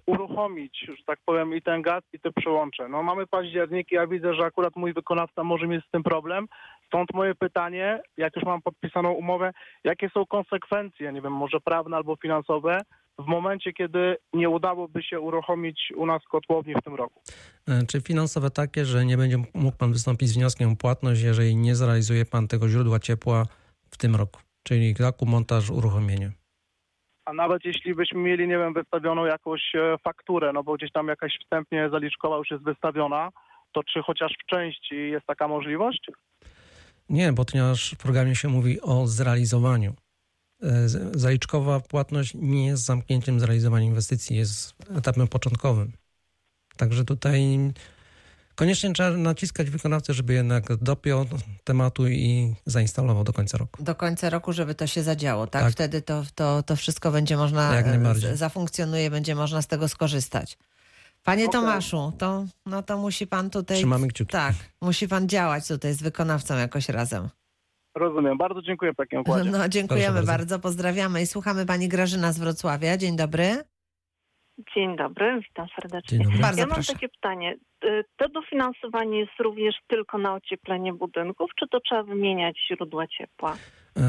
uruchomić, 0.07 0.85
że 0.88 1.05
tak 1.07 1.18
powiem, 1.25 1.55
i 1.55 1.62
ten 1.62 1.83
gaz, 1.83 2.03
i 2.12 2.20
te 2.20 2.33
przyłącze. 2.33 2.88
No 2.88 3.03
mamy 3.03 3.27
październik 3.27 3.92
i 3.92 3.94
ja 3.94 4.07
widzę, 4.07 4.35
że 4.35 4.44
akurat 4.44 4.77
mój 4.77 4.92
wykonawca 4.92 5.44
może 5.44 5.66
mieć 5.66 5.85
z 5.85 5.90
tym 5.90 6.03
problem. 6.03 6.46
Stąd 6.87 7.14
moje 7.14 7.35
pytanie, 7.35 8.01
jak 8.16 8.37
już 8.37 8.44
mam 8.44 8.62
podpisaną 8.62 9.12
umowę, 9.12 9.53
jakie 9.85 10.11
są 10.11 10.27
konsekwencje, 10.27 11.12
nie 11.12 11.22
wiem, 11.22 11.33
może 11.33 11.61
prawne 11.61 11.96
albo 11.96 12.16
finansowe, 12.16 12.81
w 13.18 13.27
momencie, 13.27 13.72
kiedy 13.72 14.16
nie 14.33 14.49
udałoby 14.49 15.03
się 15.03 15.20
uruchomić 15.20 15.92
u 15.96 16.07
nas 16.07 16.22
kotłowni 16.31 16.75
w 16.75 16.83
tym 16.85 16.94
roku? 16.94 17.20
E, 17.68 17.87
Czy 17.87 18.01
finansowe 18.01 18.51
takie, 18.51 18.85
że 18.85 19.05
nie 19.05 19.16
będzie 19.16 19.37
mógł 19.55 19.77
Pan 19.77 19.92
wystąpić 19.92 20.29
z 20.29 20.37
wnioskiem 20.37 20.72
o 20.72 20.77
płatność, 20.77 21.22
jeżeli 21.22 21.57
nie 21.57 21.75
zrealizuje 21.75 22.25
Pan 22.25 22.49
tego 22.49 22.68
źródła 22.68 22.99
ciepła 22.99 23.44
w 23.90 23.96
tym 23.96 24.16
roku? 24.16 24.40
Czyli 24.62 24.94
zakup, 24.94 25.29
montaż, 25.29 25.70
uruchomienie. 25.70 26.31
A 27.27 27.33
nawet 27.33 27.65
jeśli 27.65 27.95
byśmy 27.95 28.21
mieli, 28.21 28.49
nie 28.49 28.59
wiem, 28.59 28.75
wystawioną 28.75 29.25
jakąś 29.25 29.75
e, 29.75 29.99
fakturę, 30.05 30.53
no 30.53 30.62
bo 30.62 30.75
gdzieś 30.75 30.93
tam 30.93 31.09
jakaś 31.09 31.39
wstępnie 31.43 31.89
zaliczkowa 31.91 32.37
już 32.37 32.51
jest 32.51 32.65
wystawiona, 32.65 33.31
to 33.73 33.83
czy 33.85 34.03
chociaż 34.03 34.33
w 34.33 34.47
części 34.47 35.11
jest 35.11 35.27
taka 35.27 35.49
możliwość? 35.49 36.11
Nie, 37.09 37.33
bo 37.33 37.45
ponieważ 37.45 37.95
w 37.95 38.03
programie 38.03 38.35
się 38.35 38.49
mówi 38.49 38.81
o 38.81 39.07
zrealizowaniu. 39.07 39.95
E, 40.62 40.89
Zaliczkowa 41.12 41.81
płatność 41.81 42.35
nie 42.35 42.67
jest 42.67 42.85
zamknięciem 42.85 43.41
zrealizowania 43.41 43.87
inwestycji, 43.87 44.37
jest 44.37 44.77
etapem 44.99 45.29
początkowym. 45.29 45.93
Także 46.77 47.05
tutaj 47.05 47.59
koniecznie 48.57 48.92
trzeba 48.92 49.11
naciskać 49.11 49.71
wykonawcę, 49.71 50.14
żeby 50.14 50.33
jednak 50.35 50.77
dopiął 50.77 51.27
tematu 51.64 52.09
i 52.09 52.55
zainstalował 52.66 53.25
do 53.25 53.33
końca 53.33 53.59
roku. 53.59 53.83
Do 53.83 53.95
końca 53.95 54.31
roku, 54.31 54.53
żeby 54.53 54.75
to 54.75 54.87
się 54.87 55.03
zadziało, 55.03 55.47
tak? 55.47 55.62
Tak. 55.62 55.73
Wtedy 55.73 56.03
to, 56.03 56.23
to, 56.35 56.62
to 56.62 56.77
wszystko 56.77 57.11
będzie 57.11 57.37
można, 57.37 57.75
Jak 57.75 57.87
najbardziej. 57.87 58.37
z- 58.37 58.38
zafunkcjonuje, 58.38 59.11
będzie 59.11 59.35
można 59.35 59.62
z 59.62 59.66
tego 59.66 59.88
skorzystać. 59.88 60.59
Panie. 61.25 61.49
Tomaszu, 61.49 62.12
to, 62.19 62.45
no 62.66 62.83
to 62.83 62.99
musi 62.99 63.27
pan 63.27 63.51
tutaj... 63.51 63.77
Trzymamy 63.77 64.09
kciuki. 64.09 64.33
Tak, 64.33 64.55
musi 64.81 65.09
pan 65.09 65.29
działać 65.29 65.69
tutaj 65.69 65.95
z 65.95 66.03
wykonawcą 66.03 66.57
jakoś 66.57 66.88
razem. 66.88 67.29
Rozumiem. 67.95 68.38
Bardzo 68.38 68.62
dziękuję 68.62 68.92
w 68.92 68.97
takim 68.97 69.21
układzie. 69.21 69.51
No, 69.51 69.69
dziękujemy 69.69 70.14
bardzo. 70.14 70.27
bardzo, 70.33 70.59
pozdrawiamy 70.59 71.23
i 71.23 71.27
słuchamy 71.27 71.66
pani 71.66 71.88
Grażyna 71.88 72.33
z 72.33 72.38
Wrocławia. 72.38 72.97
Dzień 72.97 73.16
dobry. 73.16 73.64
Dzień 74.75 74.97
dobry, 74.97 75.40
witam 75.49 75.66
serdecznie. 75.81 76.19
Dzień 76.19 76.25
dobry. 76.27 76.38
Bardzo 76.38 76.61
ja 76.61 76.66
mam 76.66 76.75
proszę. 76.75 76.92
takie 76.92 77.09
pytanie. 77.09 77.57
Y, 77.85 78.05
To 78.16 78.29
dofinansowanie 78.29 79.19
jest 79.19 79.33
również 79.40 79.75
tylko 79.87 80.19
na 80.19 80.35
ocieplenie 80.35 80.92
budynków, 80.92 81.51
czy 81.61 81.69
to 81.69 81.81
trzeba 81.81 82.03
wymieniać 82.03 82.59
źródła 82.69 83.07
ciepła? 83.07 83.57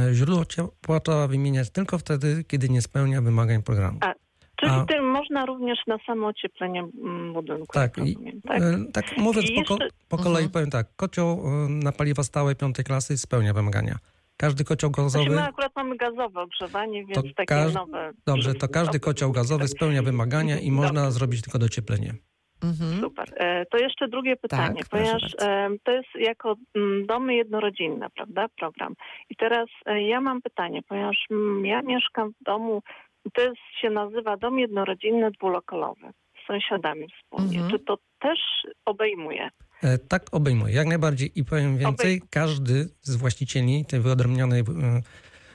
E, 0.09 0.13
Źródło 0.13 0.45
ciepła 0.45 0.99
trzeba 0.99 1.27
wymieniać 1.27 1.69
tylko 1.69 1.97
wtedy, 1.97 2.43
kiedy 2.47 2.69
nie 2.69 2.81
spełnia 2.81 3.21
wymagań 3.21 3.63
programu. 3.63 3.97
A, 4.01 4.13
Czyli 4.59 4.71
A- 4.71 4.85
tym 4.85 5.05
można 5.11 5.45
również 5.45 5.79
na 5.87 5.97
samo 6.05 6.27
ocieplenie 6.27 6.79
mm, 7.03 7.33
budynku, 7.33 7.73
Tak, 7.73 7.97
i, 7.97 7.99
rozumiem, 7.99 8.41
tak? 8.41 8.61
e, 8.61 8.91
tak 8.93 9.17
mówiąc 9.17 9.49
I 9.49 9.55
po, 9.55 9.63
ko- 9.65 9.83
jeszcze- 9.83 9.97
po 10.09 10.17
kolei 10.17 10.31
Mhm. 10.43 10.51
powiem 10.51 10.69
tak, 10.69 10.87
kocioł 10.95 11.41
e, 11.47 11.69
na 11.69 11.91
paliwa 11.91 12.23
stałe 12.23 12.55
piątej 12.55 12.85
klasy 12.85 13.17
spełnia 13.17 13.53
wymagania. 13.53 13.95
Każdy 14.37 14.63
kocioł 14.63 14.89
Znaczy 14.89 15.03
gazowy, 15.03 15.35
my 15.35 15.43
akurat 15.43 15.71
mamy 15.75 15.97
gazowe 15.97 16.41
ogrzewanie, 16.41 17.05
więc 17.05 17.15
To 17.15 17.33
takie 17.35 17.55
każ- 17.55 17.73
nowe... 17.73 18.11
dobrze, 18.25 18.53
to 18.53 18.67
każdy 18.67 18.99
kocioł 18.99 19.31
gazowy 19.31 19.67
spełnia 19.67 20.03
wymagania 20.03 20.59
i 20.59 20.71
można 20.71 21.01
Dobrze. 21.01 21.11
zrobić 21.11 21.41
tylko 21.41 21.59
docieplenie. 21.59 22.13
Mhm. 22.63 23.01
Super. 23.01 23.25
E, 23.35 23.65
To 23.65 23.77
jeszcze 23.77 24.07
drugie 24.07 24.35
pytanie, 24.35 24.81
proszę 24.89 24.89
ponieważ 24.89 25.35
e, 25.41 25.69
to 25.83 25.91
jest 25.91 26.09
jako 26.19 26.55
mm, 26.75 27.05
domy 27.05 27.35
jednorodzinne, 27.35 28.09
prawda, 28.09 28.45
program. 28.57 28.93
I 29.29 29.35
teraz 29.35 29.67
e, 29.85 30.01
ja 30.01 30.21
mam 30.21 30.41
pytanie, 30.41 30.81
ponieważ 30.89 31.17
mm, 31.31 31.65
ja 31.65 31.81
mieszkam 31.81 32.31
w 32.41 32.43
domu, 32.43 32.81
to 33.33 33.41
jest, 33.41 33.57
się 33.81 33.89
nazywa 33.89 34.37
dom 34.37 34.59
jednorodzinny 34.59 35.31
dwulokalowy 35.31 36.11
z 36.43 36.47
sąsiadami 36.47 37.07
wspólnie. 37.23 37.57
Mhm. 37.59 37.71
Czy 37.71 37.79
to 37.79 37.97
też 38.19 38.39
obejmuje? 38.85 39.49
E, 39.83 39.97
Tak 39.97 40.25
obejmuje, 40.31 40.73
jak 40.73 40.87
najbardziej. 40.87 41.31
I 41.39 41.43
powiem 41.43 41.77
więcej, 41.77 42.21
każdy 42.29 42.89
z 43.01 43.15
właścicieli 43.15 43.85
tej 43.85 43.99
wyodrębnionej, 43.99 44.61
e, 44.61 44.63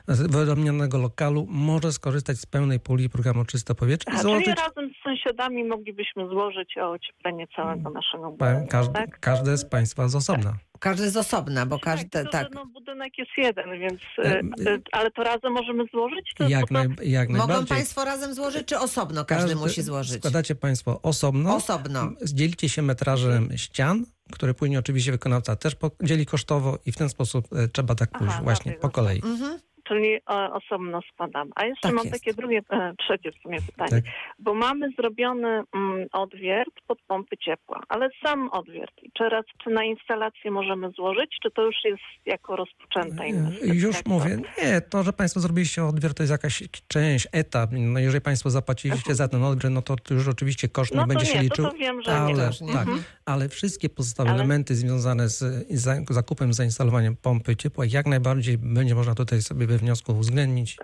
wyodrębnionego 0.09 0.99
lokalu 0.99 1.47
może 1.51 1.93
skorzystać 1.93 2.39
z 2.39 2.47
pełnej 2.47 2.81
puli 2.81 3.09
programu 3.09 3.45
Czyste 3.45 3.75
Powietrze 3.75 4.11
i 4.11 4.15
A, 4.15 4.19
czyli 4.23 4.55
razem 4.55 4.91
z 5.01 5.05
sąsiadami 5.05 5.65
moglibyśmy 5.65 6.29
złożyć 6.29 6.79
o 6.79 6.91
ocieplenie 6.91 7.47
całego 7.57 7.91
naszego 7.91 8.31
budynku, 8.31 8.69
każdy, 8.69 8.93
tak? 8.95 9.21
każde 9.21 9.57
z 9.57 9.65
Państwa 9.65 10.09
z 10.09 10.15
osobna. 10.15 10.55
Każdy 10.81 11.11
z 11.11 11.17
osobna, 11.17 11.67
bo 11.67 11.79
każdy, 11.79 12.11
tak, 12.11 12.31
tak. 12.33 12.49
No, 12.55 12.67
budynek 12.67 13.19
jest 13.19 13.31
jeden, 13.37 13.79
więc... 13.81 14.01
E, 14.19 14.33
E, 14.33 14.75
e, 14.75 14.79
ale 14.93 15.11
to 15.11 15.23
razem 15.23 15.53
możemy 15.53 15.85
złożyć? 15.93 16.33
To, 16.37 16.49
Jak, 16.49 16.69
to, 16.69 16.75
naj, 16.75 16.89
jak 17.03 17.29
Mogą 17.29 17.39
najbardziej. 17.47 17.77
państwo 17.77 18.05
razem 18.05 18.35
złożyć, 18.35 18.67
czy 18.67 18.79
osobno 18.79 19.25
każdy, 19.25 19.57
musi 19.57 19.83
złożyć? 19.83 20.19
Składacie 20.19 20.55
Państwo 20.55 21.03
osobno. 21.03 21.57
Osobno. 21.57 22.13
Dzielicie 22.25 22.69
się 22.69 22.83
metrażem 22.83 23.49
ścian, 23.57 24.05
które 24.33 24.55
później 24.55 24.79
oczywiście 24.79 25.13
wykonawca 25.13 25.57
też 25.57 25.75
podzieli 25.75 26.27
kosztowo 26.27 26.79
i 26.87 26.93
w 26.93 26.97
ten 26.97 27.09
sposób 27.09 27.49
trzeba 27.73 27.95
tak 27.95 28.11
Aha, 28.13 28.25
pójść 28.25 28.41
właśnie 28.43 28.73
po 28.73 28.91
kolei. 28.91 29.23
Mhm. 29.25 29.59
Czyli 29.89 30.19
o, 30.27 30.53
osobno 30.53 31.01
składam. 31.13 31.51
A 31.57 31.65
jeszcze 31.67 31.81
Tak 31.89 31.93
mam 31.95 32.05
jest. 32.07 32.19
takie 32.25 32.35
drugie, 32.35 32.61
e, 32.71 32.93
trzecie 32.99 33.33
w 33.33 33.43
sumie 33.43 33.59
pytanie. 33.63 33.91
Tak. 34.03 34.05
Bo 34.39 34.55
mamy 34.55 34.89
zrobiony 34.99 35.49
mm, 35.75 36.07
odwiert 36.13 36.75
pod 36.87 36.99
pompy 37.09 37.37
ciepła, 37.37 37.81
ale 37.89 38.09
sam 38.25 38.49
odwiert. 38.51 38.93
I 39.03 39.11
Teraz 39.19 39.45
czy 39.65 39.71
na 39.71 39.85
instalację 39.85 40.51
możemy 40.51 40.91
złożyć, 40.91 41.37
czy 41.43 41.51
to 41.51 41.63
już 41.63 41.77
jest 41.85 42.03
jako 42.27 42.57
rozpoczęta 42.57 43.25
inwestycja? 43.27 43.73
E, 43.73 43.77
Już 43.77 43.97
Jak 43.97 44.07
mówię, 44.07 44.39
to? 44.57 44.63
nie, 44.65 44.81
to, 44.81 45.03
że 45.03 45.13
Państwo 45.13 45.41
zrobiliście 45.41 45.85
odbiór, 45.85 46.15
to 46.15 46.23
jest 46.23 46.31
jakaś 46.31 46.63
część, 46.89 47.29
etap. 47.33 47.71
No 47.73 47.99
jeżeli 48.01 48.21
Państwo 48.21 48.51
zapłaciliście 48.51 49.15
za 49.15 49.29
ten 49.29 49.43
odbiór, 49.45 49.71
no 49.71 49.83
to 49.83 49.97
już 50.11 50.29
oczywiście 50.29 50.69
koszt 50.69 50.95
No 50.95 51.03
nie 51.03 51.03
to 51.03 51.09
będzie 51.09 51.27
się 51.27 51.35
nie, 51.39 51.43
liczył. 51.43 51.65
to, 51.65 51.71
to 51.71 51.77
wiem, 51.77 52.03
że 52.03 52.11
nie. 52.11 52.17
ale, 52.19 52.51
nie. 52.61 52.73
tak, 52.73 52.83
Mhm. 52.89 53.03
ale 53.25 53.49
wszystkie 53.49 53.89
pozostałe 53.89 54.31
Ale- 54.31 54.39
elementy 54.39 54.75
związane 54.75 55.29
z 55.29 55.67
za- 55.71 55.97
zakupem, 56.11 56.53
zainstalowaniem 56.53 57.17
pompy 57.17 57.57
ciepła, 57.57 57.85
jak 57.89 58.07
najbardziej 58.07 58.59
będzie 58.59 58.95
można 58.95 59.15
tutaj 59.15 59.43
sobie 59.43 59.67
we 59.73 59.79
wniosku 59.79 60.13
uwzględnić. 60.13 60.77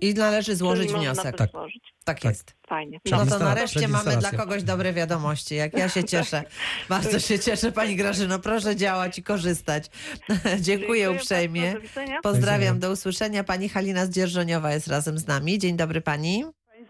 I 0.00 0.14
należy 0.14 0.56
złożyć 0.56 0.88
Czyli 0.88 1.00
wniosek. 1.00 1.36
Tak. 1.36 1.50
złożyć. 1.50 1.82
Tak 2.04 2.20
Tak. 2.20 2.24
jest. 2.24 2.54
Fajnie. 2.68 2.98
No 3.10 3.26
to 3.26 3.38
nareszcie 3.38 3.88
mamy 3.88 4.16
dla 4.16 4.30
kogoś 4.30 4.62
dobre 4.62 4.92
wiadomości. 4.92 5.54
Jak 5.54 5.78
ja 5.78 5.88
się 5.88 6.04
cieszę. 6.04 6.42
Bardzo 6.88 7.20
się 7.20 7.38
cieszę, 7.38 7.72
Pani 7.72 7.96
Grażyno. 7.96 8.38
Proszę 8.38 8.76
działać 8.76 9.18
i 9.18 9.22
korzystać. 9.22 9.90
Dziękuję 10.60 11.10
uprzejmie. 11.10 11.74
Pozdrawiam, 12.22 12.78
do 12.78 12.90
usłyszenia. 12.90 13.44
Pani 13.44 13.68
Halina 13.68 14.06
z 14.06 14.10
Dzierżoniowa 14.10 14.72
jest 14.72 14.86
razem 14.88 15.18
z 15.18 15.26
nami. 15.26 15.58
Dzień 15.58 15.76
dobry 15.76 16.00
Pani. 16.00 16.44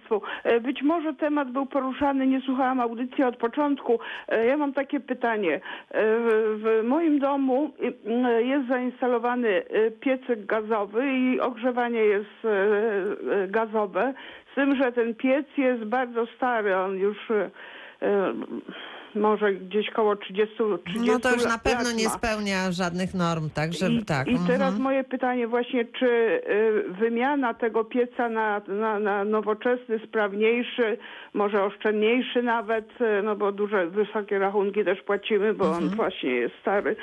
Państwu. 0.08 0.22
E, 0.44 0.60
Być 0.60 0.82
może 0.82 1.14
temat 1.14 1.50
był 1.50 1.66
poruszany, 1.66 2.26
nie 2.26 2.40
słuchałam 2.40 2.80
audycji 2.80 3.24
od 3.24 3.36
początku. 3.36 3.98
E, 4.28 4.46
Ja 4.46 4.56
mam 4.56 4.72
takie 4.72 5.00
pytanie. 5.00 5.54
E, 5.54 5.60
W, 6.56 6.82
moim 6.84 7.18
domu 7.18 7.70
jest 8.38 8.68
zainstalowany 8.68 9.62
piecyk 10.00 10.46
gazowy 10.46 11.12
i 11.12 11.40
ogrzewanie 11.40 12.00
jest 12.00 12.46
gazowe, 13.48 14.14
z 14.52 14.54
tym, 14.54 14.76
że 14.76 14.92
ten 14.92 15.14
piec 15.14 15.46
jest 15.56 15.84
bardzo 15.84 16.26
stary, 16.26 16.76
on 16.76 16.98
już 16.98 17.16
może 19.16 19.52
gdzieś 19.52 19.90
koło 19.90 20.16
30, 20.16 20.54
30 20.84 21.10
No 21.10 21.20
to 21.20 21.32
już 21.32 21.44
na 21.44 21.58
pewno 21.58 21.92
nie 21.92 22.08
spełnia 22.10 22.72
żadnych 22.72 23.14
norm, 23.14 23.50
także 23.50 23.90
I, 23.90 24.04
tak. 24.04 24.28
I 24.28 24.38
teraz 24.46 24.68
mhm. 24.68 24.82
moje 24.82 25.04
pytanie 25.04 25.48
właśnie, 25.48 25.84
czy 25.84 26.06
y, 26.06 26.92
wymiana 27.00 27.54
tego 27.54 27.84
pieca 27.84 28.28
na, 28.28 28.60
na, 28.68 28.98
na 28.98 29.24
nowoczesny, 29.24 30.00
sprawniejszy, 30.08 30.98
może 31.34 31.64
oszczędniejszy 31.64 32.42
nawet, 32.42 32.88
y, 33.00 33.22
no 33.22 33.36
bo 33.36 33.52
duże, 33.52 33.86
wysokie 33.86 34.38
rachunki 34.38 34.84
też 34.84 35.02
płacimy, 35.02 35.54
bo 35.54 35.66
Mhm. 35.66 35.84
on 35.84 35.96
właśnie 35.96 36.30
jest 36.30 36.54
stary. 36.60 36.96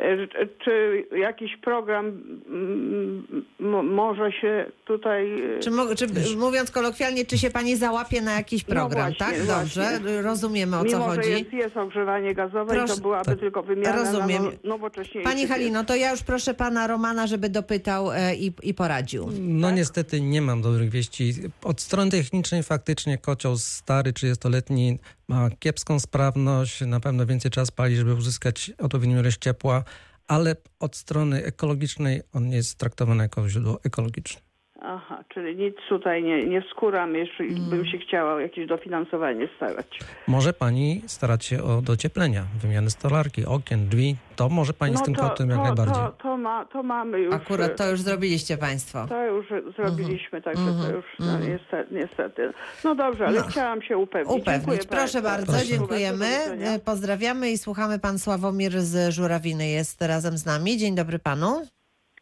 Y, 0.00 0.48
Czy 0.64 1.04
jakiś 1.16 1.56
program 1.56 2.06
mm, 2.06 3.44
mo- 3.60 3.82
może 3.82 4.32
się 4.32 4.66
tutaj... 4.84 5.42
Czy, 5.60 5.70
czy, 5.96 6.36
mówiąc 6.36 6.70
kolokwialnie, 6.70 7.24
czy 7.24 7.38
się 7.38 7.50
Pani 7.50 7.76
załapie 7.76 8.20
na 8.22 8.32
jakiś 8.32 8.68
No 8.68 8.74
program, 8.74 9.12
właśnie, 9.18 9.26
tak? 9.26 9.36
właśnie. 9.46 9.82
Dobrze, 9.82 10.22
rozumiemy 10.22 10.76
o 10.76 10.84
co 10.84 10.98
Mimo, 10.98 11.10
że 11.10 11.16
chodzi. 11.16 11.46
Jest 11.56 11.76
ogrzewanie 11.76 12.34
gazowe 12.34 12.74
i 12.74 12.78
Proszę- 12.78 12.94
to 12.94 13.00
byłaby 13.00 13.24
Tak. 13.24 13.40
tylko 13.40 13.62
wymiana 13.62 13.96
Rozumiem. 13.96 14.44
na 14.44 14.50
no, 14.50 14.56
nowocześniejszy 14.64 15.30
Pani. 15.30 15.46
Halino, 15.46 15.84
to 15.84 15.96
ja 15.96 16.10
już 16.10 16.22
proszę 16.22 16.54
pana 16.54 16.86
Romana, 16.86 17.26
żeby 17.26 17.48
dopytał 17.48 18.12
e, 18.12 18.34
i, 18.34 18.52
i 18.62 18.74
poradził. 18.74 19.28
No 19.40 19.70
niestety 19.70 20.20
nie 20.20 20.42
mam 20.42 20.62
dobrych 20.62 20.90
wieści. 20.90 21.34
Od 21.62 21.80
strony 21.80 22.10
technicznej 22.10 22.62
faktycznie 22.62 23.18
kocioł 23.18 23.56
stary, 23.56 24.12
30-letni 24.12 24.98
ma 25.28 25.50
kiepską 25.58 26.00
sprawność, 26.00 26.80
na 26.80 27.00
pewno 27.00 27.26
więcej 27.26 27.50
czas 27.50 27.70
pali, 27.70 27.96
żeby 27.96 28.14
uzyskać 28.14 28.72
odpowiednią 28.78 29.20
ilość 29.20 29.38
ciepła, 29.38 29.84
ale 30.28 30.56
od 30.80 30.96
strony 30.96 31.44
ekologicznej 31.44 32.22
on 32.32 32.52
jest 32.52 32.78
traktowany 32.78 33.22
jako 33.22 33.48
źródło 33.48 33.80
ekologiczne. 33.84 34.45
Aha, 34.88 35.24
czyli 35.28 35.56
nic 35.56 35.76
tutaj 35.88 36.22
nie, 36.22 36.46
nie 36.46 36.62
wskuram, 36.62 37.14
jeszcze 37.14 37.44
Mm. 37.44 37.70
bym 37.70 37.86
się 37.86 37.98
chciała 37.98 38.42
jakieś 38.42 38.66
dofinansowanie 38.68 39.48
starać. 39.56 39.98
Może 40.26 40.52
pani 40.52 41.02
starać 41.06 41.44
się 41.44 41.62
o 41.62 41.82
docieplenia, 41.82 42.44
wymiany 42.62 42.90
stolarki, 42.90 43.46
okien, 43.46 43.88
drzwi. 43.88 44.16
To 44.36 44.48
może 44.48 44.72
pani 44.72 44.96
z 44.96 45.02
tym 45.02 45.14
kotem 45.14 45.50
jak 45.50 45.58
to, 45.58 45.64
najbardziej. 45.64 45.94
To, 45.94 46.12
to, 46.22 46.36
ma, 46.36 46.64
to 46.64 46.82
mamy 46.82 47.18
już. 47.20 47.34
Akurat 47.34 47.76
to 47.76 47.90
już 47.90 48.00
zrobiliście 48.00 48.58
państwo. 48.58 49.06
To 49.08 49.24
już 49.24 49.46
zrobiliśmy, 49.76 50.42
także 50.42 50.64
to 50.64 50.70
Mhm. 50.70 50.94
już 50.94 51.04
no, 51.20 51.38
niestety, 51.38 51.94
niestety. 51.94 52.52
No 52.84 52.94
dobrze, 52.94 53.26
ale 53.26 53.40
No. 53.40 53.46
chciałam 53.46 53.82
się 53.82 53.96
upewnić. 53.98 54.34
Dziękuję 54.34 54.56
Upewnić. 54.58 54.86
Proszę 54.86 55.22
bardzo. 55.22 55.52
bardzo, 55.52 55.66
dziękujemy. 55.66 56.26
E, 56.26 56.78
Pozdrawiamy 56.78 57.50
i 57.50 57.58
słuchamy. 57.58 57.98
Pan 57.98 58.18
Sławomir 58.18 58.72
z 58.80 59.14
Żurawiny 59.14 59.68
jest 59.68 60.02
razem 60.02 60.38
z 60.38 60.46
nami. 60.46 60.76
Dzień 60.78 60.94
dobry 60.94 61.18
panu. 61.18 61.62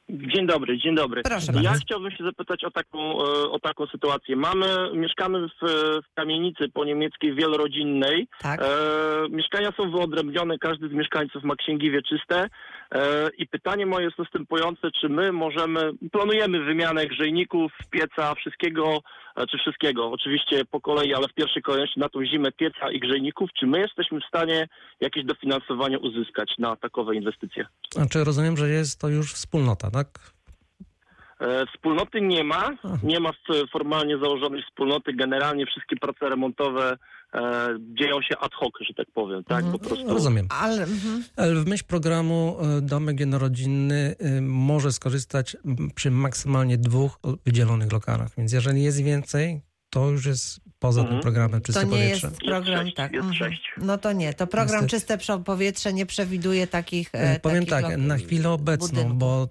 Dzień 0.09 0.47
dobry, 0.47 0.79
dzień 0.79 0.95
dobry. 0.95 1.23
Proszę 1.23 1.53
ja 1.55 1.63
bardzo. 1.63 1.81
chciałbym 1.81 2.11
się 2.11 2.25
zapytać 2.25 2.65
o 2.65 2.71
taką, 2.71 2.99
e, 2.99 3.51
o 3.51 3.59
taką 3.63 3.87
sytuację. 3.87 4.37
Mamy, 4.37 4.67
mieszkamy 4.95 5.49
w, 5.49 5.69
w 6.11 6.15
kamienicy 6.15 6.69
po 6.69 6.85
niemieckiej 6.85 7.35
wielorodzinnej. 7.35 8.29
Tak. 8.41 8.61
E, 8.63 8.67
mieszkania 9.31 9.73
są 9.77 9.91
wyodrębnione, 9.91 10.59
każdy 10.59 10.89
z 10.89 10.93
mieszkańców 10.93 11.45
ma 11.45 11.57
księgi 11.57 11.91
wieczyste. 11.91 12.49
E, 12.93 13.29
I 13.39 13.47
pytanie 13.47 13.87
moje 13.87 14.05
jest 14.05 14.19
następujące, 14.19 14.91
czy 15.01 15.09
my 15.09 15.33
możemy, 15.33 15.93
planujemy 16.13 16.65
wymianę 16.65 17.07
grzejników, 17.07 17.73
pieca, 17.91 18.35
wszystkiego, 18.35 18.99
e, 19.37 19.47
czy 19.47 19.59
wszystkiego, 19.59 20.11
oczywiście 20.11 20.65
po 20.65 20.81
kolei, 20.81 21.15
ale 21.15 21.29
w 21.29 21.35
pierwszej 21.35 21.63
kolejności 21.63 22.01
na 22.01 22.09
tą 22.09 22.25
zimę 22.25 22.53
pieca 22.53 22.91
i 22.91 23.01
grzejników, 23.01 23.51
czy 23.59 23.67
my 23.67 23.79
jesteśmy 23.81 24.21
w 24.21 24.29
stanie 24.29 24.69
jakieś 25.01 25.25
dofinansowanie 25.25 25.99
uzyskać 25.99 26.55
na 26.59 26.77
takowe 26.77 27.15
inwestycje? 27.15 27.67
Znaczy 27.93 28.25
rozumiem, 28.25 28.57
że 28.57 28.69
jest 28.69 29.01
to 29.01 29.09
już 29.09 29.35
wspólnota, 29.35 29.91
tak? 29.91 30.34
E, 31.41 31.67
Wspólnoty 31.67 32.21
nie 32.21 32.45
ma, 32.45 32.71
nie 33.03 33.21
ma 33.21 33.31
formalnie 33.73 34.19
założonej 34.19 34.63
wspólnoty. 34.63 35.13
Generalnie 35.13 35.67
wszystkie 35.67 35.97
prace 35.97 36.29
remontowe 36.29 36.97
e, 37.35 37.41
dzieją 37.79 38.23
się 38.23 38.39
ad 38.39 38.55
hoc, 38.55 38.73
że 38.81 38.95
tak 38.95 39.07
powiem, 39.15 39.45
tak? 39.45 39.65
Po 39.73 39.79
prostu. 39.79 40.09
Rozumiem. 40.09 40.47
Ale 40.51 40.83
mhm. 40.83 41.25
Ale 41.37 41.55
w 41.55 41.67
myśl 41.67 41.85
programu 41.85 42.57
e, 42.61 42.81
domek 42.81 43.21
jednorodzinny 43.21 44.15
może 44.43 44.93
skorzystać 44.93 45.57
przy 45.95 46.11
maksymalnie 46.11 46.79
dwóch 46.79 47.19
wydzielonych 47.47 47.93
lokalach. 47.93 48.29
Więc 48.39 48.53
jeżeli 48.53 48.83
jest 48.83 49.03
więcej, 49.03 49.61
to 49.91 50.11
już 50.11 50.27
jest 50.27 50.61
poza 50.85 51.01
Mhm. 51.01 51.17
tym 51.17 51.23
programem 51.23 51.61
Czyste 51.61 51.81
to 51.81 51.87
nie 51.87 51.93
Powietrze. 51.93 52.27
jest 52.27 52.41
program, 52.41 52.85
sześć, 52.85 52.97
tak. 52.97 53.13
jest 53.13 53.27
mhm. 53.27 53.35
sześć. 53.51 53.63
No 53.79 53.99
to 53.99 54.13
nie, 54.13 54.35
to 54.35 54.47
program 54.47 54.83
Niestety. 54.85 55.17
Czyste 55.19 55.39
Powietrze 55.45 55.93
nie 55.93 56.07
przewiduje 56.07 56.67
takich 56.67 57.11
e, 57.13 57.41
Powiem 57.41 57.67
takich 57.67 57.89
tak, 57.89 57.99
na 57.99 58.17
chwilę 58.17 58.51
obecną, 58.51 58.89
budynków. 58.89 59.19
bo 59.19 59.49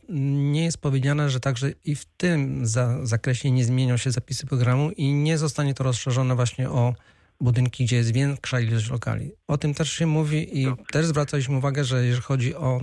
nie 0.54 0.66
jest 0.66 0.78
powiedziane, 0.78 1.30
że 1.30 1.40
także 1.40 1.72
i 1.86 1.96
w 1.96 2.06
tym 2.06 2.68
za, 2.68 3.06
zakresie 3.06 3.52
nie 3.52 3.66
zmienią 3.66 3.98
się 3.98 4.12
zapisy 4.12 4.48
programu 4.48 4.92
i 4.92 5.14
nie 5.14 5.38
zostanie 5.38 5.74
to 5.74 5.84
rozszerzone 5.84 6.36
właśnie 6.36 6.70
o 6.70 6.94
budynki, 7.42 7.86
gdzie 7.86 7.96
jest 7.96 8.12
większa 8.14 8.60
ilość 8.60 8.90
lokali. 8.90 9.32
O 9.48 9.58
tym 9.58 9.74
też 9.74 9.92
się 9.94 10.06
mówi 10.06 10.62
i 10.62 10.68
też 10.92 11.06
zwracaliśmy 11.06 11.58
uwagę, 11.58 11.84
że 11.84 12.06
jeżeli 12.06 12.22
chodzi 12.24 12.56
o 12.56 12.80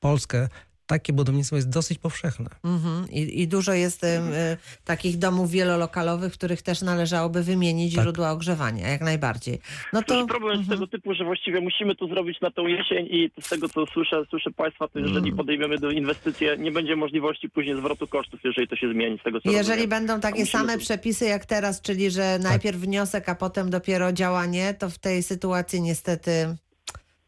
Polskę, 0.00 0.48
takie 0.88 1.12
budownictwo 1.12 1.56
jest 1.56 1.68
dosyć 1.68 1.98
powszechne. 1.98 2.46
Mhm. 2.64 3.10
I, 3.10 3.42
I 3.42 3.48
dużo 3.48 3.72
jest 3.72 4.04
e, 4.04 4.56
takich 4.84 5.18
domów 5.18 5.50
wielolokalowych, 5.50 6.32
w 6.34 6.38
których 6.38 6.62
też 6.62 6.82
należałoby 6.82 7.42
wymienić 7.42 7.94
Tak. 7.94 8.02
źródła 8.04 8.30
ogrzewania, 8.30 8.88
jak 8.88 9.00
najbardziej. 9.00 9.58
No 9.92 10.02
To 10.02 10.14
to 10.14 10.26
problem 10.26 10.58
jest 10.58 10.70
tego 10.70 10.86
typu, 10.86 11.14
że 11.14 11.24
właściwie 11.24 11.60
musimy 11.60 11.94
to 11.96 12.06
zrobić 12.08 12.40
na 12.40 12.50
tą 12.50 12.66
jesień 12.66 13.06
i 13.10 13.30
z 13.40 13.48
tego 13.48 13.68
co 13.68 13.86
słyszę, 13.86 14.22
słyszę 14.30 14.50
Państwa, 14.50 14.88
to 14.88 14.98
jeżeli 14.98 15.32
podejmiemy 15.32 15.78
do 15.78 15.90
inwestycje, 15.90 16.56
nie 16.58 16.72
będzie 16.72 16.96
możliwości 16.96 17.50
później 17.50 17.76
zwrotu 17.76 18.06
kosztów, 18.06 18.40
jeżeli 18.44 18.68
to 18.68 18.76
się 18.76 18.92
zmieni 18.92 19.18
z 19.18 19.22
tego 19.22 19.40
co 19.40 19.50
jeżeli 19.50 19.68
rozumiem. 19.68 19.90
będą 19.90 20.20
takie 20.20 20.46
same 20.46 20.72
to- 20.72 20.78
przepisy 20.78 21.24
jak 21.26 21.46
teraz, 21.46 21.80
czyli 21.80 22.10
że 22.10 22.38
najpierw 22.42 22.76
wniosek, 22.78 23.28
a 23.28 23.34
potem 23.34 23.70
dopiero 23.70 24.12
działanie, 24.12 24.74
to 24.78 24.90
w 24.90 24.98
tej 24.98 25.22
sytuacji 25.22 25.82
niestety 25.82 26.56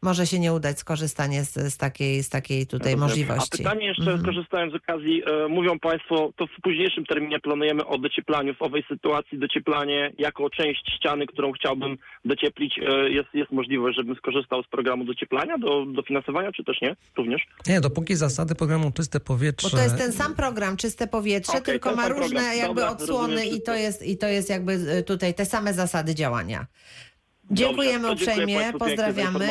może 0.01 0.27
się 0.27 0.39
nie 0.39 0.53
udać 0.53 0.79
skorzystanie 0.79 1.45
z, 1.45 1.53
z, 1.73 1.77
takiej, 1.77 2.23
z 2.23 2.29
takiej 2.29 2.67
tutaj 2.67 2.93
Rozumiem. 2.93 2.99
możliwości. 3.09 3.49
A 3.53 3.57
pytanie 3.57 3.87
jeszcze, 3.87 4.01
Mhm. 4.11 4.25
korzystając 4.25 4.73
z 4.73 4.75
okazji, 4.75 5.23
e, 5.25 5.47
mówią 5.47 5.79
Państwo, 5.79 6.33
to 6.37 6.47
w 6.47 6.61
późniejszym 6.63 7.05
terminie 7.05 7.39
planujemy 7.39 7.85
o 7.85 7.97
docieplaniu. 7.97 8.53
W 8.55 8.61
owej 8.61 8.83
sytuacji 8.89 9.39
docieplanie 9.39 10.13
jako 10.17 10.49
część 10.49 10.91
ściany, 10.97 11.27
którą 11.27 11.51
chciałbym 11.51 11.97
docieplić, 12.25 12.79
e, 12.79 13.09
jest, 13.09 13.29
jest 13.33 13.51
możliwość, 13.51 13.97
żebym 13.97 14.15
skorzystał 14.15 14.63
z 14.63 14.67
programu 14.67 15.05
docieplania 15.05 15.57
do, 15.57 15.85
do 15.85 16.01
finansowania, 16.01 16.51
czy 16.51 16.63
też 16.63 16.81
nie? 16.81 16.95
Również? 17.17 17.41
Nie, 17.67 17.81
dopóki 17.81 18.15
zasady 18.15 18.55
programu 18.55 18.91
Czyste 18.91 19.19
Powietrze... 19.19 19.69
Bo 19.71 19.77
to 19.77 19.83
jest 19.83 19.97
ten 19.97 20.11
sam 20.13 20.35
program, 20.35 20.77
czyste 20.77 21.07
powietrze, 21.07 21.51
Okej, 21.57 21.63
tylko 21.63 21.95
ma 21.95 22.07
różne 22.07 22.27
program. 22.27 22.57
jakby 22.57 22.81
Dobra, 22.81 22.91
odsłony 22.91 23.33
rozumiem 23.35 23.55
i 23.57 23.61
to, 23.61 23.75
jest, 23.75 24.07
i 24.07 24.17
to 24.17 24.27
jest 24.27 24.49
jakby 24.49 24.73
y, 24.73 25.03
tutaj 25.03 25.33
te 25.33 25.45
same 25.45 25.73
zasady 25.73 26.15
działania. 26.15 26.65
Dziękujemy 27.51 28.07
dziękuję 28.07 28.13
uprzejmie, 28.13 28.59
pozdrawiamy. 28.79 29.47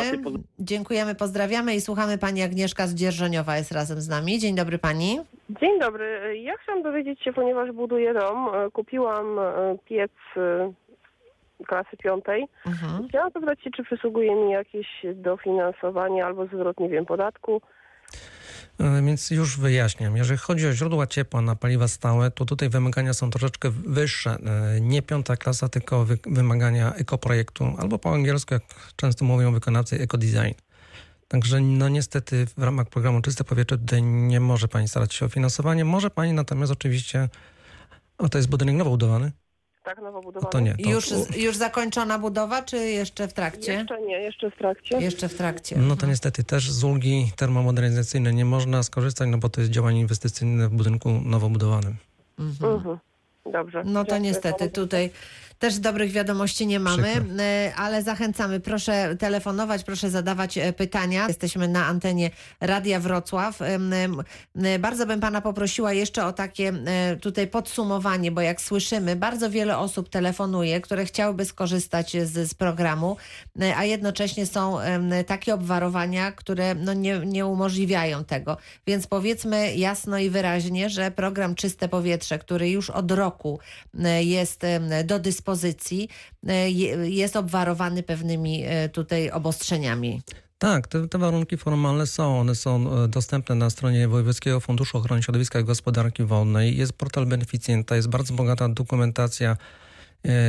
Dziękujemy, 0.59 1.14
pozdrawiamy 1.14 1.74
i 1.74 1.80
słuchamy 1.80 2.18
pani 2.18 2.42
Agnieszka 2.42 2.86
z 2.86 2.94
Dzierżoniowa 2.94 3.57
jest 3.57 3.72
razem 3.72 4.01
z 4.01 4.09
nami. 4.09 4.38
Dzień 4.38 4.55
dobry 4.55 4.78
pani. 4.78 5.20
Dzień 5.61 5.80
dobry. 5.80 6.38
Ja 6.42 6.53
chciałam 6.62 6.82
dowiedzieć 6.82 7.22
się, 7.22 7.32
ponieważ 7.32 7.72
buduję 7.72 8.14
dom, 8.14 8.48
e, 8.55 8.70
kupiłam 8.70 9.38
e, 9.38 9.76
piec 9.84 10.12
e, 10.36 10.72
klasy 11.66 11.96
piątej. 11.96 12.46
Mhm. 12.66 13.09
Chciałam 13.09 13.30
zapytać 13.30 13.62
się, 13.62 13.70
czy 13.70 13.84
przysługuje 13.84 14.34
mi 14.34 14.51
jakieś 14.51 14.86
dofinansowanie 15.14 16.24
albo 16.26 16.46
zwrot, 16.46 16.80
nie 16.80 16.88
wiem, 16.88 17.07
podatku. 17.07 17.61
E, 18.81 19.03
Więc 19.03 19.31
już 19.31 19.59
wyjaśniam. 19.59 20.16
Jeżeli 20.16 20.39
chodzi 20.39 20.66
o 20.66 20.72
źródła 20.72 21.07
ciepła 21.07 21.41
na 21.41 21.57
paliwa 21.57 21.89
stałe, 21.89 22.31
to 22.31 22.45
tutaj 22.45 22.68
wymagania 22.68 23.14
są 23.14 23.31
troszeczkę 23.31 23.70
wyższe. 23.70 24.39
E, 24.76 24.81
Nie 24.81 25.03
piąta 25.03 25.37
klasa, 25.37 25.68
tylko 25.68 26.05
wy 26.05 26.18
wymagania 26.26 26.95
ekoprojektu, 26.95 27.74
albo 27.78 27.99
po 27.99 28.14
angielsku, 28.14 28.55
jak 28.55 28.62
często 28.97 29.24
mówią 29.24 29.53
wykonawcy, 29.53 30.01
ecodesign. 30.01 30.55
Także 31.28 31.61
no 31.61 31.89
niestety 31.89 32.47
w 32.57 32.62
ramach 32.62 32.89
programu 32.89 33.22
Czyste 33.22 33.45
Powietrze 33.45 33.78
tutaj 33.78 34.03
nie 34.03 34.41
może 34.41 34.68
Pani 34.68 34.89
starać 34.89 35.14
się 35.14 35.26
o 35.26 35.28
finansowanie. 35.28 35.85
Może 35.85 36.11
Pani 36.11 36.33
natomiast 36.33 36.72
oczywiście, 36.72 37.28
o 38.18 38.28
to 38.28 38.39
jest 38.39 38.49
budynek 38.51 38.76
nowo 38.76 38.91
budowany? 38.91 39.33
Tak, 39.83 39.99
nowo 40.03 40.22
No 40.35 40.41
to 40.41 40.61
nie. 40.61 40.76
To, 40.76 40.91
Już, 40.91 41.11
już 41.37 41.57
zakończona 41.57 42.18
budowa, 42.18 42.62
czy 42.62 42.76
jeszcze 42.76 43.28
w 43.28 43.33
trakcie? 43.33 43.72
Jeszcze 43.72 44.01
nie, 44.01 44.20
jeszcze 44.20 44.51
w 44.51 44.57
trakcie. 44.57 44.99
Jeszcze 44.99 45.28
w 45.28 45.35
trakcie. 45.35 45.76
no 45.78 45.97
to 45.97 46.07
niestety 46.07 46.45
też 46.45 46.70
z 46.70 46.85
ulgi 46.85 47.33
termomodernizacyjnej 47.37 48.35
nie 48.35 48.45
można 48.45 48.83
skorzystać, 48.83 49.28
no 49.28 49.39
bo 49.39 49.49
to 49.49 49.61
jest 49.61 49.72
działanie 49.72 50.01
inwestycyjne 50.01 50.68
w 50.68 50.72
budynku 50.72 51.11
nowo 51.11 51.49
budowanym. 51.49 51.97
Mhm. 52.39 52.99
Dobrze. 53.53 53.83
No 53.85 54.05
to 54.05 54.11
Dziękuję 54.11 54.20
niestety 54.20 54.70
tutaj 54.70 55.11
też 55.61 55.78
dobrych 55.78 56.12
wiadomości 56.12 56.66
nie 56.66 56.80
mamy, 56.80 57.02
Przykro. 57.02 57.42
e, 57.42 57.72
ale 57.76 58.02
zachęcamy. 58.02 58.61
Proszę 58.61 59.16
telefonować, 59.18 59.84
proszę 59.84 60.11
zadawać 60.11 60.58
e, 60.58 60.72
pytania. 60.72 61.28
Jesteśmy 61.28 61.68
na 61.68 61.86
antenie 61.86 62.30
Radia 62.61 63.00
Wrocław. 63.00 63.62
E, 63.62 63.78
Bardzo 64.78 65.06
bym 65.06 65.20
pana 65.20 65.40
poprosiła 65.40 65.92
jeszcze 65.92 66.26
o 66.26 66.32
takie 66.32 66.72
tutaj 67.20 67.46
podsumowanie, 67.48 68.30
bo 68.32 68.40
jak 68.40 68.61
słyszymy, 68.61 69.16
bardzo 69.16 69.50
wiele 69.50 69.78
osób 69.78 70.08
telefonuje, 70.08 70.80
które 70.80 71.04
chciałyby 71.04 71.44
skorzystać 71.44 72.16
z, 72.24 72.50
z 72.50 72.54
programu, 72.54 73.16
a 73.76 73.84
jednocześnie 73.84 74.46
są 74.46 74.78
takie 75.26 75.54
obwarowania, 75.54 76.32
które 76.32 76.74
no 76.74 76.92
nie, 76.92 77.18
nie 77.18 77.46
umożliwiają 77.46 78.24
tego. 78.24 78.56
Więc 78.86 79.06
powiedzmy 79.06 79.74
jasno 79.76 80.18
i 80.18 80.30
wyraźnie, 80.30 80.90
że 80.90 81.11
program 81.11 81.54
Czyste 81.54 81.88
Powietrze, 81.88 82.38
który 82.38 82.70
już 82.70 82.90
od 82.90 83.11
roku 83.11 83.58
jest 84.20 84.62
do 85.04 85.18
dyspozycji, 85.18 85.49
e, 86.48 86.70
je- 86.70 87.11
jest 87.11 87.36
obwarowany 87.36 88.03
pewnymi 88.03 88.62
e, 88.66 88.88
tutaj 88.88 89.30
obostrzeniami. 89.30 90.22
Tak, 90.59 90.88
te, 90.88 91.09
te 91.09 91.18
warunki 91.18 91.57
formalne 91.57 92.07
są. 92.07 92.40
One 92.40 92.55
są 92.55 92.92
e, 93.05 93.09
dostępne 93.09 93.55
na 93.55 93.70
stronie 93.70 94.09
Wojewódzkiego 94.09 94.61
Funduszu 94.61 94.98
Ochrony 94.98 95.22
Środowiska 95.22 95.61
i 95.61 95.64
Gospodarki 95.64 96.24
Wodnej. 96.24 96.76
Jest 96.76 96.92
portal 96.92 97.26
beneficjenta, 97.26 97.96
jest 97.96 98.09
bardzo 98.09 98.34
bogata 98.34 98.68
dokumentacja 98.68 99.57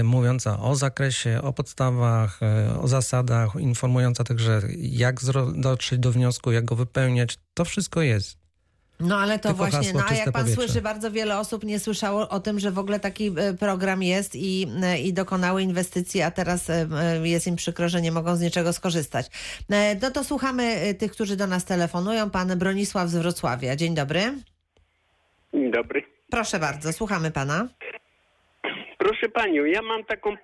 mówiąca 0.04 0.60
o 0.60 0.76
zakresie, 0.76 1.41
o 1.41 1.54
podstawach, 1.54 2.39
o 2.82 2.88
zasadach, 2.88 3.56
informująca 3.60 4.24
także 4.24 4.62
jak 4.78 5.20
dotrzeć 5.56 5.99
do 5.99 6.12
wniosku, 6.12 6.52
jak 6.52 6.66
go 6.66 6.76
wypełniać. 6.76 7.38
To 7.54 7.66
wszystko 7.66 8.02
jest. 8.02 8.41
No 9.02 9.18
ale 9.18 9.39
to 9.39 9.54
właśnie, 9.54 9.78
hasło 9.78 9.99
no 9.99 10.06
a 10.10 10.14
jak 10.14 10.32
pan 10.32 10.34
powietrze. 10.34 10.56
słyszy, 10.56 10.82
bardzo 10.82 11.12
wiele 11.12 11.39
osób 11.39 11.64
nie 11.64 11.80
słyszało 11.80 12.30
o 12.30 12.39
tym, 12.39 12.60
że 12.60 12.72
w 12.72 12.80
ogóle 12.80 12.99
taki 12.99 13.28
e, 13.38 13.54
program 13.54 14.04
jest 14.04 14.36
i, 14.36 14.68
e, 14.84 14.99
i 14.99 15.14
dokonały 15.14 15.62
inwestycji, 15.62 16.22
a 16.22 16.32
teraz 16.32 16.70
e, 16.70 16.88
jest 17.24 17.47
im 17.47 17.56
przykro, 17.56 17.89
że 17.89 18.02
nie 18.02 18.12
mogą 18.12 18.36
z 18.36 18.41
niczego 18.41 18.74
skorzystać. 18.74 19.28
No 20.02 20.12
to 20.12 20.24
słuchamy 20.24 20.93
tych, 20.93 21.12
którzy 21.12 21.36
do 21.36 21.47
nas 21.47 21.66
telefonują. 21.66 22.30
Pan 22.30 22.60
Bronisław 22.60 23.10
z 23.10 23.16
Wrocławia. 23.16 23.76
Dzień 23.76 23.95
dobry. 23.95 24.22
Dzień 25.54 25.72
dobry. 25.72 26.04
Proszę 26.32 26.60
bardzo, 26.60 26.93
słuchamy 26.93 27.32
pana. 27.32 27.68
Proszę 28.97 29.30
panią, 29.30 29.66
ja 29.66 29.82
mam 29.82 30.04
taką. 30.04 30.36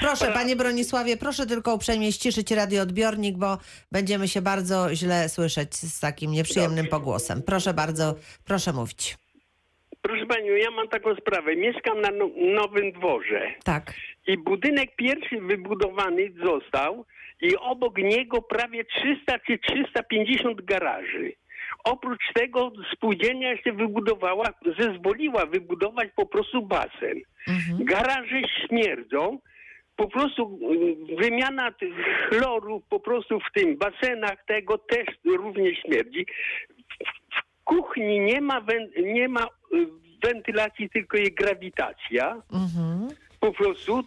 Proszę, 0.00 0.32
panie 0.32 0.56
Bronisławie, 0.56 1.16
proszę 1.16 1.46
tylko 1.46 1.74
uprzejmie 1.74 2.12
ściszyć 2.12 2.50
radioodbiornik, 2.50 3.36
bo 3.36 3.58
będziemy 3.92 4.28
się 4.28 4.42
bardzo 4.42 4.94
źle 4.94 5.28
słyszeć 5.28 5.74
z 5.74 6.00
takim 6.00 6.30
nieprzyjemnym 6.30 6.86
pogłosem. 6.86 7.42
Proszę 7.42 7.74
bardzo, 7.74 8.14
proszę 8.44 8.72
mówić. 8.72 9.18
Proszę 10.02 10.26
panią, 10.26 10.52
ja 10.52 10.70
mam 10.70 10.88
taką 10.88 11.14
sprawę. 11.14 11.56
Mieszkam 11.56 12.00
na 12.00 12.10
no, 12.10 12.30
Nowym 12.36 12.92
Dworze. 12.92 13.52
Tak. 13.64 13.94
I 14.26 14.38
budynek 14.38 14.96
pierwszy 14.96 15.40
wybudowany 15.40 16.32
został 16.44 17.04
i 17.40 17.56
obok 17.56 17.98
niego 17.98 18.42
prawie 18.42 18.84
300 18.84 19.38
czy 19.38 19.58
350 19.58 20.62
garaży. 20.62 21.32
Oprócz 21.84 22.32
tego 22.34 22.72
spółdzielnia 22.92 23.50
jeszcze 23.50 23.72
wybudowała, 23.72 24.46
zezwoliła 24.78 25.46
wybudować 25.46 26.08
po 26.16 26.26
prostu 26.26 26.66
basen. 26.66 27.20
Garaże 27.80 28.40
śmierdzą. 28.68 29.38
Po 30.00 30.08
prostu 30.08 30.58
y, 31.12 31.16
wymiana 31.16 31.72
tych 31.72 31.94
chloru 32.28 32.82
po 32.88 33.00
prostu 33.00 33.40
w 33.40 33.52
tym 33.54 33.76
basenach 33.76 34.44
tego 34.46 34.78
też 34.78 35.06
również 35.24 35.78
śmierdzi. 35.78 36.26
W 37.30 37.64
kuchni 37.64 38.20
nie 38.20 38.40
ma, 38.40 38.64
nie 39.02 39.28
ma 39.28 39.44
y, 39.44 39.48
wentylacji, 40.24 40.90
tylko 40.90 41.16
jest 41.16 41.34
grawitacja. 41.34 42.42
Po 43.40 43.52
prostu 43.52 44.04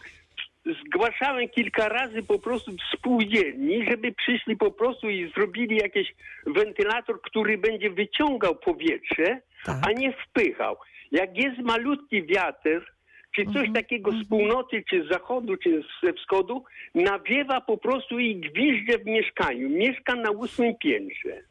zgłaszałem 0.85 1.49
kilka 1.49 1.89
razy 1.89 2.23
po 2.23 2.39
prostu 2.39 2.71
spółdzielni, 2.97 3.85
żeby 3.89 4.11
przyszli 4.11 4.57
po 4.57 4.71
prostu 4.71 5.09
i 5.09 5.31
zrobili 5.35 5.77
jakiś 5.77 6.15
wentylator, 6.45 7.21
który 7.21 7.57
będzie 7.57 7.89
wyciągał 7.89 8.55
powietrze, 8.55 9.41
a 9.87 9.91
nie 9.91 10.13
wpychał. 10.13 10.77
Jak 11.11 11.37
jest 11.37 11.59
malutki 11.59 12.23
wiatr, 12.23 12.92
czy 13.35 13.45
coś 13.53 13.73
takiego 13.73 14.11
z 14.11 14.27
północy, 14.27 14.83
czy 14.89 15.05
z 15.05 15.09
zachodu, 15.09 15.57
czy 15.57 15.81
ze 16.03 16.13
wschodu, 16.13 16.63
nawiewa 16.95 17.61
po 17.61 17.77
prostu 17.77 18.19
i 18.19 18.35
gwizdże 18.35 18.97
w 18.97 19.05
mieszkaniu. 19.05 19.69
Mieszka 19.69 20.15
na 20.15 20.31
ósmym 20.31 20.75
piętrze. 20.77 21.43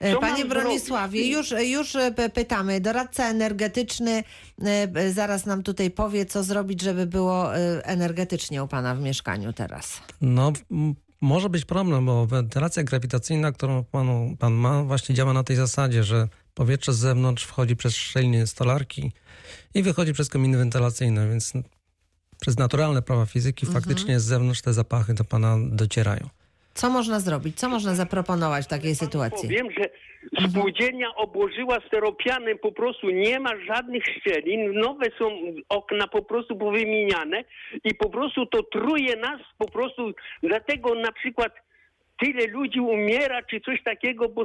E, 0.00 0.12
Co 0.12 0.20
Panie 0.20 0.44
Bronisławie, 0.44 1.30
już, 1.30 1.54
już 1.64 1.96
e, 1.96 2.12
pytamy. 2.34 2.80
Doradca 2.80 3.30
energetyczny 3.30 4.24
e, 4.64 5.10
zaraz 5.10 5.46
nam 5.46 5.62
tutaj 5.62 5.90
powie, 5.90 6.26
co 6.26 6.42
zrobić, 6.42 6.82
żeby 6.82 7.06
było 7.06 7.56
energetycznie 7.84 8.64
u 8.64 8.68
pana 8.68 8.94
w 8.94 9.00
mieszkaniu 9.00 9.52
teraz. 9.52 10.02
No, 10.20 10.52
może 11.20 11.48
być 11.48 11.64
problem, 11.64 12.06
bo 12.06 12.26
wentylacja 12.26 12.82
grawitacyjna, 12.82 13.52
którą 13.52 13.84
panu, 13.84 14.36
pan 14.38 14.52
ma, 14.52 14.82
właśnie 14.82 15.14
działa 15.14 15.32
na 15.32 15.44
tej 15.44 15.56
zasadzie, 15.56 16.04
że 16.04 16.28
powietrze 16.54 16.92
z 16.92 16.96
zewnątrz 16.96 17.44
wchodzi 17.44 17.76
przez 17.76 17.96
szczelnie 17.96 18.46
stolarki 18.46 19.12
i 19.74 19.82
wychodzi 19.82 20.12
przez 20.12 20.28
kominy 20.28 20.58
wentylacyjne, 20.58 21.28
więc 21.28 21.52
przez 22.40 22.58
naturalne 22.58 23.02
prawa 23.02 23.26
fizyki 23.26 23.66
faktycznie 23.66 24.20
z 24.20 24.24
zewnątrz 24.24 24.62
te 24.62 24.72
zapachy 24.72 25.14
do 25.14 25.24
pana 25.24 25.56
docierają. 25.70 26.28
Co 26.74 26.90
można 26.90 27.20
zrobić? 27.20 27.56
Co 27.58 27.68
można 27.68 27.94
zaproponować 27.94 28.64
w 28.64 28.68
takiej 28.68 28.94
sytuacji? 28.94 29.48
Powiem, 29.48 29.68
że 29.78 29.90
spółdzielnia 30.48 31.14
obłożyła 31.14 31.78
steropianem, 31.86 32.58
po 32.58 32.72
prostu 32.72 33.10
nie 33.10 33.40
ma 33.40 33.50
żadnych 33.66 34.02
szczelin, 34.06 34.72
nowe 34.72 35.06
są 35.18 35.30
okna 35.68 36.08
po 36.08 36.22
prostu 36.22 36.56
powymieniane 36.56 37.44
i 37.84 37.94
po 37.94 38.10
prostu 38.10 38.46
to 38.46 38.62
truje 38.62 39.16
nas 39.16 39.40
po 39.58 39.70
prostu, 39.70 40.12
dlatego 40.42 40.94
na 40.94 41.12
przykład 41.12 41.52
tyle 42.22 42.46
ludzi 42.46 42.80
umiera 42.80 43.42
czy 43.42 43.60
coś 43.60 43.82
takiego, 43.84 44.28
bo 44.28 44.44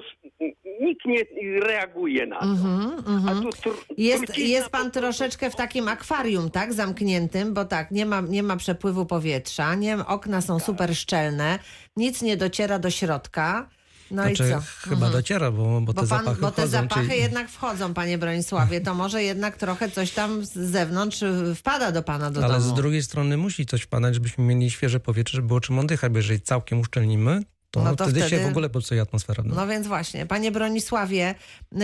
nikt 0.81 1.05
nie 1.05 1.23
reaguje 1.59 2.25
na 2.27 2.39
to. 2.39 2.45
Mhm, 2.45 2.91
mhm. 3.07 3.29
A 3.37 3.41
tu 3.41 3.49
tr- 3.49 3.73
Jest, 3.97 4.37
jest 4.37 4.69
pan 4.69 4.91
troszeczkę 4.91 5.49
w 5.49 5.55
takim 5.55 5.87
akwarium, 5.87 6.49
tak? 6.51 6.73
Zamkniętym, 6.73 7.53
bo 7.53 7.65
tak, 7.65 7.91
nie 7.91 8.05
ma, 8.05 8.21
nie 8.21 8.43
ma 8.43 8.57
przepływu 8.57 9.05
powietrza, 9.05 9.75
nie, 9.75 9.97
okna 10.05 10.41
są 10.41 10.59
super 10.59 10.95
szczelne, 10.95 11.59
nic 11.97 12.21
nie 12.21 12.37
dociera 12.37 12.79
do 12.79 12.89
środka. 12.89 13.69
No 14.11 14.23
znaczy, 14.23 14.43
i 14.43 14.51
co? 14.51 14.61
chyba 14.81 14.95
Mhm. 14.95 15.11
dociera, 15.11 15.51
bo, 15.51 15.81
bo 15.81 15.93
te 15.93 16.01
Bo, 16.01 16.07
pan, 16.07 16.19
zapachy 16.19 16.41
bo 16.41 16.47
te 16.51 16.61
wchodzą, 16.61 16.67
zapachy 16.81 17.07
czyli- 17.07 17.21
jednak 17.21 17.49
wchodzą, 17.49 17.93
panie 17.93 18.17
Bronisławie, 18.17 18.81
to 18.81 18.93
może 18.93 19.23
jednak 19.23 19.57
trochę 19.57 19.89
coś 19.91 20.11
tam 20.11 20.45
z 20.45 20.51
zewnątrz 20.53 21.21
y, 21.23 21.55
wpada 21.55 21.91
do 21.91 22.03
pana 22.03 22.31
do 22.31 22.43
Ale 22.43 22.53
domu. 22.53 22.65
z 22.65 22.73
drugiej 22.73 23.03
strony 23.03 23.37
musi 23.37 23.65
coś 23.65 23.81
wpadać, 23.81 24.13
żebyśmy 24.13 24.43
mieli 24.43 24.71
świeże 24.71 24.99
powietrze, 24.99 25.35
żeby 25.35 25.47
było 25.47 25.59
czym 25.59 25.79
oddychać, 25.79 26.11
bo 26.11 26.17
jeżeli 26.17 26.41
całkiem 26.41 26.79
uszczelnimy, 26.79 27.41
to, 27.71 27.83
No 27.83 27.95
to 27.95 28.03
wtedy, 28.03 28.19
się 28.19 28.27
wtedy- 28.27 28.43
w 28.45 28.47
ogóle 28.47 28.69
popsuje 28.69 29.01
atmosfera. 29.01 29.43
domu. 29.43 29.55
No 29.55 29.67
więc 29.67 29.87
właśnie, 29.87 30.25
panie 30.25 30.51
Bronisławie, 30.51 31.35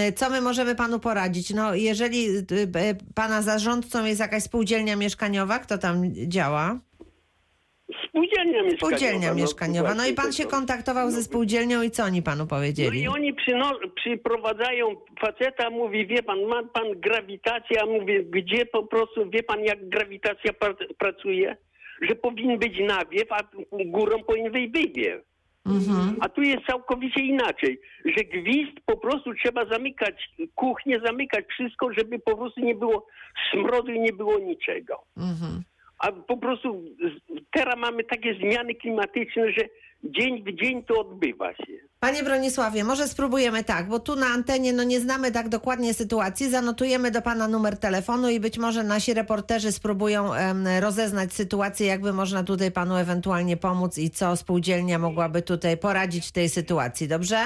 y, 0.09 0.13
co 0.13 0.29
my 0.29 0.41
możemy 0.41 0.75
panu 0.75 0.99
poradzić? 0.99 1.53
No 1.53 1.75
jeżeli 1.75 2.27
y, 2.29 2.45
y, 2.51 2.97
pana 3.15 3.41
zarządcą 3.41 4.05
jest 4.05 4.19
jakaś 4.19 4.43
spółdzielnia 4.43 4.95
mieszkaniowa, 4.95 5.59
kto 5.59 5.77
tam 5.77 6.03
działa? 6.13 6.79
Spółdzielnia 8.09 8.63
mieszkaniowa. 8.63 8.77
Spółdzielnia 8.97 9.29
no, 9.29 9.36
mieszkaniowa. 9.36 9.95
No 9.95 10.05
i 10.05 10.13
pan 10.13 10.31
się 10.34 10.45
kontaktował 10.45 11.11
ze 11.11 11.23
spółdzielnią 11.23 11.81
i 11.81 11.91
co 11.91 12.03
oni 12.03 12.21
panu 12.21 12.38
No 12.43 12.47
powiedzieli? 12.47 13.01
i 13.01 13.07
oni 13.07 13.34
przyno- 13.34 13.79
przyprowadzają 13.95 14.95
faceta, 15.21 15.69
mówi, 15.69 16.07
wie 16.07 16.23
pan, 16.23 16.41
ma 16.45 16.63
pan 16.63 16.84
grawitację, 16.99 17.81
a 17.81 17.86
mówię, 17.86 18.23
gdzie 18.23 18.65
po 18.65 18.84
prostu, 18.84 19.29
wie 19.29 19.43
pan 19.43 19.59
jak 19.59 19.89
grawitacja 19.89 20.51
pra- 20.51 20.93
pracuje? 20.97 21.57
Że 22.09 22.15
powinien 22.15 22.59
być 22.59 22.79
nawiew, 22.79 23.31
a 23.31 23.39
górą 23.86 24.23
powinien 24.23 24.51
być 24.51 24.71
wywiew. 24.71 25.21
Mhm. 25.66 26.16
A 26.22 26.30
tu 26.30 26.41
jest 26.41 26.66
całkowicie 26.66 27.22
inaczej, 27.22 27.82
że 28.05 28.24
gwizd 28.24 28.78
po 28.86 28.97
prostu 28.97 29.34
trzeba 29.34 29.66
zamykać 29.66 30.30
kuchnię, 30.55 30.99
zamykać 31.05 31.45
wszystko, 31.45 31.93
żeby 31.93 32.20
po 32.20 32.38
prostu 32.38 32.61
nie 32.61 32.76
było 32.76 33.07
smrodu 33.51 33.91
i 33.91 33.99
nie 33.99 34.14
było 34.14 34.39
niczego. 34.39 35.03
Mhm. 35.18 35.64
A 35.99 36.11
po 36.11 36.38
prostu 36.38 36.84
teraz 37.51 37.76
mamy 37.78 38.03
takie 38.03 38.36
zmiany 38.36 38.76
klimatyczne, 38.76 39.51
że 39.51 39.64
dzień 40.04 40.43
w 40.43 40.56
dzień 40.60 40.84
to 40.84 40.99
odbywa 40.99 41.54
się. 41.54 41.74
Panie 41.99 42.24
Bronisławie, 42.24 42.84
może 42.84 43.08
spróbujemy 43.08 43.64
tak, 43.64 43.88
bo 43.88 43.99
tu 43.99 44.16
na 44.16 44.26
antenie 44.26 44.74
no 44.74 44.84
nie 44.84 44.99
znamy 44.99 45.32
tak 45.32 45.49
dokładnie 45.49 45.93
sytuacji. 45.93 46.49
Zanotujemy 46.49 47.12
do 47.12 47.22
pana 47.22 47.47
numer 47.47 47.78
telefonu 47.78 48.30
i 48.30 48.39
być 48.39 48.58
może 48.58 48.84
nasi 48.84 49.14
reporterzy 49.14 49.72
spróbują 49.72 50.34
em, 50.34 50.68
rozeznać 50.80 51.34
sytuację, 51.34 51.88
jakby 51.88 52.14
można 52.14 52.43
tutaj 52.43 52.72
panu 52.72 52.95
ewentualnie 52.95 53.58
pomóc 53.58 53.97
i 53.97 54.10
co 54.10 54.36
spółdzielnia 54.36 54.99
mogłaby 54.99 55.41
tutaj 55.41 55.78
poradzić 55.78 56.28
w 56.28 56.32
tej 56.32 56.49
sytuacji, 56.49 57.08
dobrze? 57.08 57.38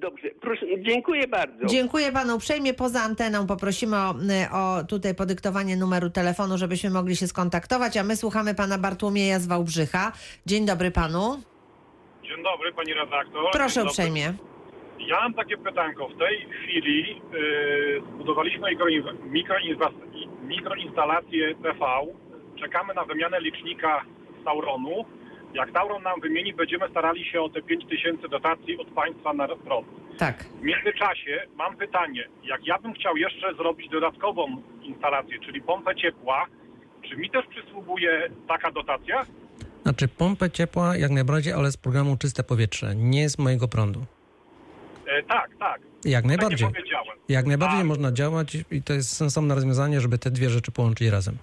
Dobrze, 0.00 0.28
proszę, 0.40 0.66
dziękuję 0.82 1.28
bardzo. 1.28 1.66
Dziękuję 1.66 2.12
panu 2.12 2.36
uprzejmie. 2.36 2.74
Poza 2.74 3.00
anteną 3.02 3.46
poprosimy 3.46 3.96
o, 3.96 4.14
o 4.52 4.84
tutaj 4.84 5.14
podyktowanie 5.14 5.76
numeru 5.76 6.10
telefonu, 6.10 6.58
żebyśmy 6.58 6.90
mogli 6.90 7.16
się 7.16 7.26
skontaktować, 7.26 7.96
a 7.96 8.04
my 8.04 8.16
słuchamy 8.16 8.54
pana 8.54 8.78
Bartłomieja 8.78 9.38
z 9.38 9.46
Wałbrzycha. 9.46 10.12
Dzień 10.46 10.66
dobry 10.66 10.90
panu. 10.90 11.42
Dzień 12.22 12.42
dobry, 12.42 12.72
pani 12.72 12.94
redaktor. 12.94 13.44
Proszę 13.52 13.74
Dzień 13.74 13.84
dobry. 13.84 13.90
uprzejmie. 13.90 14.32
Ja 14.98 15.20
mam 15.20 15.34
takie 15.34 15.56
pytanko. 15.56 16.08
W 16.08 16.18
tej 16.18 16.48
chwili 16.50 17.20
yy, 17.32 18.02
zbudowaliśmy 18.14 18.68
mikroinstalację 20.42 21.54
TV. 21.54 21.86
Czekamy 22.60 22.94
na 22.94 23.04
wymianę 23.04 23.40
licznika 23.40 24.04
z 24.40 24.44
Tauronu. 24.44 25.04
Jak 25.54 25.72
Tauron 25.72 26.02
nam 26.02 26.20
wymieni, 26.20 26.54
będziemy 26.54 26.88
starali 26.88 27.24
się 27.24 27.40
o 27.40 27.48
te 27.48 27.62
5 27.62 27.86
tysięcy 27.88 28.28
dotacji 28.28 28.78
od 28.78 28.88
państwa 28.88 29.32
na 29.32 29.48
prąd. 29.48 29.88
Tak. 30.18 30.44
W 30.44 30.62
międzyczasie 30.62 31.42
mam 31.56 31.76
pytanie. 31.76 32.28
Jak 32.44 32.66
ja 32.66 32.78
bym 32.78 32.92
chciał 32.92 33.16
jeszcze 33.16 33.54
zrobić 33.54 33.88
dodatkową 33.90 34.62
instalację, 34.82 35.38
czyli 35.46 35.62
pompę 35.62 35.96
ciepła, 35.96 36.46
czy 37.02 37.16
mi 37.16 37.30
też 37.30 37.46
przysługuje 37.46 38.30
taka 38.48 38.70
dotacja? 38.70 39.26
Znaczy 39.82 40.08
pompę 40.08 40.50
ciepła 40.50 40.96
jak 40.96 41.10
najbardziej, 41.10 41.52
ale 41.52 41.72
z 41.72 41.76
programu 41.76 42.16
Czyste 42.16 42.42
Powietrze, 42.42 42.96
nie 42.96 43.28
z 43.28 43.38
mojego 43.38 43.68
prądu. 43.68 44.04
E, 45.06 45.22
tak, 45.22 45.50
tak. 45.58 45.80
Jak 46.04 46.24
najbardziej. 46.24 46.58
Tak 46.58 46.68
nie 46.68 46.80
powiedziałem. 46.80 47.18
Jak 47.28 47.46
najbardziej 47.46 47.84
można 47.84 48.12
działać 48.12 48.56
i 48.70 48.82
to 48.82 48.92
jest 48.92 49.16
sensowne 49.16 49.54
rozwiązanie, 49.54 50.00
żeby 50.00 50.18
te 50.18 50.30
dwie 50.30 50.50
rzeczy 50.50 50.72
połączyć 50.72 51.08
razem. 51.08 51.36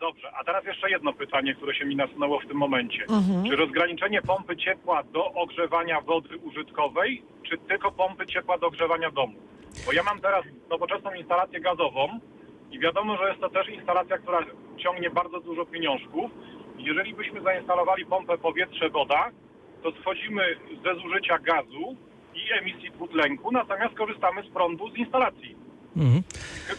Dobrze, 0.00 0.30
a 0.40 0.44
teraz 0.44 0.64
jeszcze 0.64 0.90
jedno 0.90 1.12
pytanie, 1.12 1.54
które 1.54 1.74
się 1.74 1.84
mi 1.84 1.96
nasunęło 1.96 2.40
w 2.40 2.46
tym 2.46 2.56
momencie. 2.56 3.02
Mhm. 3.02 3.44
Czy 3.44 3.56
rozgraniczenie 3.56 4.22
pompy 4.22 4.56
ciepła 4.56 5.02
do 5.02 5.32
ogrzewania 5.32 6.00
wody 6.00 6.36
użytkowej, 6.36 7.22
czy 7.42 7.58
tylko 7.58 7.92
pompy 7.92 8.26
ciepła 8.26 8.58
do 8.58 8.66
ogrzewania 8.66 9.10
domu? 9.10 9.38
Bo 9.86 9.92
ja 9.92 10.02
mam 10.02 10.20
teraz 10.20 10.44
nowoczesną 10.70 11.12
instalację 11.14 11.60
gazową 11.60 12.20
i 12.70 12.78
wiadomo, 12.78 13.16
że 13.16 13.28
jest 13.28 13.40
to 13.40 13.50
też 13.50 13.68
instalacja, 13.68 14.18
która 14.18 14.38
ciągnie 14.76 15.10
bardzo 15.10 15.40
dużo 15.40 15.66
pieniążków. 15.66 16.30
Jeżeli 16.78 17.14
byśmy 17.14 17.42
zainstalowali 17.42 18.06
pompę 18.06 18.38
powietrze-woda, 18.38 19.30
to 19.82 19.92
schodzimy 19.92 20.56
ze 20.84 20.94
zużycia 20.94 21.38
gazu 21.38 21.96
i 22.34 22.52
emisji 22.60 22.90
dwutlenku, 22.90 23.52
natomiast 23.52 23.94
korzystamy 23.94 24.42
z 24.42 24.48
prądu 24.48 24.90
z 24.90 24.96
instalacji, 24.96 25.56
Mhm. 25.98 26.22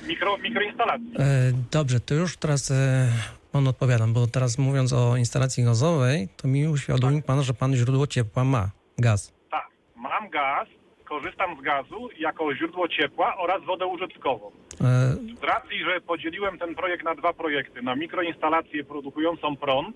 mikro, 0.08 0.38
mikroinstalacji. 0.38 1.14
E, 1.20 1.52
Dobrze, 1.72 2.00
to 2.00 2.14
już 2.14 2.38
teraz 2.38 2.72
e, 2.72 3.08
pan 3.52 3.68
odpowiadam, 3.68 4.14
bo 4.14 4.28
teraz 4.28 4.58
mówiąc 4.58 4.94
o 4.94 5.18
instalacji 5.18 5.64
gazowej, 5.64 6.28
to 6.38 6.48
mi 6.48 6.68
uświadomił 6.68 7.22
pan, 7.22 7.44
że 7.44 7.54
pan 7.54 7.76
źródło 7.76 8.08
ciepła 8.08 8.44
ma, 8.44 8.70
gaz. 8.98 9.34
Tak, 9.52 9.68
mam 9.96 10.30
gaz, 10.30 10.68
korzystam 11.06 11.58
z 11.60 11.62
gazu 11.62 12.10
jako 12.20 12.56
źródło 12.56 12.88
ciepła 12.88 13.38
oraz 13.38 13.64
wodę 13.66 13.86
użytkową. 13.86 14.52
E, 14.82 15.16
Z 15.40 15.44
racji, 15.44 15.84
że 15.84 16.02
podzieliłem 16.02 16.58
ten 16.60 16.76
projekt 16.76 17.04
na 17.04 17.16
dwa 17.16 17.34
projekty, 17.34 17.82
na 17.82 17.96
mikroinstalację 17.96 18.84
produkującą 18.84 19.56
prąd, 19.58 19.96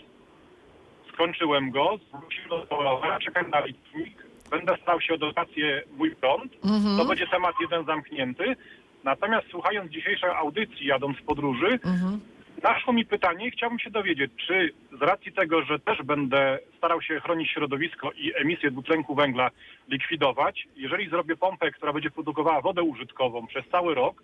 skończyłem 1.13 1.71
go, 1.71 1.97
zwróciłem 2.07 2.49
do 2.49 2.65
połowy, 2.67 3.07
czekam 3.25 3.49
na 3.49 3.59
licznik, 3.59 4.23
będę 4.51 4.77
starał 4.81 5.01
się 5.01 5.13
o 5.13 5.17
dotację 5.17 5.83
mój 5.97 6.15
prąd, 6.15 6.53
Mhm. 6.63 6.97
to 6.97 7.05
będzie 7.05 7.27
temat 7.27 7.55
jeden 7.61 7.85
zamknięty. 7.85 8.55
Natomiast 9.03 9.47
słuchając 9.51 9.91
dzisiejszej 9.91 10.29
audycji, 10.29 10.85
jadąc 10.87 11.17
w 11.17 11.23
podróży, 11.23 11.79
Mhm. 11.83 12.19
naszło 12.63 12.93
mi 12.93 13.05
pytanie 13.05 13.47
i 13.47 13.51
chciałbym 13.51 13.79
się 13.79 13.89
dowiedzieć, 13.91 14.31
czy 14.47 14.71
z 14.99 15.01
racji 15.01 15.31
tego, 15.31 15.63
że 15.63 15.79
też 15.79 15.97
będę 16.03 16.59
starał 16.77 17.01
się 17.01 17.19
chronić 17.19 17.49
środowisko 17.51 18.11
i 18.11 18.31
emisję 18.35 18.71
dwutlenku 18.71 19.15
węgla 19.15 19.51
likwidować, 19.89 20.67
jeżeli 20.75 21.09
zrobię 21.09 21.35
pompę, 21.35 21.71
która 21.71 21.93
będzie 21.93 22.11
produkowała 22.11 22.61
wodę 22.61 22.83
użytkową 22.83 23.47
przez 23.47 23.63
cały 23.71 23.95
rok, 23.95 24.23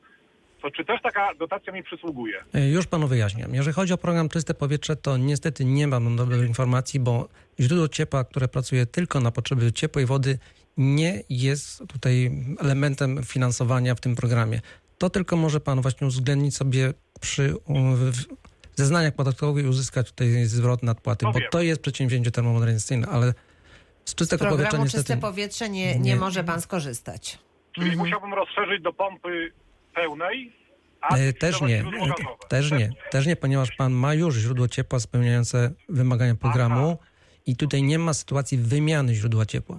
to 0.61 0.71
czy 0.71 0.86
też 0.86 1.01
taka 1.01 1.34
dotacja 1.39 1.73
mi 1.73 1.84
przysługuje? 1.84 2.43
e, 2.53 2.69
już 2.69 2.88
panu 2.88 3.07
wyjaśniam. 3.07 3.53
Jeżeli 3.55 3.73
chodzi 3.75 3.93
o 3.93 3.97
program 3.97 4.30
Czyste 4.30 4.53
Powietrze, 4.53 4.95
to 4.95 5.17
niestety 5.17 5.65
nie 5.65 5.88
mam 5.88 6.15
dobrych 6.15 6.47
informacji, 6.47 6.99
bo 6.99 7.27
źródło 7.59 7.88
ciepła, 7.88 8.23
które 8.23 8.47
pracuje 8.47 8.86
tylko 8.86 9.19
na 9.19 9.32
potrzeby 9.32 9.71
ciepłej 9.73 10.05
wody, 10.05 10.38
nie 10.80 11.23
jest 11.30 11.84
tutaj 11.88 12.32
elementem 12.59 13.23
finansowania 13.23 13.95
w 13.95 13.99
tym 14.01 14.15
programie. 14.15 14.61
To 14.97 15.09
tylko 15.09 15.36
może 15.38 15.59
pan 15.59 15.82
właśnie 15.82 16.07
uwzględnić 16.07 16.55
sobie 16.57 16.93
przy 17.21 17.57
um, 17.57 18.11
zeznaniach 18.75 19.15
podatkowych 19.15 19.65
i 19.65 19.67
uzyskać 19.67 20.07
tutaj 20.11 20.45
zwrot 20.45 20.84
nadpłaty, 20.84 21.25
No 21.25 21.32
bo 21.32 21.39
wiem. 21.39 21.47
to 21.51 21.61
jest 21.61 21.82
przedsięwzięcie 21.82 22.32
termomodernizacyjne, 22.32 23.07
ale 23.07 23.34
z 24.05 24.15
czystego 24.15 24.45
powietrza 24.45 24.63
programu 24.65 24.84
niestety... 24.84 25.03
Czyste 25.03 25.17
Powietrze 25.21 25.69
nie, 25.69 25.93
nie 25.93 25.99
nie. 25.99 26.15
może 26.15 26.43
pan 26.43 26.61
skorzystać. 26.61 27.39
Czyli 27.71 27.97
musiałbym 27.97 28.34
rozszerzyć 28.34 28.84
do 28.84 28.93
pompy 28.93 29.51
pełnej, 29.95 30.53
a 31.01 31.15
E, 31.17 31.34
Też 31.34 31.61
nie, 31.61 31.84
gazowe. 31.84 32.13
też 32.49 32.71
nie, 32.71 32.91
też 33.11 33.25
nie, 33.25 33.36
ponieważ 33.36 33.69
pan 33.77 33.93
ma 33.93 34.13
już 34.13 34.36
źródło 34.36 34.67
ciepła 34.67 34.99
spełniające 34.99 35.71
wymagania 35.89 36.36
programu 36.36 36.97
i 37.45 37.55
tutaj 37.55 37.84
nie 37.84 37.99
ma 37.99 38.13
sytuacji 38.13 38.57
wymiany 38.57 39.15
źródła 39.15 39.45
ciepła. 39.45 39.77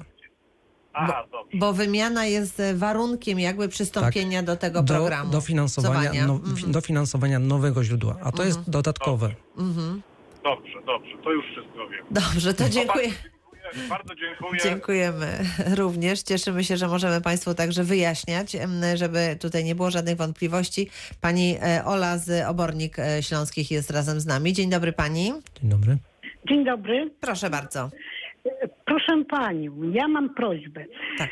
Aha, 0.92 1.24
dobrze. 1.32 1.58
Bo 1.58 1.72
wymiana 1.72 2.26
jest 2.26 2.60
e, 2.60 2.74
warunkiem 2.74 3.40
jakby 3.40 3.68
przystąpienia 3.68 4.42
do 4.42 4.56
tego 4.56 4.78
Tak. 4.78 4.86
Do, 4.86 4.94
programu. 4.94 5.30
dofinansowania, 5.32 6.26
no, 6.26 6.32
Mhm. 6.34 6.72
dofinansowania 6.72 7.38
nowego 7.38 7.84
źródła, 7.84 8.16
a 8.22 8.32
to 8.32 8.44
jest 8.44 8.70
dodatkowe. 8.70 9.34
Mhm. 9.58 10.02
Dobrze, 10.44 10.78
dobrze, 10.86 11.10
to 11.24 11.32
już 11.32 11.44
wszystko 11.46 11.88
wiem. 11.88 12.06
Dobrze, 12.10 12.54
to 12.54 12.68
dziękuję. 12.68 13.08
Bardzo, 13.88 14.14
dziękuję. 14.14 14.60
Dziękujemy 14.64 15.26
również. 15.74 16.22
Cieszymy 16.22 16.64
się, 16.64 16.76
że 16.76 16.88
możemy 16.88 17.20
Państwu 17.20 17.54
także 17.54 17.84
wyjaśniać, 17.84 18.56
żeby 18.94 19.36
tutaj 19.40 19.64
nie 19.64 19.74
było 19.74 19.90
żadnych 19.90 20.16
wątpliwości. 20.16 20.90
Pani 21.20 21.56
e, 21.62 21.84
Ola 21.84 22.18
z 22.18 22.46
Obornik 22.48 22.98
e, 22.98 23.22
Śląskich 23.22 23.70
jest 23.70 23.90
razem 23.90 24.20
z 24.20 24.26
nami. 24.26 24.52
Dzień 24.52 24.70
dobry 24.70 24.92
Pani. 24.92 25.32
Dzień 25.60 25.70
dobry. 25.70 25.96
Dzień 26.48 26.64
dobry. 26.64 27.10
Proszę 27.20 27.50
bardzo. 27.50 27.90
Proszę 28.84 29.24
panią, 29.28 29.72
ja 29.92 30.08
mam 30.08 30.34
prośbę. 30.34 30.84
Tak. 31.18 31.30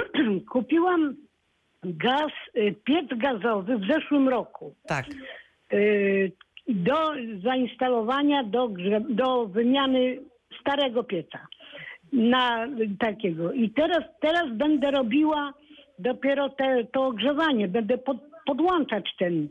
Kupiłam 0.52 1.16
gaz, 1.84 2.32
y, 2.56 2.74
piec 2.84 3.06
gazowy 3.16 3.78
w 3.78 3.86
zeszłym 3.92 4.28
roku. 4.28 4.74
Tak. 4.86 5.06
Y, 5.72 6.32
Do 6.68 7.12
zainstalowania, 7.42 8.44
do, 8.44 8.68
do 9.08 9.46
wymiany 9.46 10.18
starego 10.60 11.04
pieca. 11.04 11.46
Na 12.12 12.66
takiego. 12.98 13.52
I 13.52 13.70
teraz, 13.70 14.04
teraz 14.20 14.52
będę 14.52 14.90
robiła 14.90 15.52
dopiero 15.98 16.48
te, 16.48 16.84
to 16.92 17.06
ogrzewanie. 17.06 17.68
Będę 17.68 17.98
pod, 17.98 18.16
podłączać 18.46 19.14
ten, 19.18 19.48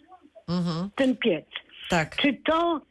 Mhm. 0.49 0.89
ten 0.95 1.17
piec. 1.17 1.45
Tak. 1.89 2.15
Czy 2.15 2.33
to 2.33 2.81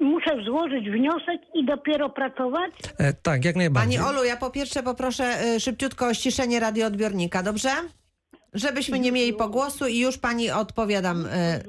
muszę 0.00 0.44
złożyć 0.44 0.90
wniosek 0.90 1.40
i 1.54 1.64
dopiero 1.64 2.10
pracować? 2.10 2.70
E, 2.98 3.12
tak, 3.12 3.44
jak 3.44 3.56
najbardziej. 3.56 3.98
Pani 3.98 4.10
Olu, 4.10 4.24
ja 4.24 4.36
po 4.36 4.50
pierwsze 4.50 4.82
poproszę 4.82 5.24
e, 5.24 5.60
szybciutko 5.60 6.06
o 6.06 6.14
ściszenie 6.14 6.60
radioodbiornika, 6.60 7.42
dobrze? 7.42 7.70
Żebyśmy 8.54 8.98
nie 8.98 9.12
mieli 9.12 9.32
pogłosu 9.32 9.86
i 9.86 9.98
już 9.98 10.18
Pani 10.18 10.50
odpowiadam. 10.50 11.26
e, 11.26 11.60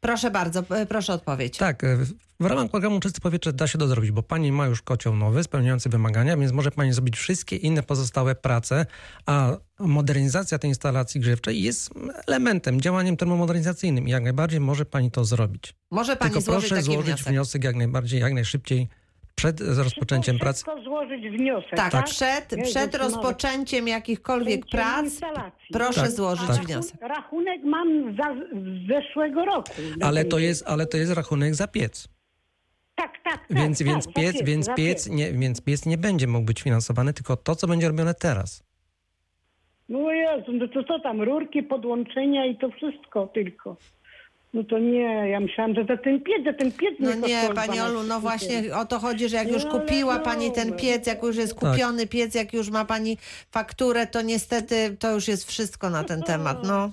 Proszę 0.00 0.30
bardzo, 0.30 0.62
proszę 0.88 1.12
odpowiedź. 1.12 1.56
Tak, 1.56 1.84
e, 1.84 1.96
w 2.40 2.44
ramach 2.46 2.70
programu 2.70 3.00
Czyste 3.00 3.20
Powietrze 3.20 3.52
da 3.52 3.66
się 3.66 3.78
to 3.78 3.88
zrobić, 3.88 4.10
bo 4.10 4.22
pani 4.22 4.52
ma 4.52 4.66
już 4.66 4.82
kocioł 4.82 5.16
nowy, 5.16 5.44
spełniający 5.44 5.88
wymagania, 5.88 6.36
więc 6.36 6.52
może 6.52 6.70
pani 6.70 6.92
zrobić 6.92 7.16
wszystkie 7.16 7.56
inne 7.56 7.82
pozostałe 7.82 8.34
prace, 8.34 8.86
a 9.26 9.56
modernizacja 9.78 10.58
tej 10.58 10.68
instalacji 10.70 11.20
grzewczej 11.20 11.62
jest 11.62 11.90
elementem, 12.26 12.80
działaniem 12.80 13.16
termomodernizacyjnym 13.16 14.08
i 14.08 14.10
jak 14.10 14.22
najbardziej 14.22 14.60
może 14.60 14.84
pani 14.84 15.10
to 15.10 15.24
zrobić. 15.24 15.74
Może 15.90 16.16
Pani 16.16 16.30
Tylko 16.30 16.40
złożyć 16.44 16.68
proszę 16.68 16.82
taki 16.82 16.94
złożyć 16.94 17.06
wniosek. 17.14 17.26
wniosek 17.28 17.64
jak 17.64 17.76
najbardziej, 17.76 18.20
jak 18.20 18.32
najszybciej 18.34 18.88
przed 19.40 19.60
rozpoczęciem 19.60 20.38
pracy. 20.38 20.64
Tylko 20.64 20.82
złożyć 20.82 21.28
wniosek, 21.38 21.70
Tak, 21.76 21.92
tak? 21.92 22.04
przed, 22.04 22.52
Nie, 22.52 22.62
przed 22.62 22.94
rozpoczęciem 22.94 23.88
jakichkolwiek 23.88 24.66
prac 24.66 25.04
instalacji. 25.04 25.68
proszę 25.72 26.00
Tak, 26.00 26.10
złożyć 26.10 26.46
tak. 26.46 26.56
wniosek. 26.66 27.00
Rachunek 27.00 27.60
mam 27.64 28.16
za, 28.16 28.34
z 28.34 28.88
zeszłego 28.88 29.44
roku. 29.44 29.72
Ale 30.02 30.24
to 30.24 30.38
jest, 30.38 30.64
ale 30.66 30.86
to 30.86 30.96
jest 30.96 31.12
rachunek 31.12 31.54
za 31.54 31.68
piec. 31.68 32.08
Tak, 32.94 33.12
tak, 33.24 33.48
tak. 33.48 33.58
Więc, 33.58 33.78
tak, 33.78 33.86
więc, 33.86 34.06
piec, 34.06 34.14
piec, 34.32 34.46
więc, 34.46 34.66
za 34.66 34.74
piec 34.74 35.08
nie, 35.08 35.32
więc 35.32 35.60
piec 35.60 35.86
nie 35.86 35.98
będzie 35.98 36.26
mógł 36.26 36.44
być 36.46 36.62
finansowany, 36.62 37.12
tylko 37.12 37.36
to, 37.36 37.56
co 37.56 37.66
będzie 37.66 37.88
robione 37.88 38.14
teraz. 38.14 38.64
No 39.88 40.12
Jezu, 40.12 40.52
no 40.52 40.68
to 40.68 40.84
co 40.84 41.00
tam, 41.00 41.22
rurki, 41.22 41.62
podłączenia 41.62 42.46
i 42.46 42.56
to 42.56 42.70
wszystko 42.70 43.26
tylko. 43.26 43.76
No 44.54 44.64
to 44.64 44.78
nie, 44.78 45.28
ja 45.30 45.40
myślałam, 45.40 45.74
że 45.74 45.84
za 45.84 45.96
ten 45.96 46.20
piec, 46.20 46.44
za 46.44 46.52
ten 46.52 46.72
piec 46.72 46.94
No 47.00 47.14
nie, 47.14 47.40
Pani 47.54 47.72
12 47.72 47.84
Olu, 47.84 48.02
no 48.02 48.20
właśnie 48.20 48.76
o 48.76 48.84
to 48.84 48.98
chodzi, 48.98 49.28
że 49.28 49.36
jak 49.36 49.48
już 49.48 49.64
No 49.64 49.70
ale 49.70 49.80
kupiła 49.80 50.18
Pani 50.18 50.52
ten 50.52 50.72
piec, 50.72 51.06
jak 51.06 51.22
już 51.22 51.36
jest 51.36 51.58
Tak. 51.58 51.70
kupiony 51.72 52.06
piec, 52.06 52.34
jak 52.34 52.52
już 52.52 52.70
ma 52.70 52.84
Pani 52.84 53.18
fakturę, 53.50 54.06
to 54.06 54.22
niestety 54.22 54.96
to 54.98 55.14
już 55.14 55.28
jest 55.28 55.48
wszystko 55.48 55.90
na 55.90 56.04
ten 56.04 56.22
temat. 56.22 56.58
No, 56.64 56.90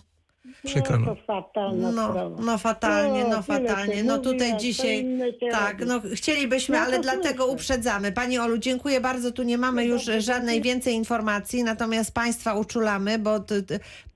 Przykro. 0.66 0.97
No 0.99 1.05
No. 1.05 1.16
to 1.16 1.22
fatalna 1.28 1.91
no, 1.91 2.10
sprawa. 2.12 2.36
no 2.45 2.58
fatalnie, 2.58 3.24
no 3.24 3.38
się 3.38 3.43
fatalnie. 3.43 4.03
No 4.03 4.18
tutaj 4.18 4.51
a 4.51 4.55
co 4.55 4.60
dzisiaj, 4.60 5.05
tak, 5.51 5.86
no 5.86 6.01
chcielibyśmy, 6.16 6.78
No 6.78 6.84
ale 6.84 6.99
dlatego 6.99 7.43
słyszę. 7.43 7.53
uprzedzamy. 7.53 8.12
Pani 8.12 8.39
Olu, 8.39 8.58
dziękuję 8.58 9.01
bardzo. 9.01 9.32
Tu 9.32 9.43
nie 9.43 9.58
mamy 9.58 9.86
już 9.86 10.03
żadnej 10.18 10.62
więcej 10.62 10.93
informacji, 10.93 11.64
natomiast 11.64 12.12
Państwa 12.14 12.53
uczulamy, 12.53 13.20
bo 13.20 13.36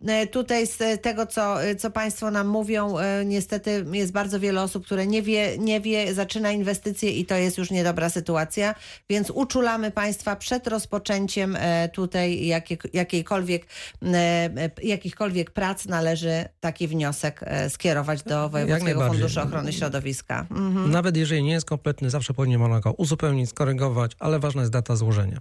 e, 0.07 0.27
tutaj 0.27 0.67
z 0.67 1.01
tego, 1.01 1.25
co, 1.25 1.55
co 1.77 1.91
Państwo 1.91 2.31
nam 2.31 2.47
mówią, 2.47 2.97
e, 2.97 3.25
niestety 3.25 3.85
jest 3.91 4.11
bardzo 4.11 4.39
wiele 4.39 4.61
osób, 4.61 4.85
które 4.85 5.07
nie 5.07 5.21
wie, 5.21 5.57
nie 5.57 5.81
wie, 5.81 6.13
zaczyna 6.13 6.51
inwestycje 6.51 7.11
i 7.11 7.25
to 7.25 7.35
jest 7.35 7.57
już 7.57 7.71
niedobra 7.71 8.09
sytuacja, 8.09 8.75
więc 9.09 9.29
uczulamy 9.29 9.91
Państwa 9.91 10.35
przed 10.35 10.67
rozpoczęciem 10.67 11.55
e, 11.59 11.89
tutaj 11.89 12.45
jakie, 12.45 12.77
jakiejkolwiek, 12.93 13.65
e, 14.03 14.07
e, 14.15 14.49
jakichkolwiek 14.83 15.51
prac 15.51 15.85
należy 15.85 16.40
taki 16.59 16.87
wniosek 16.87 17.41
e, 17.43 17.69
skierować 17.69 18.23
do 18.23 18.49
Wojewódzkiego. 18.49 19.07
Funduszu 19.07 19.41
Ochrony 19.41 19.73
Środowiska. 19.73 20.45
Mhm. 20.51 20.91
Nawet 20.91 21.17
jeżeli 21.17 21.43
nie 21.43 21.51
jest 21.51 21.65
kompletny, 21.65 22.09
zawsze 22.09 22.33
powinien 22.33 22.59
można 22.59 22.79
go 22.79 22.93
uzupełnić, 22.93 23.49
skorygować, 23.49 24.11
ale 24.19 24.39
ważna 24.39 24.61
jest 24.61 24.73
data 24.73 24.95
złożenia. 24.95 25.37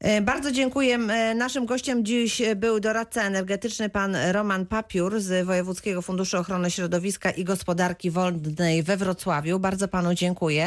E, 0.00 0.20
Bardzo 0.20 0.52
dziękuję. 0.52 0.94
E, 0.96 1.34
Naszym 1.34 1.66
gościem 1.66 2.04
dziś 2.04 2.42
był 2.56 2.80
doradca 2.80 3.22
energetyczny 3.22 3.88
pan 3.88 4.16
Roman 4.32 4.66
Papiur 4.66 5.20
z 5.20 5.46
Wojewódzkiego 5.46 6.02
Funduszu 6.02 6.36
Ochrony 6.38 6.70
Środowiska 6.70 7.30
i 7.30 7.44
Gospodarki 7.44 8.10
Wodnej 8.10 8.82
we 8.82 8.96
Wrocławiu. 8.96 9.58
Bardzo 9.58 9.88
panu 9.88 10.14
dziękuję. 10.14 10.66